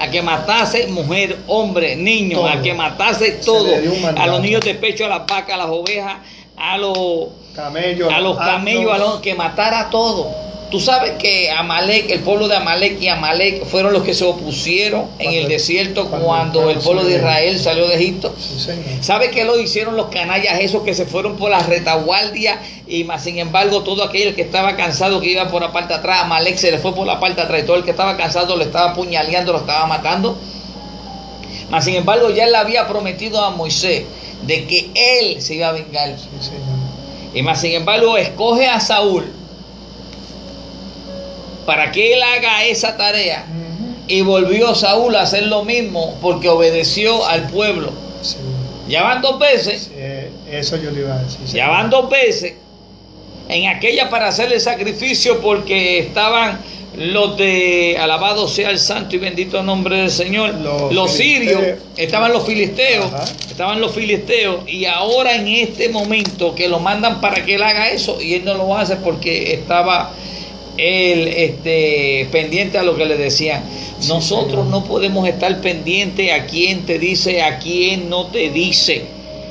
A 0.00 0.10
que 0.10 0.22
matase 0.22 0.88
mujer, 0.88 1.38
hombre, 1.46 1.94
niño, 1.96 2.38
Todo. 2.38 2.48
a 2.48 2.62
que 2.62 2.74
matase 2.74 3.26
Se 3.26 3.44
todo. 3.44 3.68
A 4.16 4.26
los 4.26 4.40
niños 4.40 4.62
de 4.62 4.74
pecho, 4.74 5.04
a 5.04 5.08
las 5.08 5.26
vacas, 5.26 5.54
a 5.54 5.58
las 5.58 5.68
ovejas, 5.68 6.16
a 6.56 6.78
los 6.78 7.28
Camellos, 7.54 8.12
a 8.12 8.20
los 8.20 8.36
camellos, 8.36 8.92
a 8.92 8.98
los 8.98 9.20
que 9.20 9.34
matara 9.34 9.88
todo. 9.90 10.44
Tú 10.70 10.80
sabes 10.80 11.12
que 11.20 11.52
Amalek, 11.52 12.10
el 12.10 12.20
pueblo 12.20 12.48
de 12.48 12.56
Amalek 12.56 13.00
y 13.00 13.06
Amalek 13.06 13.64
fueron 13.64 13.92
los 13.92 14.02
que 14.02 14.12
se 14.12 14.24
opusieron 14.24 15.06
en 15.20 15.32
el 15.32 15.46
desierto 15.46 16.08
cuando 16.08 16.68
el 16.68 16.78
pueblo 16.78 17.04
de 17.04 17.16
Israel 17.16 17.60
salió 17.60 17.86
de 17.86 17.94
Egipto. 17.94 18.34
Sí, 18.36 18.58
señor. 18.58 18.84
¿Sabe 19.00 19.30
qué 19.30 19.44
lo 19.44 19.56
hicieron 19.56 19.96
los 19.96 20.06
canallas 20.06 20.58
esos 20.58 20.82
que 20.82 20.92
se 20.92 21.06
fueron 21.06 21.36
por 21.36 21.50
la 21.50 21.60
retaguardia 21.60 22.60
y 22.88 23.04
más 23.04 23.22
sin 23.22 23.38
embargo 23.38 23.82
todo 23.82 24.02
aquel 24.02 24.34
que 24.34 24.42
estaba 24.42 24.74
cansado 24.74 25.20
que 25.20 25.30
iba 25.30 25.48
por 25.48 25.62
la 25.62 25.70
parte 25.70 25.92
de 25.92 26.00
atrás, 26.00 26.22
Amalek 26.22 26.56
se 26.56 26.72
le 26.72 26.78
fue 26.78 26.92
por 26.92 27.06
la 27.06 27.20
parte 27.20 27.36
de 27.36 27.42
atrás 27.42 27.62
y 27.62 27.66
todo 27.66 27.76
el 27.76 27.84
que 27.84 27.92
estaba 27.92 28.16
cansado 28.16 28.56
lo 28.56 28.64
estaba 28.64 28.90
apuñaleando, 28.90 29.52
lo 29.52 29.60
estaba 29.60 29.86
matando? 29.86 30.36
Mas 31.70 31.84
sin 31.84 31.94
embargo 31.94 32.30
ya 32.30 32.46
él 32.46 32.52
le 32.52 32.58
había 32.58 32.88
prometido 32.88 33.44
a 33.44 33.50
Moisés 33.50 34.02
de 34.42 34.64
que 34.64 34.90
él 34.94 35.40
se 35.40 35.54
iba 35.54 35.68
a 35.68 35.72
vengar. 35.72 36.16
Sí, 36.18 36.28
señor. 36.40 36.73
Y 37.34 37.42
más 37.42 37.60
sin 37.60 37.72
embargo, 37.72 38.16
escoge 38.16 38.66
a 38.68 38.80
Saúl 38.80 39.24
para 41.66 41.90
que 41.92 42.14
él 42.14 42.22
haga 42.22 42.64
esa 42.64 42.96
tarea. 42.96 43.44
Y 44.06 44.20
volvió 44.20 44.74
Saúl 44.74 45.16
a 45.16 45.22
hacer 45.22 45.46
lo 45.46 45.64
mismo 45.64 46.16
porque 46.20 46.48
obedeció 46.48 47.26
al 47.26 47.48
pueblo. 47.48 47.90
Sí. 48.22 48.36
Ya 48.88 49.02
van 49.02 49.22
dos 49.22 49.38
veces, 49.38 49.84
Sí, 49.84 49.92
eh, 49.96 50.30
eso 50.50 50.76
yo 50.76 50.90
le 50.90 51.00
iba 51.00 51.14
a 51.14 51.22
decir. 51.22 51.40
ya 51.46 51.68
van 51.68 51.88
dos 51.88 52.10
veces 52.10 52.54
en 53.48 53.66
aquella 53.68 54.10
para 54.10 54.28
hacer 54.28 54.52
el 54.52 54.60
sacrificio 54.60 55.40
porque 55.40 56.00
estaban 56.00 56.58
los 56.96 57.36
de 57.36 57.96
alabado 57.98 58.46
sea 58.48 58.70
el 58.70 58.78
santo 58.78 59.16
y 59.16 59.18
bendito 59.18 59.62
nombre 59.62 59.96
del 59.98 60.10
Señor, 60.10 60.54
Los 60.54 60.92
los, 60.92 61.12
sirios, 61.12 61.60
estaban 61.96 62.32
los 62.32 62.46
filisteos, 62.46 63.12
Ajá. 63.12 63.24
estaban 63.50 63.80
los 63.80 63.92
filisteos 63.92 64.68
y 64.68 64.84
ahora 64.84 65.34
en 65.34 65.48
este 65.48 65.88
momento 65.88 66.54
que 66.54 66.68
lo 66.68 66.80
mandan 66.80 67.20
para 67.20 67.44
que 67.44 67.56
él 67.56 67.62
haga 67.62 67.90
eso 67.90 68.20
y 68.20 68.34
él 68.34 68.44
no 68.44 68.54
lo 68.54 68.76
hace 68.76 68.96
porque 68.96 69.54
estaba 69.54 70.12
él 70.76 71.28
este, 71.28 72.28
pendiente 72.32 72.78
a 72.78 72.82
lo 72.82 72.96
que 72.96 73.04
le 73.04 73.16
decían. 73.16 73.62
Nosotros 74.08 74.66
no 74.66 74.84
podemos 74.84 75.26
estar 75.26 75.60
pendientes 75.60 76.32
a 76.32 76.46
quién 76.46 76.84
te 76.84 76.98
dice, 76.98 77.42
a 77.42 77.58
quién 77.58 78.10
no 78.10 78.26
te 78.26 78.50
dice, 78.50 79.06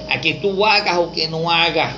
a 0.10 0.22
que 0.22 0.34
tú 0.36 0.66
hagas 0.66 0.98
o 0.98 1.12
que 1.12 1.28
no 1.28 1.50
hagas. 1.50 1.94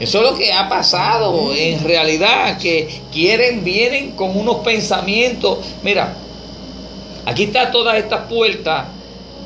Eso 0.00 0.18
es 0.18 0.30
lo 0.30 0.36
que 0.36 0.52
ha 0.52 0.68
pasado 0.68 1.54
en 1.54 1.84
realidad, 1.84 2.58
que 2.58 3.02
quieren, 3.12 3.62
vienen 3.62 4.12
con 4.12 4.36
unos 4.36 4.56
pensamientos. 4.56 5.58
Mira, 5.82 6.14
aquí 7.24 7.44
está 7.44 7.70
todas 7.70 7.96
estas 7.96 8.26
puertas, 8.28 8.86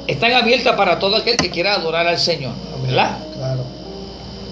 están 0.06 0.32
abiertas 0.32 0.74
para 0.74 0.98
todo 0.98 1.16
aquel 1.16 1.36
que 1.36 1.50
quiera 1.50 1.74
adorar 1.74 2.06
al 2.06 2.18
Señor. 2.18 2.52
¿verdad? 2.82 3.18
Claro. 3.36 3.64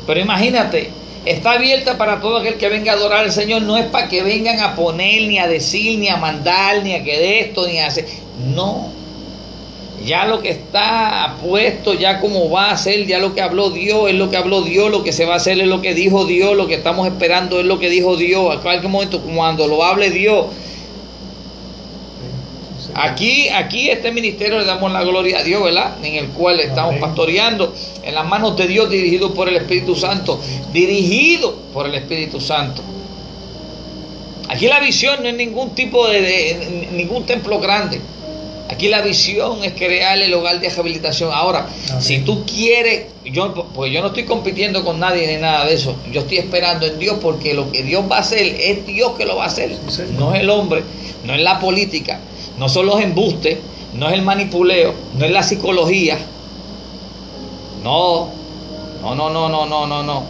Pero 0.07 0.21
imagínate, 0.21 0.91
está 1.25 1.53
abierta 1.53 1.97
para 1.97 2.21
todo 2.21 2.39
aquel 2.39 2.55
que 2.55 2.69
venga 2.69 2.93
a 2.93 2.97
adorar 2.97 3.25
al 3.25 3.33
Señor, 3.33 3.63
no 3.63 3.77
es 3.77 3.87
para 3.87 4.09
que 4.09 4.23
vengan 4.23 4.61
a 4.61 4.75
poner, 4.75 5.23
ni 5.23 5.39
a 5.39 5.49
decir, 5.49 5.99
ni 5.99 6.09
a 6.09 6.17
mandar, 6.17 6.83
ni 6.83 6.93
a 6.93 7.03
que 7.03 7.19
de 7.19 7.41
esto, 7.41 7.67
ni 7.67 7.79
a 7.79 7.87
hacer. 7.87 8.07
No. 8.55 8.93
Ya 10.05 10.27
lo 10.27 10.41
que 10.41 10.51
está 10.51 11.37
puesto, 11.43 11.95
ya 11.95 12.21
como 12.21 12.49
va 12.51 12.71
a 12.71 12.77
ser, 12.77 13.07
ya 13.07 13.19
lo 13.19 13.35
que 13.35 13.41
habló 13.43 13.71
Dios 13.71 14.09
es 14.09 14.15
lo 14.15 14.31
que 14.31 14.37
habló 14.37 14.63
Dios, 14.63 14.91
lo 14.91 15.03
que 15.03 15.13
se 15.13 15.25
va 15.25 15.35
a 15.35 15.37
hacer 15.39 15.59
es 15.59 15.67
lo 15.67 15.81
que 15.81 15.95
dijo 15.95 16.25
Dios, 16.27 16.57
lo 16.57 16.67
que 16.69 16.75
estamos 16.75 17.07
esperando 17.09 17.59
es 17.59 17.67
lo 17.67 17.79
que 17.79 17.89
dijo 17.91 18.17
Dios. 18.17 18.55
A 18.57 18.61
cualquier 18.61 18.91
momento, 18.91 19.21
cuando 19.23 19.67
lo 19.67 19.83
hable 19.85 20.11
Dios. 20.11 20.47
Aquí, 22.95 23.49
aquí 23.49 23.91
este 23.91 24.11
ministerio 24.13 24.59
le 24.59 24.65
damos 24.65 24.91
la 24.93 25.03
gloria 25.03 25.41
a 25.41 25.43
Dios, 25.43 25.63
¿verdad? 25.63 25.97
En 26.05 26.15
el 26.15 26.29
cual 26.29 26.61
estamos 26.61 26.91
Amén. 26.91 27.01
pastoreando 27.01 27.75
en 28.03 28.15
las 28.15 28.27
manos 28.27 28.57
de 28.57 28.67
Dios, 28.69 28.89
dirigido 28.89 29.35
por 29.35 29.49
el 29.49 29.57
Espíritu 29.57 29.95
Santo, 29.97 30.41
dirigido 30.73 31.57
por 31.75 31.87
el 31.87 31.95
Espíritu 31.95 32.41
Santo. 32.41 32.83
Aquí 34.49 34.67
la 34.69 34.79
visión 34.81 35.23
no 35.23 35.29
es 35.29 35.35
ningún 35.35 35.71
tipo 35.75 36.07
de, 36.07 36.21
de- 36.23 36.89
ningún 36.93 37.27
templo 37.27 37.59
grande. 37.59 38.01
Aquí 38.77 38.89
la 38.89 39.01
visión 39.01 39.65
es 39.65 39.73
crear 39.73 40.19
el 40.19 40.35
hogar 40.35 40.61
de 40.61 40.69
rehabilitación. 40.69 41.31
Ahora, 41.33 41.67
Amén. 41.89 42.03
si 42.03 42.19
tú 42.19 42.45
quieres, 42.45 43.07
yo, 43.25 43.55
pues 43.75 43.91
yo 43.91 44.03
no 44.03 44.09
estoy 44.09 44.25
compitiendo 44.25 44.85
con 44.85 45.01
nadie 45.01 45.27
ni 45.27 45.41
nada 45.41 45.65
de 45.65 45.73
eso. 45.73 45.97
Yo 46.13 46.21
estoy 46.21 46.37
esperando 46.37 46.85
en 46.85 46.99
Dios 46.99 47.17
porque 47.23 47.55
lo 47.55 47.73
que 47.73 47.83
Dios 47.83 48.05
va 48.11 48.19
a 48.19 48.21
hacer 48.21 48.45
es 48.61 48.85
Dios 48.85 49.13
que 49.17 49.25
lo 49.25 49.37
va 49.37 49.45
a 49.45 49.47
hacer. 49.47 49.75
Sí. 49.89 50.03
No 50.19 50.35
es 50.35 50.43
el 50.43 50.51
hombre, 50.51 50.83
no 51.25 51.33
es 51.33 51.41
la 51.41 51.59
política, 51.59 52.21
no 52.59 52.69
son 52.69 52.85
los 52.85 53.01
embustes, 53.01 53.57
no 53.95 54.09
es 54.09 54.13
el 54.13 54.21
manipuleo, 54.21 54.93
no 55.17 55.25
es 55.25 55.31
la 55.31 55.43
psicología. 55.43 56.19
No, 57.83 58.29
no, 59.01 59.15
no, 59.15 59.31
no, 59.31 59.49
no, 59.49 59.65
no, 59.65 59.87
no, 59.87 60.03
no. 60.03 60.23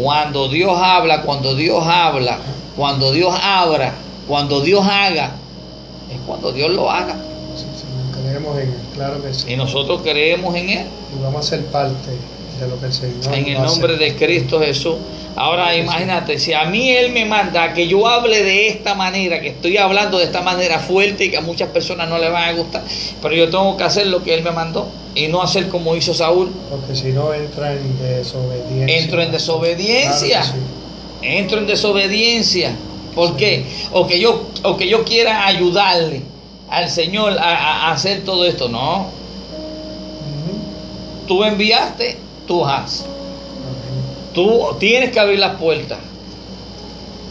Cuando 0.00 0.48
Dios 0.48 0.78
habla, 0.80 1.22
cuando 1.22 1.56
Dios 1.56 1.82
habla, 1.84 2.38
cuando 2.76 3.10
Dios 3.10 3.34
abra, 3.42 3.94
cuando 4.28 4.60
Dios 4.60 4.86
haga, 4.88 5.32
es 6.08 6.20
cuando 6.24 6.52
Dios 6.52 6.70
lo 6.70 6.88
haga. 6.88 7.16
Creemos 8.38 8.58
en 8.58 8.68
él, 8.68 8.74
claro 8.94 9.22
que 9.22 9.34
sí. 9.34 9.52
Y 9.52 9.56
nosotros 9.56 10.00
creemos 10.02 10.54
en 10.54 10.70
Él, 10.70 10.86
Y 11.16 11.22
vamos 11.22 11.44
a 11.44 11.48
ser 11.50 11.64
parte 11.66 12.10
de 12.60 12.68
lo 12.68 12.78
que 12.78 12.86
el 12.86 12.92
Señor 12.92 13.34
en 13.34 13.46
el 13.46 13.62
nombre 13.62 13.96
de 13.96 14.14
Cristo 14.14 14.60
Jesús. 14.60 14.94
Ahora 15.34 15.76
imagínate, 15.76 16.38
si 16.38 16.52
a 16.52 16.64
mí 16.64 16.90
Él 16.90 17.12
me 17.12 17.24
manda 17.24 17.64
a 17.64 17.74
que 17.74 17.86
yo 17.88 18.06
hable 18.06 18.42
de 18.42 18.68
esta 18.68 18.94
manera, 18.94 19.40
que 19.40 19.48
estoy 19.48 19.76
hablando 19.76 20.18
de 20.18 20.24
esta 20.24 20.42
manera 20.42 20.78
fuerte 20.78 21.26
y 21.26 21.30
que 21.30 21.36
a 21.36 21.40
muchas 21.40 21.68
personas 21.70 22.08
no 22.08 22.18
les 22.18 22.32
van 22.32 22.48
a 22.48 22.52
gustar, 22.52 22.82
pero 23.20 23.34
yo 23.34 23.48
tengo 23.48 23.76
que 23.76 23.84
hacer 23.84 24.06
lo 24.06 24.22
que 24.22 24.34
Él 24.34 24.42
me 24.42 24.52
mandó 24.52 24.88
y 25.14 25.26
no 25.28 25.42
hacer 25.42 25.68
como 25.68 25.96
hizo 25.96 26.14
Saúl. 26.14 26.50
Porque 26.70 26.94
si 26.94 27.12
no 27.12 27.34
entra 27.34 27.72
en 27.72 27.98
desobediencia. 27.98 28.98
Entro 28.98 29.22
en 29.22 29.32
desobediencia. 29.32 30.40
Claro 30.40 30.54
que 30.54 31.28
sí. 31.28 31.36
Entro 31.36 31.58
en 31.58 31.66
desobediencia. 31.66 32.72
¿Por 33.14 33.36
qué? 33.36 33.64
O 33.92 34.06
que 34.06 34.20
yo, 34.20 34.48
o 34.62 34.76
que 34.76 34.88
yo 34.88 35.04
quiera 35.04 35.46
ayudarle 35.46 36.22
al 36.70 36.88
Señor 36.90 37.38
a, 37.38 37.90
hacer 37.92 38.24
todo 38.24 38.44
esto. 38.44 38.68
No. 38.68 39.06
Tú 41.26 41.44
enviaste, 41.44 42.16
tú. 42.46 42.64
Amén. 42.64 44.32
Tú 44.34 44.76
tienes 44.78 45.10
que 45.10 45.20
abrir 45.20 45.38
las 45.38 45.56
puertas. 45.56 45.98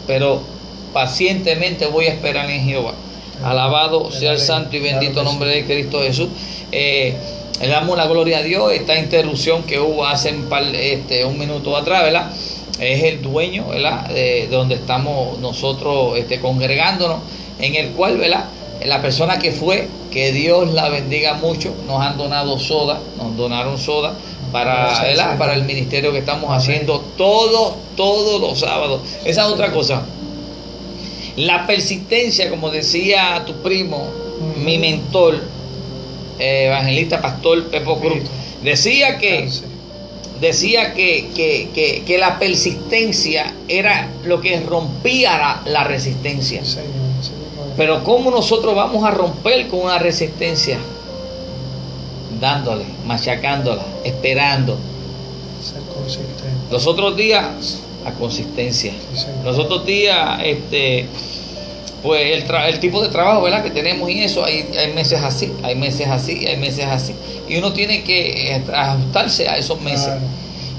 Pero 0.06 0.40
pacientemente 0.92 1.86
voy 1.86 2.06
a 2.06 2.10
esperar 2.10 2.48
en 2.50 2.64
Jehová. 2.64 2.94
Alabado 3.44 4.10
sea 4.10 4.32
el 4.32 4.38
santo 4.38 4.76
y 4.76 4.80
bendito 4.80 5.22
nombre 5.22 5.50
de 5.50 5.64
Cristo 5.64 6.00
Jesús. 6.02 6.28
Eh, 6.72 7.14
le 7.60 7.68
damos 7.68 7.96
la 7.96 8.06
gloria 8.06 8.38
a 8.38 8.42
Dios. 8.42 8.72
Esta 8.72 8.98
interrupción 8.98 9.62
que 9.64 9.78
hubo 9.78 10.06
hace 10.06 10.32
un, 10.32 10.44
par- 10.44 10.74
este, 10.74 11.24
un 11.24 11.38
minuto 11.38 11.76
atrás, 11.76 12.02
¿verdad? 12.02 12.30
Es 12.80 13.02
el 13.02 13.22
dueño, 13.22 13.68
¿verdad? 13.68 14.08
De, 14.08 14.46
de 14.46 14.48
donde 14.48 14.76
estamos 14.76 15.38
nosotros 15.40 16.16
este, 16.16 16.40
congregándonos, 16.40 17.18
en 17.58 17.74
el 17.74 17.90
cual, 17.90 18.16
¿verdad? 18.18 18.44
La 18.84 19.02
persona 19.02 19.38
que 19.38 19.52
fue, 19.52 19.88
que 20.10 20.32
Dios 20.32 20.72
la 20.72 20.88
bendiga 20.88 21.34
mucho, 21.34 21.74
nos 21.86 22.00
han 22.00 22.16
donado 22.16 22.58
soda, 22.58 23.00
nos 23.16 23.36
donaron 23.36 23.76
soda 23.78 24.14
para, 24.52 24.88
para 25.36 25.54
el 25.54 25.64
ministerio 25.64 26.12
que 26.12 26.18
estamos 26.18 26.50
haciendo 26.56 27.00
todos, 27.16 27.74
todos 27.96 28.40
los 28.40 28.60
sábados. 28.60 29.00
Esa 29.24 29.42
es 29.46 29.48
otra 29.48 29.72
cosa. 29.72 30.02
La 31.36 31.66
persistencia, 31.66 32.50
como 32.50 32.70
decía 32.70 33.42
tu 33.46 33.54
primo, 33.62 34.08
Ujú. 34.40 34.60
mi 34.60 34.78
mentor, 34.78 35.40
eh, 36.38 36.66
evangelista 36.66 37.20
pastor 37.20 37.68
Pepo 37.68 37.98
Cruz, 38.00 38.22
decía 38.62 39.18
que, 39.18 39.42
Descanse. 39.42 39.64
decía 40.40 40.94
que, 40.94 41.28
que- 41.34 41.68
que- 41.74 42.02
que 42.06 42.18
la 42.18 42.38
persistencia 42.38 43.52
era 43.68 44.08
lo 44.24 44.40
que 44.40 44.60
rompía 44.60 45.36
la, 45.36 45.62
la 45.66 45.84
resistencia. 45.84 46.64
Señor. 46.64 47.07
Pero 47.78 48.04
¿cómo 48.04 48.30
nosotros 48.30 48.74
vamos 48.74 49.04
a 49.04 49.10
romper 49.12 49.68
con 49.68 49.80
una 49.80 49.98
resistencia? 49.98 50.78
Dándole, 52.40 52.84
machacándola, 53.06 53.82
esperando. 54.04 54.76
ser 55.62 55.80
consistente. 55.94 56.42
Los 56.70 56.86
otros 56.86 57.16
días, 57.16 57.78
la 58.04 58.12
consistencia. 58.14 58.92
Sí. 59.14 59.26
Los 59.44 59.58
otros 59.58 59.86
días, 59.86 60.40
este, 60.44 61.06
pues 62.02 62.36
el, 62.36 62.46
tra- 62.46 62.68
el 62.68 62.78
tipo 62.80 63.02
de 63.02 63.08
trabajo, 63.08 63.42
¿verdad? 63.42 63.62
Que 63.62 63.70
tenemos 63.70 64.10
y 64.10 64.22
eso, 64.22 64.44
hay, 64.44 64.68
hay 64.78 64.92
meses 64.92 65.20
así, 65.22 65.52
hay 65.62 65.74
meses 65.74 66.06
así, 66.08 66.46
hay 66.46 66.56
meses 66.58 66.84
así. 66.84 67.14
Y 67.48 67.56
uno 67.56 67.72
tiene 67.72 68.02
que 68.04 68.52
eh, 68.56 68.62
ajustarse 68.74 69.48
a 69.48 69.56
esos 69.56 69.80
meses. 69.80 70.04
Claro. 70.06 70.20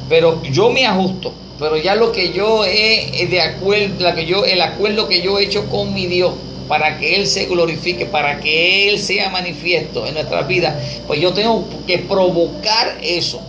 Pero 0.07 0.43
yo 0.43 0.69
me 0.69 0.85
ajusto. 0.85 1.33
Pero 1.59 1.75
ya 1.75 1.95
lo 1.95 2.11
que 2.13 2.31
yo 2.31 2.63
he 2.63 3.27
de 3.29 3.41
acuerdo, 3.41 3.95
la 4.03 4.15
que 4.15 4.25
yo, 4.25 4.45
el 4.45 4.61
acuerdo 4.61 5.09
que 5.09 5.21
yo 5.21 5.39
he 5.39 5.43
hecho 5.43 5.65
con 5.69 5.93
mi 5.93 6.05
Dios 6.05 6.31
para 6.69 6.97
que 6.97 7.15
Él 7.15 7.27
se 7.27 7.45
glorifique, 7.47 8.05
para 8.05 8.39
que 8.39 8.87
Él 8.89 8.99
sea 8.99 9.29
manifiesto 9.29 10.05
en 10.05 10.13
nuestras 10.13 10.47
vidas, 10.47 10.75
pues 11.07 11.19
yo 11.19 11.33
tengo 11.33 11.65
que 11.85 11.97
provocar 11.97 12.97
eso. 13.01 13.41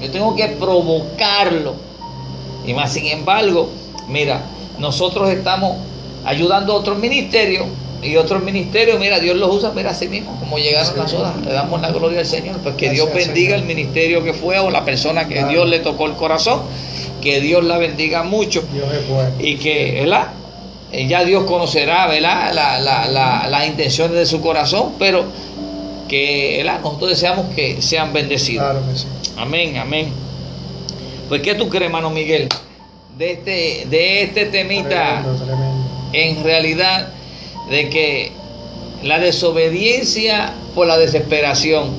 Yo 0.00 0.10
tengo 0.12 0.36
que 0.36 0.46
provocarlo. 0.48 1.74
Y 2.66 2.74
más 2.74 2.92
sin 2.92 3.06
embargo, 3.06 3.70
mira, 4.06 4.42
nosotros 4.78 5.30
estamos 5.30 5.78
ayudando 6.24 6.74
a 6.74 6.76
otros 6.76 6.98
ministerios 6.98 7.66
y 8.02 8.14
otros 8.16 8.42
ministerios, 8.44 9.00
mira, 9.00 9.18
Dios 9.18 9.36
los 9.36 9.52
usa, 9.52 9.72
mira, 9.74 9.90
así 9.90 10.06
mismo, 10.06 10.36
como 10.38 10.58
llegaron 10.58 10.92
Sí. 10.92 10.98
las 10.98 11.12
horas, 11.14 11.32
le 11.44 11.52
damos 11.52 11.80
la 11.80 11.90
gloria 11.90 12.20
al 12.20 12.26
Señor, 12.26 12.58
pues 12.58 12.76
que 12.76 12.90
Dios 12.90 13.08
bendiga 13.12 13.56
el 13.56 13.64
ministerio 13.64 14.22
que 14.22 14.34
fue 14.34 14.58
o 14.60 14.70
la 14.70 14.84
persona 14.84 15.26
que 15.26 15.34
Claro. 15.34 15.48
Dios 15.48 15.68
le 15.68 15.80
tocó 15.80 16.06
el 16.06 16.12
corazón, 16.12 16.60
que 17.20 17.40
Dios 17.40 17.64
la 17.64 17.78
bendiga 17.78 18.22
mucho 18.22 18.62
Dios 18.72 18.86
es 18.92 19.08
bueno. 19.08 19.30
y 19.40 19.56
que, 19.56 19.96
¿verdad? 20.02 20.28
Eh, 20.92 21.06
Ya 21.06 21.24
Dios 21.24 21.44
conocerá, 21.44 22.06
¿verdad? 22.06 22.52
La, 22.54 22.78
la, 22.80 23.06
la, 23.08 23.46
las 23.48 23.66
intenciones 23.66 24.16
de 24.16 24.26
su 24.26 24.40
corazón, 24.40 24.94
pero 24.98 25.24
que, 26.08 26.56
¿verdad? 26.58 26.80
Nosotros 26.80 27.10
deseamos 27.10 27.54
que 27.54 27.82
sean 27.82 28.12
bendecidos. 28.12 28.64
Claro 28.64 28.82
que 28.90 28.98
sí. 28.98 29.06
Amén, 29.36 29.76
amén. 29.76 30.10
Pues, 31.28 31.42
¿qué 31.42 31.54
tú 31.54 31.68
crees, 31.68 31.86
hermano 31.86 32.08
Miguel? 32.10 32.48
De 33.18 33.32
este, 33.32 33.86
de 33.90 34.22
este 34.22 34.46
temita, 34.46 35.22
Tremendo, 35.22 35.44
tremendo. 35.44 35.84
en 36.12 36.44
realidad, 36.44 37.08
de 37.68 37.90
que 37.90 38.32
la 39.02 39.18
desobediencia 39.18 40.54
por 40.74 40.86
la 40.86 40.96
desesperación, 40.96 41.90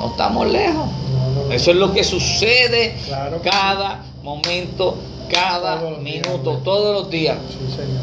no 0.00 0.10
estamos 0.10 0.48
lejos. 0.50 0.74
No, 1.12 1.30
no, 1.34 1.44
no. 1.48 1.52
Eso 1.52 1.72
es 1.72 1.76
lo 1.76 1.92
que 1.92 2.04
sucede 2.04 2.94
Claro 3.06 3.40
cada 3.42 4.02
momento, 4.22 4.96
cada 5.30 5.78
Todos 5.78 5.90
los 5.92 6.04
días, 6.04 6.26
minuto, 6.26 6.60
todos 6.64 7.02
los 7.02 7.10
días. 7.10 7.38
Sí, 7.50 7.74
Señor. 7.74 8.02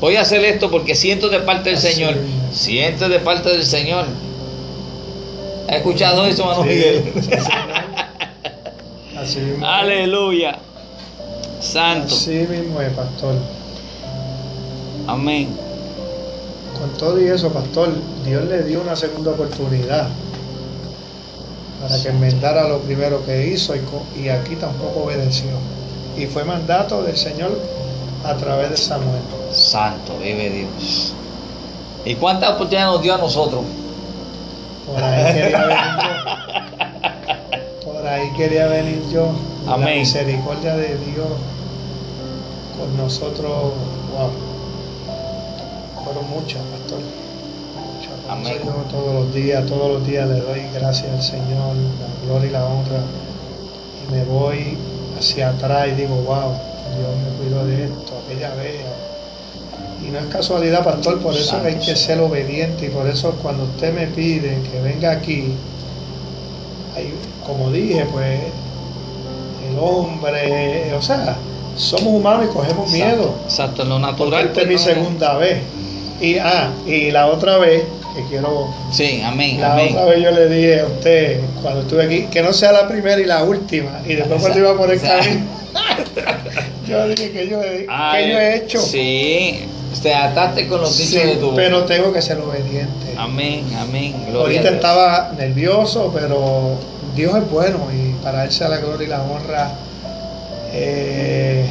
Voy 0.00 0.16
a 0.16 0.22
hacer 0.22 0.44
esto 0.44 0.70
porque 0.70 0.94
siento 0.94 1.28
de 1.28 1.40
parte 1.40 1.70
del 1.70 1.78
Así 1.78 1.92
Señor. 1.92 2.16
Siento 2.52 3.08
de 3.08 3.20
parte 3.20 3.50
del 3.50 3.64
Señor. 3.64 4.06
¿Has 5.68 5.76
escuchado 5.76 6.26
eso, 6.26 6.42
hermano 6.42 6.64
Sí, 6.64 6.68
Miguel? 6.68 7.12
Así 9.16 9.38
mismo. 9.38 9.66
Aleluya. 9.66 10.58
Santo. 11.60 12.14
Así 12.14 12.46
mismo 12.50 12.80
es, 12.80 12.92
pastor. 12.94 13.36
Amén. 15.06 15.56
Con 16.78 16.90
todo 16.98 17.20
y 17.20 17.28
eso, 17.28 17.52
pastor, 17.52 17.90
Dios 18.24 18.44
le 18.46 18.64
dio 18.64 18.80
una 18.80 18.96
segunda 18.96 19.30
oportunidad 19.30 20.08
para 21.80 22.02
que 22.02 22.08
enmendara 22.08 22.68
lo 22.68 22.80
primero 22.80 23.24
que 23.24 23.48
hizo 23.48 23.74
y 24.20 24.28
aquí 24.28 24.56
tampoco 24.56 25.04
obedeció. 25.04 25.50
Y 26.16 26.26
fue 26.26 26.44
mandato 26.44 27.02
del 27.02 27.16
Señor 27.16 27.58
a 28.24 28.34
través 28.34 28.70
de 28.70 28.76
Samuel. 28.76 29.22
Santo, 29.52 30.18
vive 30.22 30.50
Dios. 30.50 31.14
¿Y 32.04 32.14
cuántas 32.14 32.50
oportunidades 32.50 32.94
nos 32.94 33.02
dio 33.02 33.14
a 33.14 33.18
nosotros? 33.18 33.62
Por 34.86 35.02
ahí 35.02 35.32
quería 35.32 35.66
venir 35.66 35.82
yo. 36.02 37.84
Por 37.92 38.06
ahí 38.06 38.32
quería 38.36 38.66
venir 38.66 39.02
yo. 39.12 39.32
La 39.66 39.74
Amén. 39.74 40.00
misericordia 40.00 40.76
de 40.76 40.96
Dios 40.98 41.28
con 42.78 42.96
nosotros, 42.96 43.72
wow. 44.12 44.30
Fueron 46.04 46.30
muchas, 46.30 46.62
pastor. 46.62 46.98
Muchas. 47.78 48.12
Amén. 48.28 48.58
yo 48.64 48.72
todos 48.90 49.14
los 49.14 49.34
días, 49.34 49.64
todos 49.66 49.92
los 49.92 50.06
días 50.06 50.28
le 50.28 50.40
doy 50.40 50.62
gracias 50.74 51.10
al 51.12 51.22
Señor, 51.22 51.76
la 51.76 52.26
gloria 52.26 52.48
y 52.48 52.52
la 52.52 52.64
honra. 52.64 53.02
Y 54.02 54.12
me 54.12 54.24
voy 54.24 54.76
hacia 55.22 55.50
atrás 55.50 55.88
y 55.88 56.00
digo, 56.00 56.14
wow, 56.16 56.50
Dios 56.98 57.10
me 57.16 57.44
cuidó 57.44 57.64
de 57.66 57.84
esto, 57.84 58.12
aquella 58.26 58.54
vez. 58.54 58.74
Y 60.06 60.10
no 60.10 60.18
es 60.18 60.26
casualidad, 60.26 60.82
pastor, 60.84 61.20
por 61.20 61.34
eso 61.34 61.60
hay 61.64 61.76
que 61.76 61.94
ser 61.96 62.18
obediente 62.20 62.86
y 62.86 62.88
por 62.88 63.06
eso 63.06 63.30
cuando 63.40 63.64
usted 63.64 63.94
me 63.94 64.08
pide 64.08 64.58
que 64.70 64.80
venga 64.80 65.12
aquí, 65.12 65.54
hay- 66.96 67.14
como 67.46 67.70
dije, 67.70 68.04
pues 68.10 68.40
el 69.70 69.78
hombre, 69.78 70.92
o 70.94 71.00
sea, 71.02 71.36
somos 71.76 72.14
humanos 72.14 72.46
y 72.50 72.52
cogemos 72.52 72.90
miedo. 72.90 73.34
Exacto, 73.44 73.84
lo 73.84 73.98
natural. 73.98 74.46
esta 74.46 74.62
es 74.62 74.66
mi 74.68 74.74
pues, 74.74 74.86
no- 74.88 74.94
segunda 74.94 75.36
vez. 75.38 75.62
Y, 76.20 76.38
ah, 76.38 76.70
y 76.86 77.10
la 77.12 77.26
otra 77.28 77.58
vez, 77.58 77.84
que 78.14 78.22
quiero, 78.28 78.68
Sí, 78.92 79.20
amén, 79.24 79.60
la 79.60 79.72
amén. 79.72 79.88
otra 79.92 80.04
vez 80.06 80.22
yo 80.22 80.30
le 80.30 80.48
dije 80.48 80.80
a 80.80 80.86
usted, 80.86 81.40
cuando 81.62 81.80
estuve 81.82 82.04
aquí, 82.04 82.22
que 82.30 82.42
no 82.42 82.52
sea 82.52 82.72
la 82.72 82.88
primera 82.88 83.20
y 83.20 83.24
la 83.24 83.42
última. 83.44 84.00
Y 84.06 84.14
después 84.14 84.40
cuando 84.40 84.58
iba 84.58 84.76
por 84.76 84.90
el 84.90 85.00
camino, 85.00 85.46
yo 86.88 87.08
dije 87.08 87.30
que 87.32 87.48
yo, 87.48 87.60
Ay, 87.88 88.24
que 88.24 88.30
yo 88.32 88.38
he 88.38 88.56
hecho. 88.56 88.80
Sí, 88.80 89.60
te 90.02 90.14
ataste 90.14 90.66
con 90.68 90.80
los 90.80 90.96
dichos 90.96 91.22
Sí, 91.22 91.28
de 91.28 91.36
tu 91.36 91.46
boca. 91.50 91.56
pero 91.56 91.84
tengo 91.84 92.12
que 92.12 92.20
ser 92.22 92.38
obediente. 92.38 93.14
Amén, 93.16 93.64
amén. 93.78 94.14
Gloria 94.30 94.58
Ahorita 94.60 94.74
estaba 94.76 95.32
nervioso, 95.38 96.10
pero 96.14 96.76
Dios 97.14 97.36
es 97.36 97.50
bueno 97.50 97.78
y 97.92 98.12
para 98.22 98.44
Él 98.44 98.50
sea 98.52 98.68
la 98.68 98.78
gloria 98.78 99.06
y 99.06 99.10
la 99.10 99.22
honra. 99.22 99.70
eh, 100.72 101.66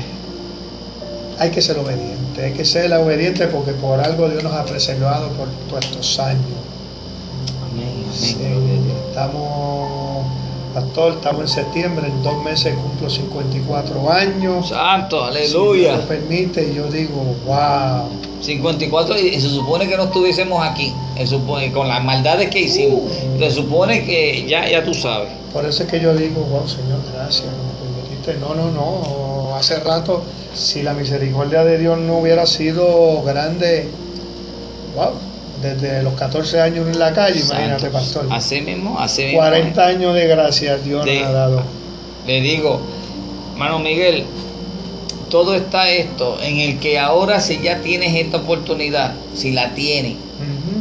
hay 1.41 1.49
que 1.49 1.59
ser 1.59 1.79
obediente, 1.79 2.45
hay 2.45 2.53
que 2.53 2.63
ser 2.63 2.93
obediente 2.93 3.47
porque 3.47 3.71
por 3.71 3.99
algo 3.99 4.29
Dios 4.29 4.43
nos 4.43 4.53
ha 4.53 4.63
preservado 4.63 5.27
por 5.29 5.47
todos 5.67 5.85
estos 5.85 6.19
años. 6.19 6.45
Amén, 7.71 7.87
amén. 7.87 8.13
Sí, 8.13 8.37
estamos, 9.09 10.23
pastor, 10.75 11.13
estamos 11.13 11.41
en 11.41 11.47
septiembre, 11.47 12.07
en 12.09 12.21
dos 12.21 12.43
meses 12.43 12.75
cumplo 12.75 13.09
54 13.09 14.11
años. 14.11 14.69
Santo, 14.69 15.25
Si 15.33 15.39
Dios 15.39 15.55
aleluya. 15.55 15.97
lo 15.97 16.03
permite, 16.07 16.69
y 16.71 16.75
yo 16.75 16.85
digo, 16.91 17.35
wow. 17.47 18.07
54 18.41 19.19
y, 19.19 19.27
y 19.29 19.41
se 19.41 19.49
supone 19.49 19.87
que 19.87 19.97
no 19.97 20.03
estuviésemos 20.03 20.63
aquí, 20.63 20.93
se 21.17 21.25
supone, 21.25 21.71
con 21.71 21.87
las 21.87 22.03
maldades 22.03 22.51
que 22.51 22.59
hicimos. 22.59 23.01
Uh. 23.01 23.39
Se 23.39 23.49
supone 23.49 24.05
que 24.05 24.45
ya, 24.47 24.69
ya 24.69 24.83
tú 24.83 24.93
sabes. 24.93 25.29
Por 25.51 25.65
eso 25.65 25.83
es 25.83 25.89
que 25.89 25.99
yo 25.99 26.13
digo, 26.13 26.41
wow, 26.41 26.67
Señor, 26.67 26.99
gracias, 27.15 27.49
No, 28.39 28.55
no, 28.55 28.71
no. 28.71 29.55
Hace 29.55 29.79
rato, 29.79 30.23
si 30.53 30.81
la 30.81 30.93
misericordia 30.93 31.63
de 31.63 31.77
Dios 31.77 31.99
no 31.99 32.17
hubiera 32.19 32.45
sido 32.45 33.21
grande, 33.23 33.87
wow, 34.95 35.11
desde 35.61 36.03
los 36.03 36.13
14 36.13 36.61
años 36.61 36.87
en 36.87 36.99
la 36.99 37.13
calle, 37.13 37.39
imagínate, 37.39 37.89
pastor. 37.89 38.27
Así 38.31 38.61
mismo, 38.61 38.99
así 38.99 39.23
mismo. 39.23 39.39
40 39.39 39.85
años 39.85 40.15
de 40.15 40.27
gracia 40.27 40.77
Dios 40.77 41.05
nos 41.05 41.23
ha 41.23 41.31
dado. 41.31 41.63
Le 42.25 42.41
digo, 42.41 42.81
hermano 43.53 43.79
Miguel, 43.79 44.25
todo 45.29 45.55
está 45.55 45.89
esto 45.89 46.37
en 46.41 46.59
el 46.59 46.79
que 46.79 46.99
ahora 46.99 47.39
si 47.39 47.59
ya 47.61 47.81
tienes 47.81 48.15
esta 48.15 48.37
oportunidad, 48.37 49.13
si 49.35 49.51
la 49.51 49.73
tienes, 49.73 50.15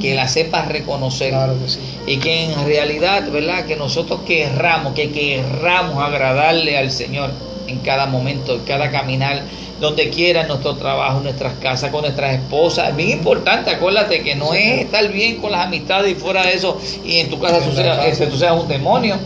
que 0.01 0.15
la 0.15 0.29
sepas 0.29 0.69
reconocer. 0.69 1.31
Claro 1.31 1.55
que 1.63 1.69
sí. 1.69 1.81
Y 2.07 2.19
que 2.19 2.45
en 2.45 2.67
realidad, 2.67 3.31
¿verdad? 3.31 3.67
Que 3.67 3.77
nosotros 3.77 4.21
querramos, 4.27 4.95
que 4.95 5.11
querramos 5.11 6.03
agradarle 6.03 6.79
al 6.79 6.91
Señor 6.91 7.31
en 7.67 7.79
cada 7.81 8.07
momento, 8.07 8.55
en 8.55 8.61
cada 8.61 8.91
caminar, 8.91 9.43
donde 9.81 10.11
quiera, 10.11 10.43
en 10.43 10.49
nuestro 10.49 10.77
trabajo, 10.77 11.19
en 11.19 11.25
nuestras 11.25 11.55
casas, 11.55 11.91
con 11.91 12.03
nuestras 12.03 12.35
esposas. 12.35 12.91
Es 12.91 12.97
bien 12.97 13.11
importante, 13.11 13.71
acuérdate 13.71 14.23
que 14.23 14.35
no 14.35 14.55
es 14.55 14.81
estar 14.83 15.09
bien 15.09 15.37
con 15.37 15.53
las 15.53 15.67
amistades 15.67 16.13
y 16.13 16.15
fuera 16.15 16.43
de 16.45 16.55
eso, 16.55 16.79
y 17.05 17.19
en 17.19 17.31
tu 17.31 17.39
casa 17.39 17.61
tú 17.61 17.73
seas, 17.73 18.05
este, 18.07 18.27
tú 18.27 18.37
seas 18.37 18.61
un 18.61 18.69
demonio, 18.69 19.17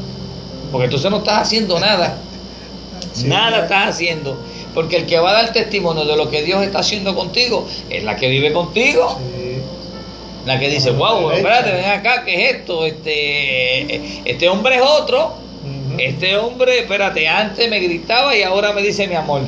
porque 0.71 0.85
entonces 0.85 1.11
no 1.11 1.19
estás 1.19 1.43
haciendo 1.43 1.79
nada. 1.81 2.19
Sí, 3.13 3.29
Nada 3.29 3.63
estás 3.63 3.91
haciendo. 3.91 4.37
Porque 4.75 4.97
el 4.97 5.07
que 5.07 5.21
va 5.21 5.31
a 5.31 5.35
dar 5.35 5.53
testimonio 5.53 6.05
de 6.05 6.17
lo 6.17 6.31
que 6.31 6.43
Dios 6.43 6.65
está 6.65 6.81
haciendo 6.81 7.15
contigo 7.15 7.69
es 7.89 8.03
la 8.03 8.17
que 8.17 8.29
vive 8.29 8.53
contigo. 8.53 9.21
Sí. 9.37 9.44
La 10.47 10.59
que 10.59 10.69
dice, 10.69 10.91
wow, 10.91 11.31
espérate, 11.31 11.73
ven 11.73 11.85
acá, 11.87 12.23
¿qué 12.25 12.51
es 12.51 12.57
esto? 12.57 12.85
Este, 12.85 14.21
este 14.25 14.49
hombre 14.49 14.77
es 14.77 14.83
otro. 14.83 15.45
Este 15.99 16.37
hombre, 16.37 16.81
espérate, 16.81 17.29
antes 17.29 17.71
me 17.71 17.79
gritaba 17.79 18.37
y 18.37 18.43
ahora 18.43 18.73
me 18.73 18.83
dice 18.83 19.07
mi 19.07 19.15
amor. 19.15 19.43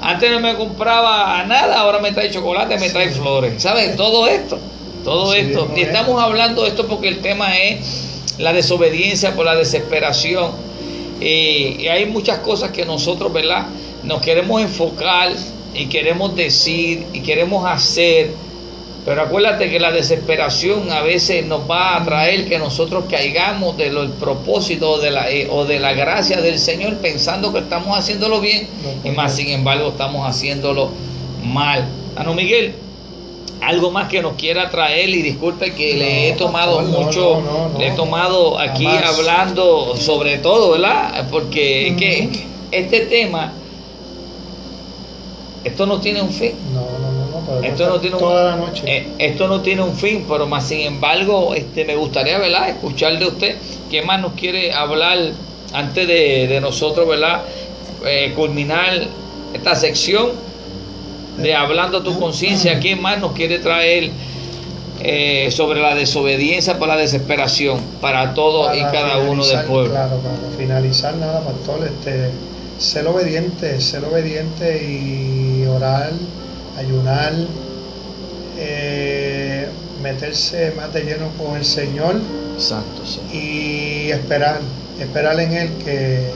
Antes 0.00 0.30
no 0.30 0.40
me 0.40 0.54
compraba 0.56 1.42
nada, 1.44 1.80
ahora 1.80 2.00
me 2.00 2.12
trae 2.12 2.30
chocolate, 2.30 2.78
me 2.78 2.90
trae 2.90 3.10
flores. 3.10 3.62
¿Sabes? 3.62 3.96
Todo 3.96 4.26
esto, 4.26 4.58
todo 5.04 5.32
esto. 5.34 5.70
Y 5.74 5.80
es. 5.80 5.88
estamos 5.88 6.20
hablando 6.22 6.62
de 6.62 6.68
esto 6.68 6.86
porque 6.86 7.08
el 7.08 7.20
tema 7.20 7.56
es 7.56 8.34
la 8.38 8.52
desobediencia 8.52 9.34
por 9.34 9.46
la 9.46 9.56
desesperación. 9.56 10.52
Y, 11.20 11.76
y 11.80 11.88
hay 11.88 12.06
muchas 12.06 12.38
cosas 12.38 12.70
que 12.72 12.84
nosotros, 12.84 13.32
¿verdad? 13.32 13.66
Nos 14.02 14.20
queremos 14.20 14.60
enfocar 14.60 15.30
y 15.74 15.86
queremos 15.86 16.34
decir 16.36 17.06
y 17.12 17.20
queremos 17.20 17.64
hacer. 17.64 18.30
Pero 19.04 19.22
acuérdate 19.22 19.70
que 19.70 19.80
la 19.80 19.90
desesperación 19.90 20.90
a 20.92 21.02
veces 21.02 21.46
nos 21.46 21.68
va 21.68 21.96
a 21.96 22.04
traer 22.04 22.46
que 22.46 22.58
nosotros 22.58 23.04
caigamos 23.08 23.76
del 23.76 24.10
propósito 24.10 24.98
de 24.98 25.10
la, 25.10 25.30
eh, 25.30 25.48
o 25.50 25.64
de 25.64 25.78
la 25.78 25.94
gracia 25.94 26.42
del 26.42 26.58
Señor 26.58 26.98
pensando 26.98 27.52
que 27.52 27.60
estamos 27.60 27.96
haciéndolo 27.98 28.40
bien 28.40 28.68
y 29.04 29.10
más 29.10 29.34
sin 29.34 29.48
embargo 29.48 29.88
estamos 29.88 30.28
haciéndolo 30.28 30.90
mal. 31.42 31.88
Ano 32.16 32.34
Miguel, 32.34 32.74
algo 33.60 33.90
más 33.90 34.08
que 34.08 34.22
nos 34.22 34.34
quiera 34.34 34.70
traer 34.70 35.08
y 35.08 35.22
disculpe 35.22 35.72
que 35.72 35.94
le 35.94 36.28
he 36.28 36.32
tomado 36.32 36.82
no, 36.82 37.00
mucho, 37.00 37.40
no, 37.40 37.78
le 37.78 37.88
he 37.88 37.90
tomado 37.92 38.58
aquí 38.58 38.84
Jamás. 38.84 39.18
hablando 39.18 39.96
sobre 39.96 40.38
todo, 40.38 40.72
¿verdad? 40.72 41.26
Porque 41.30 41.88
es 41.88 41.96
que 41.96 42.28
este 42.70 43.00
tema, 43.06 43.52
esto 45.64 45.86
no 45.86 46.00
tiene 46.00 46.22
un 46.22 46.30
fin. 46.30 46.52
No, 46.72 46.80
no, 46.98 47.07
Esto 47.62 47.88
no 47.88 48.00
tiene 48.00 48.16
un, 48.16 48.22
toda 48.22 48.50
la 48.50 48.56
noche. 48.56 48.82
eh, 48.86 49.08
esto 49.18 49.48
no 49.48 49.60
tiene 49.62 49.82
un 49.82 49.94
fin, 49.96 50.24
pero 50.28 50.46
más 50.46 50.66
sin 50.68 50.80
embargo, 50.80 51.54
este, 51.54 51.84
me 51.84 51.96
gustaría, 51.96 52.38
¿verdad? 52.38 52.68
Escuchar 52.68 53.18
de 53.18 53.26
usted 53.26 53.56
qué 53.90 54.02
más 54.02 54.20
nos 54.20 54.32
quiere 54.32 54.72
hablar 54.72 55.18
antes 55.72 56.06
de, 56.06 56.46
de 56.48 56.60
nosotros, 56.60 57.08
¿verdad? 57.08 57.42
eh, 58.04 58.32
culminar 58.36 59.08
esta 59.52 59.74
sección 59.74 60.30
de 61.36 61.54
hablando 61.54 61.98
a 61.98 62.04
tu 62.04 62.18
conciencia. 62.18 62.78
¿Quién 62.80 63.00
más 63.02 63.18
nos 63.18 63.32
quiere 63.32 63.58
traer 63.58 64.10
eh, 65.00 65.48
sobre 65.50 65.80
la 65.80 65.94
desobediencia 65.94 66.78
por 66.78 66.88
la 66.88 66.96
desesperación 66.96 67.80
para 68.00 68.34
todos 68.34 68.76
y 68.76 68.80
cada 68.80 69.18
uno 69.18 69.44
del 69.46 69.60
pueblo? 69.64 69.90
Claro, 69.90 70.18
para 70.18 70.56
finalizar 70.56 71.14
nada, 71.16 71.40
pastor, 71.40 71.86
este, 71.86 72.30
ser 72.78 73.06
obediente, 73.06 73.80
ser 73.80 74.04
obediente 74.04 74.84
y 74.84 75.64
orar, 75.66 76.12
ayunar, 76.78 77.32
eh, 78.56 79.68
meterse 80.02 80.72
más 80.76 80.92
de 80.92 81.02
lleno 81.02 81.30
con 81.36 81.56
el 81.56 81.64
Señor 81.64 82.16
Santo, 82.56 83.02
y 83.32 84.10
esperar, 84.10 84.60
esperar 84.98 85.38
en 85.40 85.52
Él 85.52 85.70
que 85.84 86.30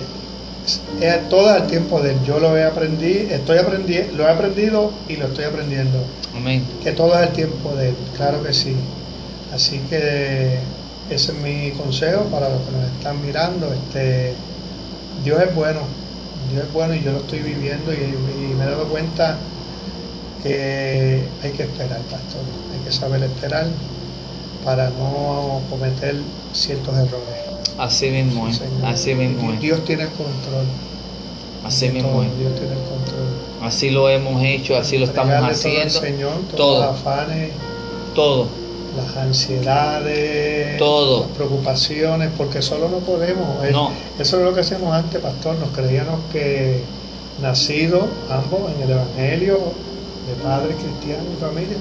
es 1.00 1.28
todo 1.28 1.56
el 1.56 1.66
tiempo 1.66 2.00
de 2.00 2.12
Él. 2.12 2.18
Yo 2.24 2.38
lo 2.38 2.56
he 2.56 2.64
aprendido, 2.64 3.34
estoy 3.34 3.58
aprendiendo, 3.58 4.16
lo 4.16 4.24
he 4.24 4.30
aprendido 4.30 4.92
y 5.08 5.16
lo 5.16 5.26
estoy 5.26 5.44
aprendiendo. 5.44 6.04
Amén. 6.36 6.64
Que 6.82 6.92
todo 6.92 7.18
es 7.18 7.28
el 7.28 7.32
tiempo 7.34 7.74
de 7.74 7.90
Él, 7.90 7.96
claro 8.16 8.42
que 8.42 8.52
sí. 8.52 8.74
Así 9.52 9.80
que 9.90 10.58
ese 11.10 11.32
es 11.32 11.38
mi 11.38 11.72
consejo 11.72 12.22
para 12.24 12.48
los 12.48 12.62
que 12.62 12.72
nos 12.72 12.84
están 12.84 13.24
mirando. 13.24 13.72
Este, 13.72 14.34
Dios 15.24 15.40
es 15.42 15.54
bueno, 15.54 15.80
Dios 16.50 16.64
es 16.64 16.72
bueno 16.72 16.94
y 16.94 17.02
yo 17.02 17.12
lo 17.12 17.18
estoy 17.18 17.40
viviendo 17.40 17.92
y, 17.92 17.96
y 17.96 18.54
me 18.54 18.64
he 18.64 18.66
dado 18.68 18.88
cuenta 18.88 19.38
que 20.42 21.22
hay 21.42 21.50
que 21.52 21.62
esperar, 21.64 22.00
pastor. 22.02 22.42
Hay 22.72 22.84
que 22.84 22.92
saber 22.92 23.22
esperar 23.22 23.66
para 24.64 24.90
no 24.90 25.60
cometer 25.70 26.16
ciertos 26.52 26.94
errores. 26.94 27.42
Así 27.78 28.10
mismo 28.10 28.48
es, 28.48 28.56
Señor. 28.58 28.84
así 28.84 29.14
mismo 29.14 29.52
es, 29.52 29.60
Dios 29.60 29.84
tiene 29.84 30.02
el 30.02 30.08
control. 30.10 30.66
así 31.64 31.88
mismo 31.88 32.22
es. 32.22 32.38
Dios 32.38 32.54
tiene 32.54 32.72
el 32.72 32.78
control. 32.80 33.26
Así 33.62 33.90
lo 33.90 34.08
hemos 34.10 34.42
hecho, 34.42 34.76
así 34.76 34.98
lo 34.98 35.04
estamos 35.06 35.34
todo 35.36 35.46
haciendo. 35.46 35.90
Señor, 36.00 36.32
Todo. 36.56 36.80
los 36.84 36.94
afanes, 37.00 37.50
Todo, 38.14 38.46
las 38.96 39.16
ansiedades, 39.16 40.76
Todo. 40.78 41.20
las 41.22 41.28
preocupaciones, 41.30 42.30
porque 42.36 42.60
solo 42.60 42.88
no 42.88 42.98
podemos. 42.98 43.46
No. 43.70 43.90
Eso 44.18 44.38
es 44.38 44.44
lo 44.44 44.52
que 44.54 44.60
hacíamos 44.60 44.92
antes, 44.92 45.20
pastor. 45.20 45.56
Nos 45.56 45.70
creíamos 45.70 46.20
que 46.32 46.82
nacidos 47.40 48.04
ambos 48.28 48.70
en 48.76 48.82
el 48.82 48.90
Evangelio, 48.90 49.58
de 50.26 50.34
padres 50.42 50.76
cristianos 50.76 51.26
y 51.36 51.40
familia, 51.40 51.76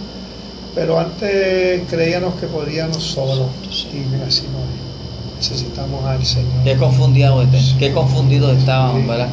pero 0.75 0.99
antes 0.99 1.81
creíamos 1.89 2.35
que 2.35 2.47
podíamos 2.47 2.97
solos. 3.03 3.47
Sí. 3.69 3.87
Y 3.93 4.27
así 4.27 4.43
no 4.51 4.59
es. 4.59 5.49
Necesitamos 5.49 6.03
al 6.05 6.23
Señor. 6.25 6.63
qué 6.63 6.77
confundidos, 6.77 7.45
este- 7.45 7.77
qué 7.79 7.91
confundidos 7.93 8.57
estábamos, 8.57 9.01
Sí. 9.01 9.07
¿verdad? 9.07 9.27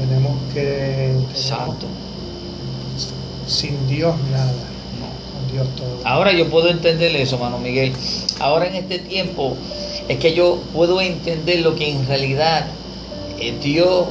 Tenemos 0.00 0.32
que. 0.52 1.14
Santo. 1.34 1.86
Sin 3.46 3.86
Dios 3.88 4.14
nada, 4.30 4.52
No. 5.00 5.40
con 5.40 5.52
Dios 5.52 5.66
todo. 5.76 6.00
Ahora 6.04 6.32
yo 6.32 6.48
puedo 6.50 6.68
entender 6.68 7.14
eso, 7.16 7.38
mano 7.38 7.58
Miguel. 7.58 7.92
Ahora 8.40 8.66
en 8.66 8.74
este 8.74 8.98
tiempo 8.98 9.56
es 10.08 10.18
que 10.18 10.34
yo 10.34 10.60
puedo 10.74 11.00
entender 11.00 11.60
lo 11.60 11.74
que 11.74 11.90
en 11.90 12.06
realidad 12.06 12.66
eh, 13.40 13.56
Dios 13.62 14.06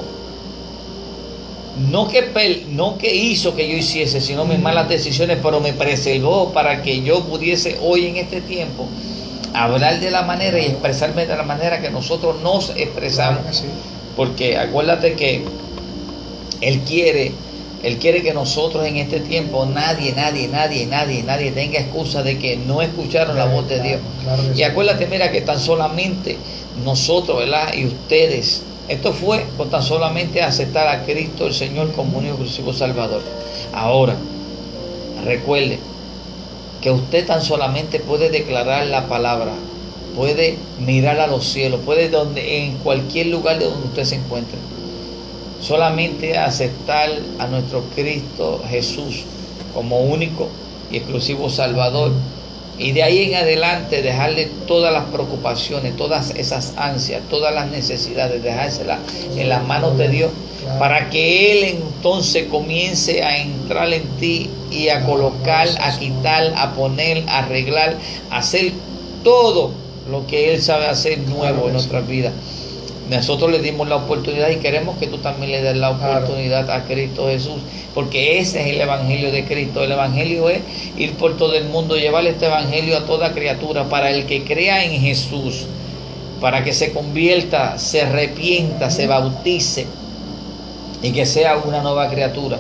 no 1.80 2.08
que, 2.08 2.34
pel- 2.34 2.66
no 2.70 2.98
que 2.98 3.14
hizo 3.14 3.56
que 3.56 3.68
yo 3.70 3.78
hiciese, 3.78 4.20
sino 4.22 4.46
mis 4.46 4.60
malas 4.60 4.90
decisiones, 4.90 5.38
pero 5.42 5.60
me 5.60 5.74
preservó 5.74 6.52
para 6.54 6.82
que 6.82 7.02
yo 7.02 7.24
pudiese 7.26 7.78
hoy 7.82 8.08
en 8.08 8.18
este 8.18 8.42
tiempo 8.42 8.88
hablar 9.54 10.00
de 10.00 10.12
la 10.12 10.24
manera 10.24 10.60
y 10.60 10.66
expresarme 10.66 11.26
de 11.26 11.36
la 11.36 11.44
manera 11.44 11.82
que 11.82 11.90
nosotros 11.90 12.42
nos 12.42 12.72
expresamos. 12.72 13.40
Claro 13.42 13.50
que 13.52 13.56
sí. 13.58 13.66
Porque 14.16 14.58
acuérdate 14.58 15.14
que 15.14 15.44
Él 16.62 16.80
quiere, 16.82 17.32
Él 17.84 17.98
quiere 17.98 18.22
que 18.24 18.34
nosotros 18.34 18.86
en 18.86 18.98
este 18.98 19.20
tiempo, 19.20 19.66
nadie, 19.66 20.14
nadie, 20.14 20.48
nadie, 20.48 20.86
nadie, 20.88 21.24
nadie 21.24 21.52
tenga 21.52 21.80
excusa 21.80 22.24
de 22.24 22.38
que 22.40 22.58
no 22.58 22.82
escucharon 22.82 23.38
la 23.38 23.46
voz 23.46 23.68
de 23.70 23.82
Dios. 23.82 24.00
Claro 24.24 24.44
Y 24.54 24.58
sí. 24.58 24.64
acuérdate, 24.64 25.06
mira, 25.08 25.32
que 25.32 25.42
tan 25.42 25.60
solamente 25.60 26.38
nosotros, 26.84 27.40
¿verdad? 27.40 27.74
Y 27.74 27.86
ustedes, 27.86 28.64
esto 28.88 29.12
fue 29.12 29.46
con 29.58 29.70
tan 29.70 29.84
solamente 29.84 30.42
aceptar 30.42 30.88
a 30.88 31.04
Cristo 31.04 31.48
el 31.48 31.54
Señor 31.54 31.92
como 31.92 32.18
único 32.18 32.36
y 32.38 32.40
exclusivo 32.40 32.74
Salvador. 32.74 33.22
Ahora, 33.74 34.16
recuerde 35.26 35.80
que 36.82 36.92
usted 36.92 37.26
tan 37.26 37.42
solamente 37.42 38.00
puede 38.00 38.30
declarar 38.30 38.88
la 38.88 39.08
palabra, 39.08 39.54
puede 40.16 40.58
mirar 40.80 41.20
a 41.20 41.28
los 41.28 41.46
cielos, 41.48 41.82
puede 41.86 42.10
donde, 42.10 42.66
en 42.66 42.78
cualquier 42.78 43.28
lugar 43.28 43.60
de 43.60 43.66
donde 43.66 43.88
usted 43.88 44.04
se 44.06 44.16
encuentre. 44.16 44.58
Solamente 45.60 46.38
aceptar 46.38 47.10
a 47.40 47.48
nuestro 47.48 47.84
Cristo 47.96 48.62
Jesús 48.70 49.24
como 49.74 50.00
único 50.00 50.48
y 50.92 50.98
exclusivo 50.98 51.50
Salvador. 51.50 52.12
Y 52.80 52.92
de 52.92 53.04
ahí 53.04 53.24
en 53.24 53.36
adelante 53.36 54.02
dejarle 54.02 54.46
todas 54.68 54.94
las 54.94 55.06
preocupaciones, 55.06 55.96
todas 55.96 56.32
esas 56.32 56.74
ansias, 56.78 57.22
todas 57.30 57.54
las 57.54 57.72
necesidades, 57.72 58.44
dejárselas 58.44 59.00
en 59.36 59.50
las 59.50 59.66
manos 59.66 59.98
de 59.98 60.10
Dios 60.10 60.32
para 60.80 61.10
que 61.10 61.52
Él 61.52 61.80
entonces 61.82 62.46
comience 62.48 63.24
a 63.24 63.38
entrar 63.38 63.92
en 63.94 64.04
ti 64.20 64.50
y 64.72 64.90
a 64.90 65.06
colocar, 65.06 65.68
a 65.80 65.98
quitar, 65.98 66.54
a 66.56 66.74
poner, 66.74 67.24
a 67.28 67.40
arreglar, 67.40 67.98
a 68.30 68.38
hacer 68.38 68.74
todo 69.24 69.72
lo 70.10 70.28
que 70.28 70.54
Él 70.54 70.62
sabe 70.62 70.88
hacer 70.88 71.20
nuevo 71.20 71.68
en 71.68 71.74
nuestras 71.74 72.08
vidas. 72.08 72.34
Nosotros 73.10 73.52
le 73.52 73.60
dimos 73.60 73.88
la 73.88 73.96
oportunidad 73.96 74.50
y 74.50 74.58
queremos 74.58 74.98
que 74.98 75.08
tú 75.08 75.18
también 75.20 75.52
le 75.52 75.62
des 75.62 75.78
la 75.78 75.96
Claro. 75.98 76.26
oportunidad 76.26 76.70
a 76.70 76.84
Cristo 76.84 77.28
Jesús, 77.28 77.62
porque 77.94 78.40
ese 78.40 78.62
es 78.62 78.68
el 78.76 78.82
Evangelio 78.82 79.32
de 79.32 79.46
Cristo. 79.46 79.84
El 79.84 79.94
Evangelio 79.94 80.50
es 80.50 80.60
ir 80.98 81.14
por 81.14 81.38
todo 81.38 81.54
el 81.56 81.66
mundo, 81.66 81.96
llevarle 81.96 82.32
este 82.32 82.48
Evangelio 82.48 82.98
a 82.98 83.06
toda 83.06 83.34
criatura, 83.34 83.88
para 83.88 84.12
el 84.12 84.26
que 84.26 84.44
crea 84.44 84.84
en 84.84 85.00
Jesús, 85.00 85.66
para 86.42 86.64
que 86.64 86.74
se 86.74 86.92
convierta, 86.92 87.78
se 87.78 88.02
arrepienta, 88.02 88.90
se 88.92 89.08
bautice 89.08 89.88
y 91.02 91.12
que 91.12 91.26
sea 91.26 91.58
una 91.58 91.82
nueva 91.82 92.10
criatura, 92.10 92.60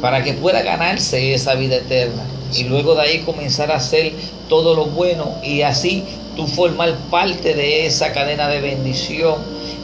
para 0.00 0.22
que 0.24 0.32
pueda 0.34 0.62
ganarse 0.62 1.34
esa 1.34 1.54
vida 1.54 1.76
eterna 1.76 2.22
y 2.56 2.64
luego 2.64 2.94
de 2.94 3.02
ahí 3.02 3.18
comenzar 3.20 3.70
a 3.70 3.76
hacer 3.76 4.12
todo 4.48 4.74
lo 4.74 4.86
bueno 4.86 5.34
y 5.42 5.62
así 5.62 6.04
tú 6.36 6.46
formar 6.46 6.94
parte 7.10 7.54
de 7.54 7.86
esa 7.86 8.12
cadena 8.12 8.48
de 8.48 8.60
bendición 8.60 9.36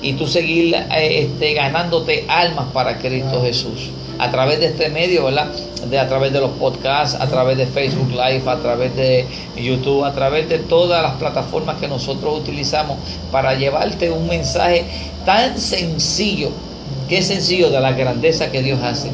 y 0.03 0.15
tú 0.15 0.27
seguir 0.27 0.75
eh, 0.75 1.23
este, 1.23 1.55
ganándote 1.55 2.25
almas 2.29 2.67
para 2.73 2.99
Cristo. 2.99 3.43
Jesús 3.43 3.91
a 4.21 4.31
través 4.31 4.61
de 4.61 4.67
este 4.67 4.91
medio, 4.91 5.25
¿verdad? 5.25 5.49
De, 5.89 5.99
a 5.99 6.07
través 6.07 6.33
de 6.33 6.41
los 6.41 6.51
podcasts, 6.51 7.19
a 7.19 7.27
través 7.27 7.57
de 7.57 7.67
Facebook 7.67 8.11
Live, 8.11 8.43
a 8.47 8.57
través 8.57 8.95
de 8.95 9.27
YouTube, 9.57 10.05
a 10.05 10.13
través 10.13 10.47
de 10.47 10.59
todas 10.59 11.03
las 11.03 11.15
plataformas 11.15 11.79
que 11.79 11.89
nosotros 11.89 12.39
utilizamos 12.39 12.99
para 13.33 13.55
llevarte 13.55 14.11
un 14.11 14.29
mensaje 14.29 14.85
tan 15.25 15.59
sencillo, 15.59 16.51
que 17.09 17.23
sencillo 17.23 17.71
de 17.71 17.81
la 17.81 17.93
grandeza 17.93 18.51
que 18.51 18.63
Dios 18.63 18.83
hace. 18.83 19.11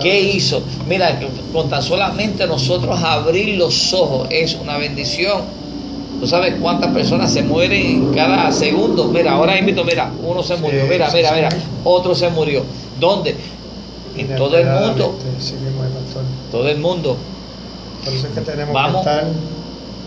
¿Qué 0.00 0.20
hizo? 0.20 0.62
Mira, 0.88 1.20
con 1.52 1.68
tan 1.68 1.82
solamente 1.82 2.46
nosotros 2.46 2.98
abrir 3.02 3.58
los 3.58 3.92
ojos 3.92 4.28
es 4.30 4.54
una 4.54 4.78
bendición. 4.78 5.42
Tú 6.20 6.26
sabes 6.26 6.54
cuántas 6.60 6.92
personas 6.92 7.30
se 7.32 7.42
mueren 7.42 8.12
cada 8.14 8.50
segundo. 8.50 9.08
Mira, 9.08 9.32
ahora 9.32 9.58
invito, 9.58 9.84
mira, 9.84 10.10
uno 10.22 10.42
se 10.42 10.56
murió, 10.56 10.82
Sí, 10.82 10.88
mira, 10.90 11.10
sí, 11.10 11.16
mira, 11.18 11.28
sí. 11.28 11.34
mira, 11.36 11.48
otro 11.84 12.14
se 12.14 12.28
murió. 12.30 12.62
¿Dónde? 12.98 13.36
En 14.16 14.34
todo 14.34 14.56
el 14.56 14.66
mundo, 14.66 15.14
todo 16.50 16.68
el 16.68 16.78
mundo 16.78 17.18
Por 18.02 18.14
eso 18.14 18.26
es 18.28 18.32
que 18.32 18.40
tenemos 18.40 18.72
Vamos. 18.72 19.04
que 19.04 19.10
estar 19.10 19.24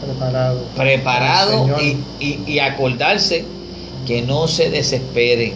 preparados. 0.04 0.62
preparado 0.76 1.68
y, 1.80 1.98
y- 2.20 2.40
y 2.48 2.60
acordarse 2.60 3.46
que 4.08 4.24
no 4.24 4.48
se 4.48 4.72
desesperen. 4.72 5.54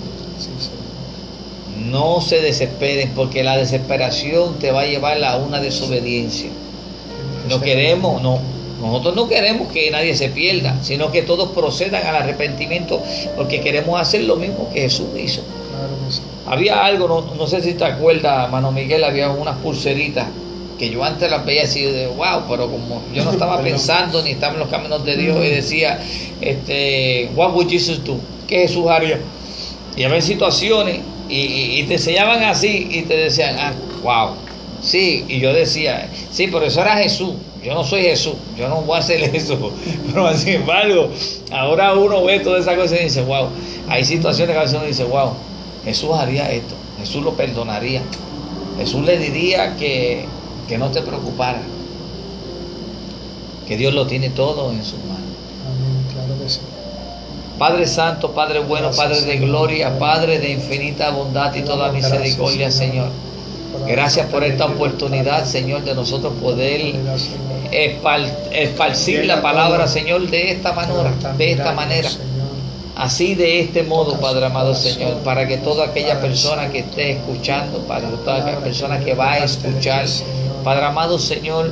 No 1.89 2.22
se 2.22 2.41
desesperen 2.41 3.12
porque 3.16 3.43
la 3.43 3.58
desesperación 3.58 4.56
te 4.60 4.72
va 4.72 4.82
a 4.82 4.86
llevar 4.86 5.24
a 5.24 5.38
una 5.38 5.60
desobediencia. 5.60 6.49
No 7.49 7.60
queremos, 7.60 8.22
no. 8.22 8.39
Nosotros 8.84 9.15
no 9.15 9.27
queremos 9.27 9.71
que 9.71 9.89
nadie 9.91 10.15
se 10.15 10.29
pierda, 10.29 10.77
sino 10.84 11.11
que 11.11 11.21
todos 11.23 11.49
procedan 11.49 12.05
al 12.05 12.15
arrepentimiento 12.17 13.01
porque 13.36 13.61
queremos 13.61 13.99
hacer 13.99 14.23
lo 14.25 14.36
mismo 14.36 14.69
que 14.73 14.81
Jesús 14.81 15.07
hizo. 15.17 15.41
Claro 15.71 15.93
que 16.05 16.11
sí. 16.13 16.21
Había 16.45 16.86
algo, 16.86 17.07
no, 17.07 17.36
no 17.36 17.47
sé 17.47 17.61
si 17.61 17.73
te 17.73 17.86
acuerdas, 17.86 18.49
Mano 18.51 18.71
Miguel, 18.71 19.03
había 19.03 19.29
unas 19.29 19.57
pulseritas 19.57 20.27
que 20.77 20.89
yo 20.89 21.03
antes 21.03 21.29
las 21.31 21.45
veía 21.45 21.63
así 21.63 21.81
de 21.84 22.07
wow, 22.07 22.43
pero 22.49 22.69
como 22.69 23.01
yo 23.13 23.23
no 23.23 23.31
estaba 23.31 23.61
pensando 23.63 24.21
ni 24.21 24.31
estaba 24.31 24.53
en 24.55 24.59
los 24.59 24.69
caminos 24.69 25.05
de 25.05 25.15
Dios 25.17 25.38
y 25.45 25.49
decía, 25.49 25.99
este, 26.41 27.29
what 27.36 27.53
would 27.53 27.69
Jesus 27.69 28.03
do? 28.03 28.17
¿Qué 28.47 28.59
Jesús 28.67 28.88
haría? 28.88 29.19
Y 29.95 30.03
había 30.03 30.21
situaciones 30.21 30.99
y, 31.29 31.36
y- 31.39 31.79
y 31.79 31.84
te 31.84 31.93
enseñaban 31.93 32.43
así 32.43 32.88
y 32.91 33.03
te 33.03 33.15
decían, 33.15 33.55
ah, 33.59 33.73
wow, 34.03 34.36
sí, 34.81 35.23
y 35.29 35.39
yo 35.39 35.53
decía, 35.53 36.09
sí, 36.31 36.47
pero 36.51 36.65
eso 36.65 36.81
era 36.81 36.97
Jesús, 36.97 37.34
yo 37.64 37.74
no 37.74 37.84
soy 37.84 38.01
Jesús, 38.01 38.34
yo 38.57 38.68
no 38.68 38.82
voy 38.82 38.97
a 38.97 38.99
hacer 38.99 39.24
eso, 39.36 39.72
pero 40.11 40.36
sin 40.38 40.55
embargo, 40.55 41.09
ahora 41.51 41.93
uno 41.93 42.24
ve 42.24 42.39
toda 42.39 42.59
esa 42.59 42.76
cosa 42.76 42.95
y 42.99 43.05
dice, 43.05 43.22
wow, 43.22 43.47
hay 43.88 44.03
situaciones 44.03 44.53
que 44.53 44.59
a 44.59 44.64
veces 44.64 44.78
uno 44.78 44.86
dice, 44.86 45.03
wow, 45.05 45.34
Jesús 45.86 46.11
haría 46.14 46.51
esto. 46.51 46.76
Jesús 46.99 47.24
lo 47.24 47.34
perdonaría. 47.34 48.01
Jesús 48.78 49.03
le 49.03 49.18
diría 49.18 49.76
que, 49.76 50.26
que 50.68 50.78
no 50.78 50.89
te 50.89 51.01
preocupara, 51.01 51.61
que 53.68 53.78
Dios 53.78 53.93
lo 53.93 54.07
tiene 54.07 54.30
todo 54.30 54.72
en 54.72 54.84
sus 54.84 54.99
manos. 54.99 55.20
Amén, 55.66 56.05
claro 56.11 56.41
que 56.41 56.49
sí. 56.49 56.59
Padre 57.57 57.86
Santo, 57.86 58.32
Padre 58.32 58.59
bueno, 58.59 58.88
Gracias, 58.88 59.05
Padre 59.05 59.22
de 59.26 59.38
gloria, 59.38 59.99
Padre 59.99 60.39
de 60.39 60.51
infinita 60.51 61.11
bondad 61.11 61.53
y 61.53 61.61
toda 61.61 61.91
misericordia, 61.91 62.72
Señor. 62.72 63.09
Gracias 63.88 64.28
por 64.28 64.43
esta 64.43 64.65
oportunidad 64.65 65.45
Señor, 65.45 65.84
de 65.84 65.93
nosotros 65.95 66.34
poder 66.41 66.95
esparcir 68.51 69.26
la 69.26 69.41
palabra, 69.41 69.88
Señor, 69.88 70.30
de 70.30 70.51
esta 70.51 70.74
manera, 70.74 71.13
de 71.38 71.51
esta 71.51 71.71
manera. 71.74 72.09
Así 72.95 73.34
de 73.34 73.59
este 73.59 73.82
modo, 73.82 74.19
Padre 74.19 74.45
amado 74.45 74.76
Señor, 74.76 75.17
para 75.24 75.47
que 75.47 75.57
toda 75.57 75.86
aquella 75.86 76.21
persona 76.21 76.69
que 76.69 76.80
esté 76.80 77.11
escuchando, 77.13 77.80
Padre, 77.80 78.09
toda 78.24 78.41
aquella 78.41 78.59
persona 78.59 78.99
que 78.99 79.15
va 79.15 79.34
a 79.34 79.38
escuchar. 79.39 80.05
Padre 80.63 80.86
amado 80.86 81.17
Señor, 81.17 81.71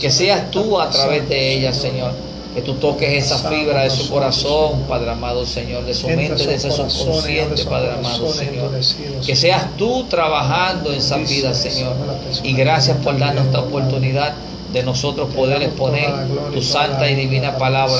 que 0.00 0.10
seas 0.10 0.50
tú 0.50 0.80
a 0.80 0.90
través 0.90 1.28
de 1.28 1.52
ella, 1.54 1.72
Señor. 1.72 2.12
Que 2.56 2.62
tú 2.62 2.72
toques 2.74 3.24
esa 3.24 3.50
fibra 3.50 3.82
de 3.82 3.90
su 3.90 4.10
corazón, 4.10 4.80
Padre 4.88 5.10
amado 5.10 5.44
Señor, 5.44 5.84
de 5.84 5.92
su 5.92 6.08
mente, 6.08 6.46
de 6.46 6.54
ese 6.54 6.70
subconsciente, 6.70 7.64
Padre 7.66 7.92
amado 7.92 8.32
Señor. 8.32 8.70
Que 9.24 9.36
seas 9.36 9.76
tú 9.76 10.04
trabajando 10.04 10.90
en 10.90 10.98
esa 10.98 11.18
vida, 11.18 11.54
Señor. 11.54 11.94
Y 12.42 12.54
gracias 12.54 12.96
por 13.04 13.18
darnos 13.18 13.44
esta 13.44 13.60
oportunidad 13.60 14.34
de 14.76 14.82
nosotros 14.82 15.32
poder 15.34 15.62
exponer 15.62 16.10
tu 16.52 16.60
santa 16.60 17.08
y 17.10 17.14
divina 17.14 17.56
palabra. 17.56 17.98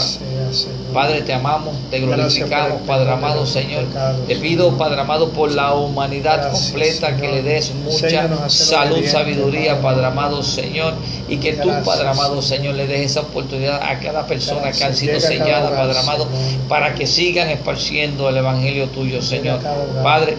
Padre, 0.93 1.22
te 1.22 1.33
amamos, 1.33 1.74
te 1.91 2.01
glorificamos, 2.01 2.83
Padre 2.87 3.11
amado 3.11 3.47
Señor. 3.47 3.85
Te 4.27 4.37
pido, 4.37 4.77
Padre 4.77 5.01
amado, 5.01 5.31
por 5.31 5.51
la 5.53 5.74
humanidad 5.74 6.53
completa 6.53 7.16
que 7.16 7.29
le 7.29 7.43
des 7.43 7.74
mucha 7.74 8.49
salud, 8.49 9.05
sabiduría, 9.07 9.81
Padre. 9.81 10.05
Amado 10.07 10.43
Señor. 10.43 10.95
Y 11.29 11.39
que 11.39 11.55
tú, 11.55 11.70
Padre 11.85 12.09
amado 12.09 12.43
Señor. 12.43 12.74
Le 12.74 12.87
des 12.87 13.11
esa 13.11 13.20
oportunidad 13.20 13.83
a 13.83 13.99
cada 13.99 14.27
persona 14.27 14.70
que 14.70 14.85
han 14.85 14.95
sido 14.95 15.18
selladas, 15.18 15.70
Padre 15.72 15.99
amado, 15.99 16.29
para 16.68 16.95
que 16.95 17.07
sigan 17.07 17.49
esparciendo 17.49 18.29
el 18.29 18.37
Evangelio 18.37 18.89
tuyo, 18.89 19.22
Señor. 19.22 19.61
Padre, 20.03 20.37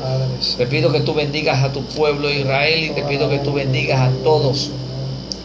te 0.58 0.68
pido 0.68 0.92
que 0.92 1.00
tú 1.00 1.16
bendigas 1.16 1.64
a 1.64 1.74
tu 1.74 1.84
pueblo 1.84 2.30
Israel 2.30 2.84
y 2.84 2.90
te 2.92 3.02
pido 3.04 3.28
que 3.28 3.40
tú 3.40 3.54
bendigas 3.54 4.00
a 4.00 4.12
todos 4.24 4.72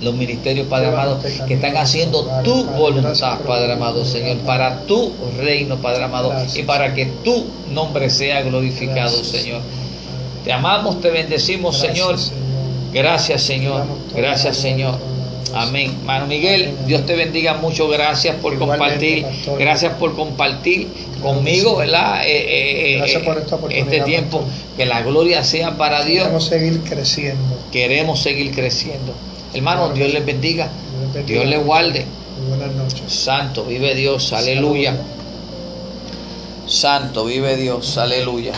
los 0.03 0.15
ministerios, 0.15 0.67
Padre 0.67 0.89
amado, 0.89 1.21
que 1.47 1.55
están 1.55 1.77
haciendo 1.77 2.29
tu 2.45 2.65
voluntad, 2.65 3.39
Padre 3.41 3.73
amado, 3.73 4.05
Señor, 4.05 4.39
para 4.39 4.81
tu 4.83 5.13
reino, 5.39 5.77
Padre 5.77 6.05
amado, 6.05 6.33
y 6.55 6.63
para 6.63 6.95
que 6.95 7.07
tu 7.25 7.45
nombre 7.73 8.11
sea 8.11 8.43
glorificado, 8.43 9.23
Señor. 9.25 9.61
Te 10.45 10.53
amamos, 10.53 11.01
te 11.01 11.11
bendecimos, 11.11 11.79
Señor. 11.79 12.17
Gracias, 12.93 13.43
Señor. 13.43 13.85
Gracias, 14.15 14.57
Señor. 14.57 14.99
Amén. 15.55 15.93
Mano 16.05 16.27
Miguel, 16.27 16.75
Dios 16.87 17.05
te 17.05 17.15
bendiga 17.15 17.55
mucho. 17.55 17.89
Gracias 17.89 18.37
por 18.37 18.59
compartir. 18.59 19.27
Gracias 19.59 19.95
por 19.95 20.15
compartir 20.15 20.89
conmigo, 21.23 21.77
¿verdad? 21.77 22.23
Eh, 22.25 22.31
eh, 22.31 22.95
eh, 22.95 22.97
Gracias 22.99 23.23
por 23.23 23.39
esta 23.39 23.57
oportunidad, 23.57 23.93
este 23.93 24.05
tiempo. 24.05 24.45
Que 24.77 24.87
la 24.87 25.03
gloria 25.03 25.45
sea 25.45 25.77
para 25.77 26.05
Dios. 26.05 26.25
Queremos 26.25 26.47
seguir 26.47 26.81
creciendo. 26.81 27.59
Queremos 27.71 28.23
seguir 28.23 28.51
creciendo. 28.53 29.13
Hermano, 29.55 29.93
Dios 29.93 30.13
les 30.13 30.25
bendiga. 30.25 30.71
Dios 31.27 31.47
les 31.47 31.65
guarde. 31.65 32.07
Buenas 32.49 32.75
noches. 32.75 33.13
Santo, 33.13 33.65
vive 33.65 33.95
Dios. 33.95 34.33
Aleluya. 34.33 34.97
Santo, 36.67 37.25
vive 37.25 37.57
Dios. 37.57 37.99
Aleluya. 37.99 38.53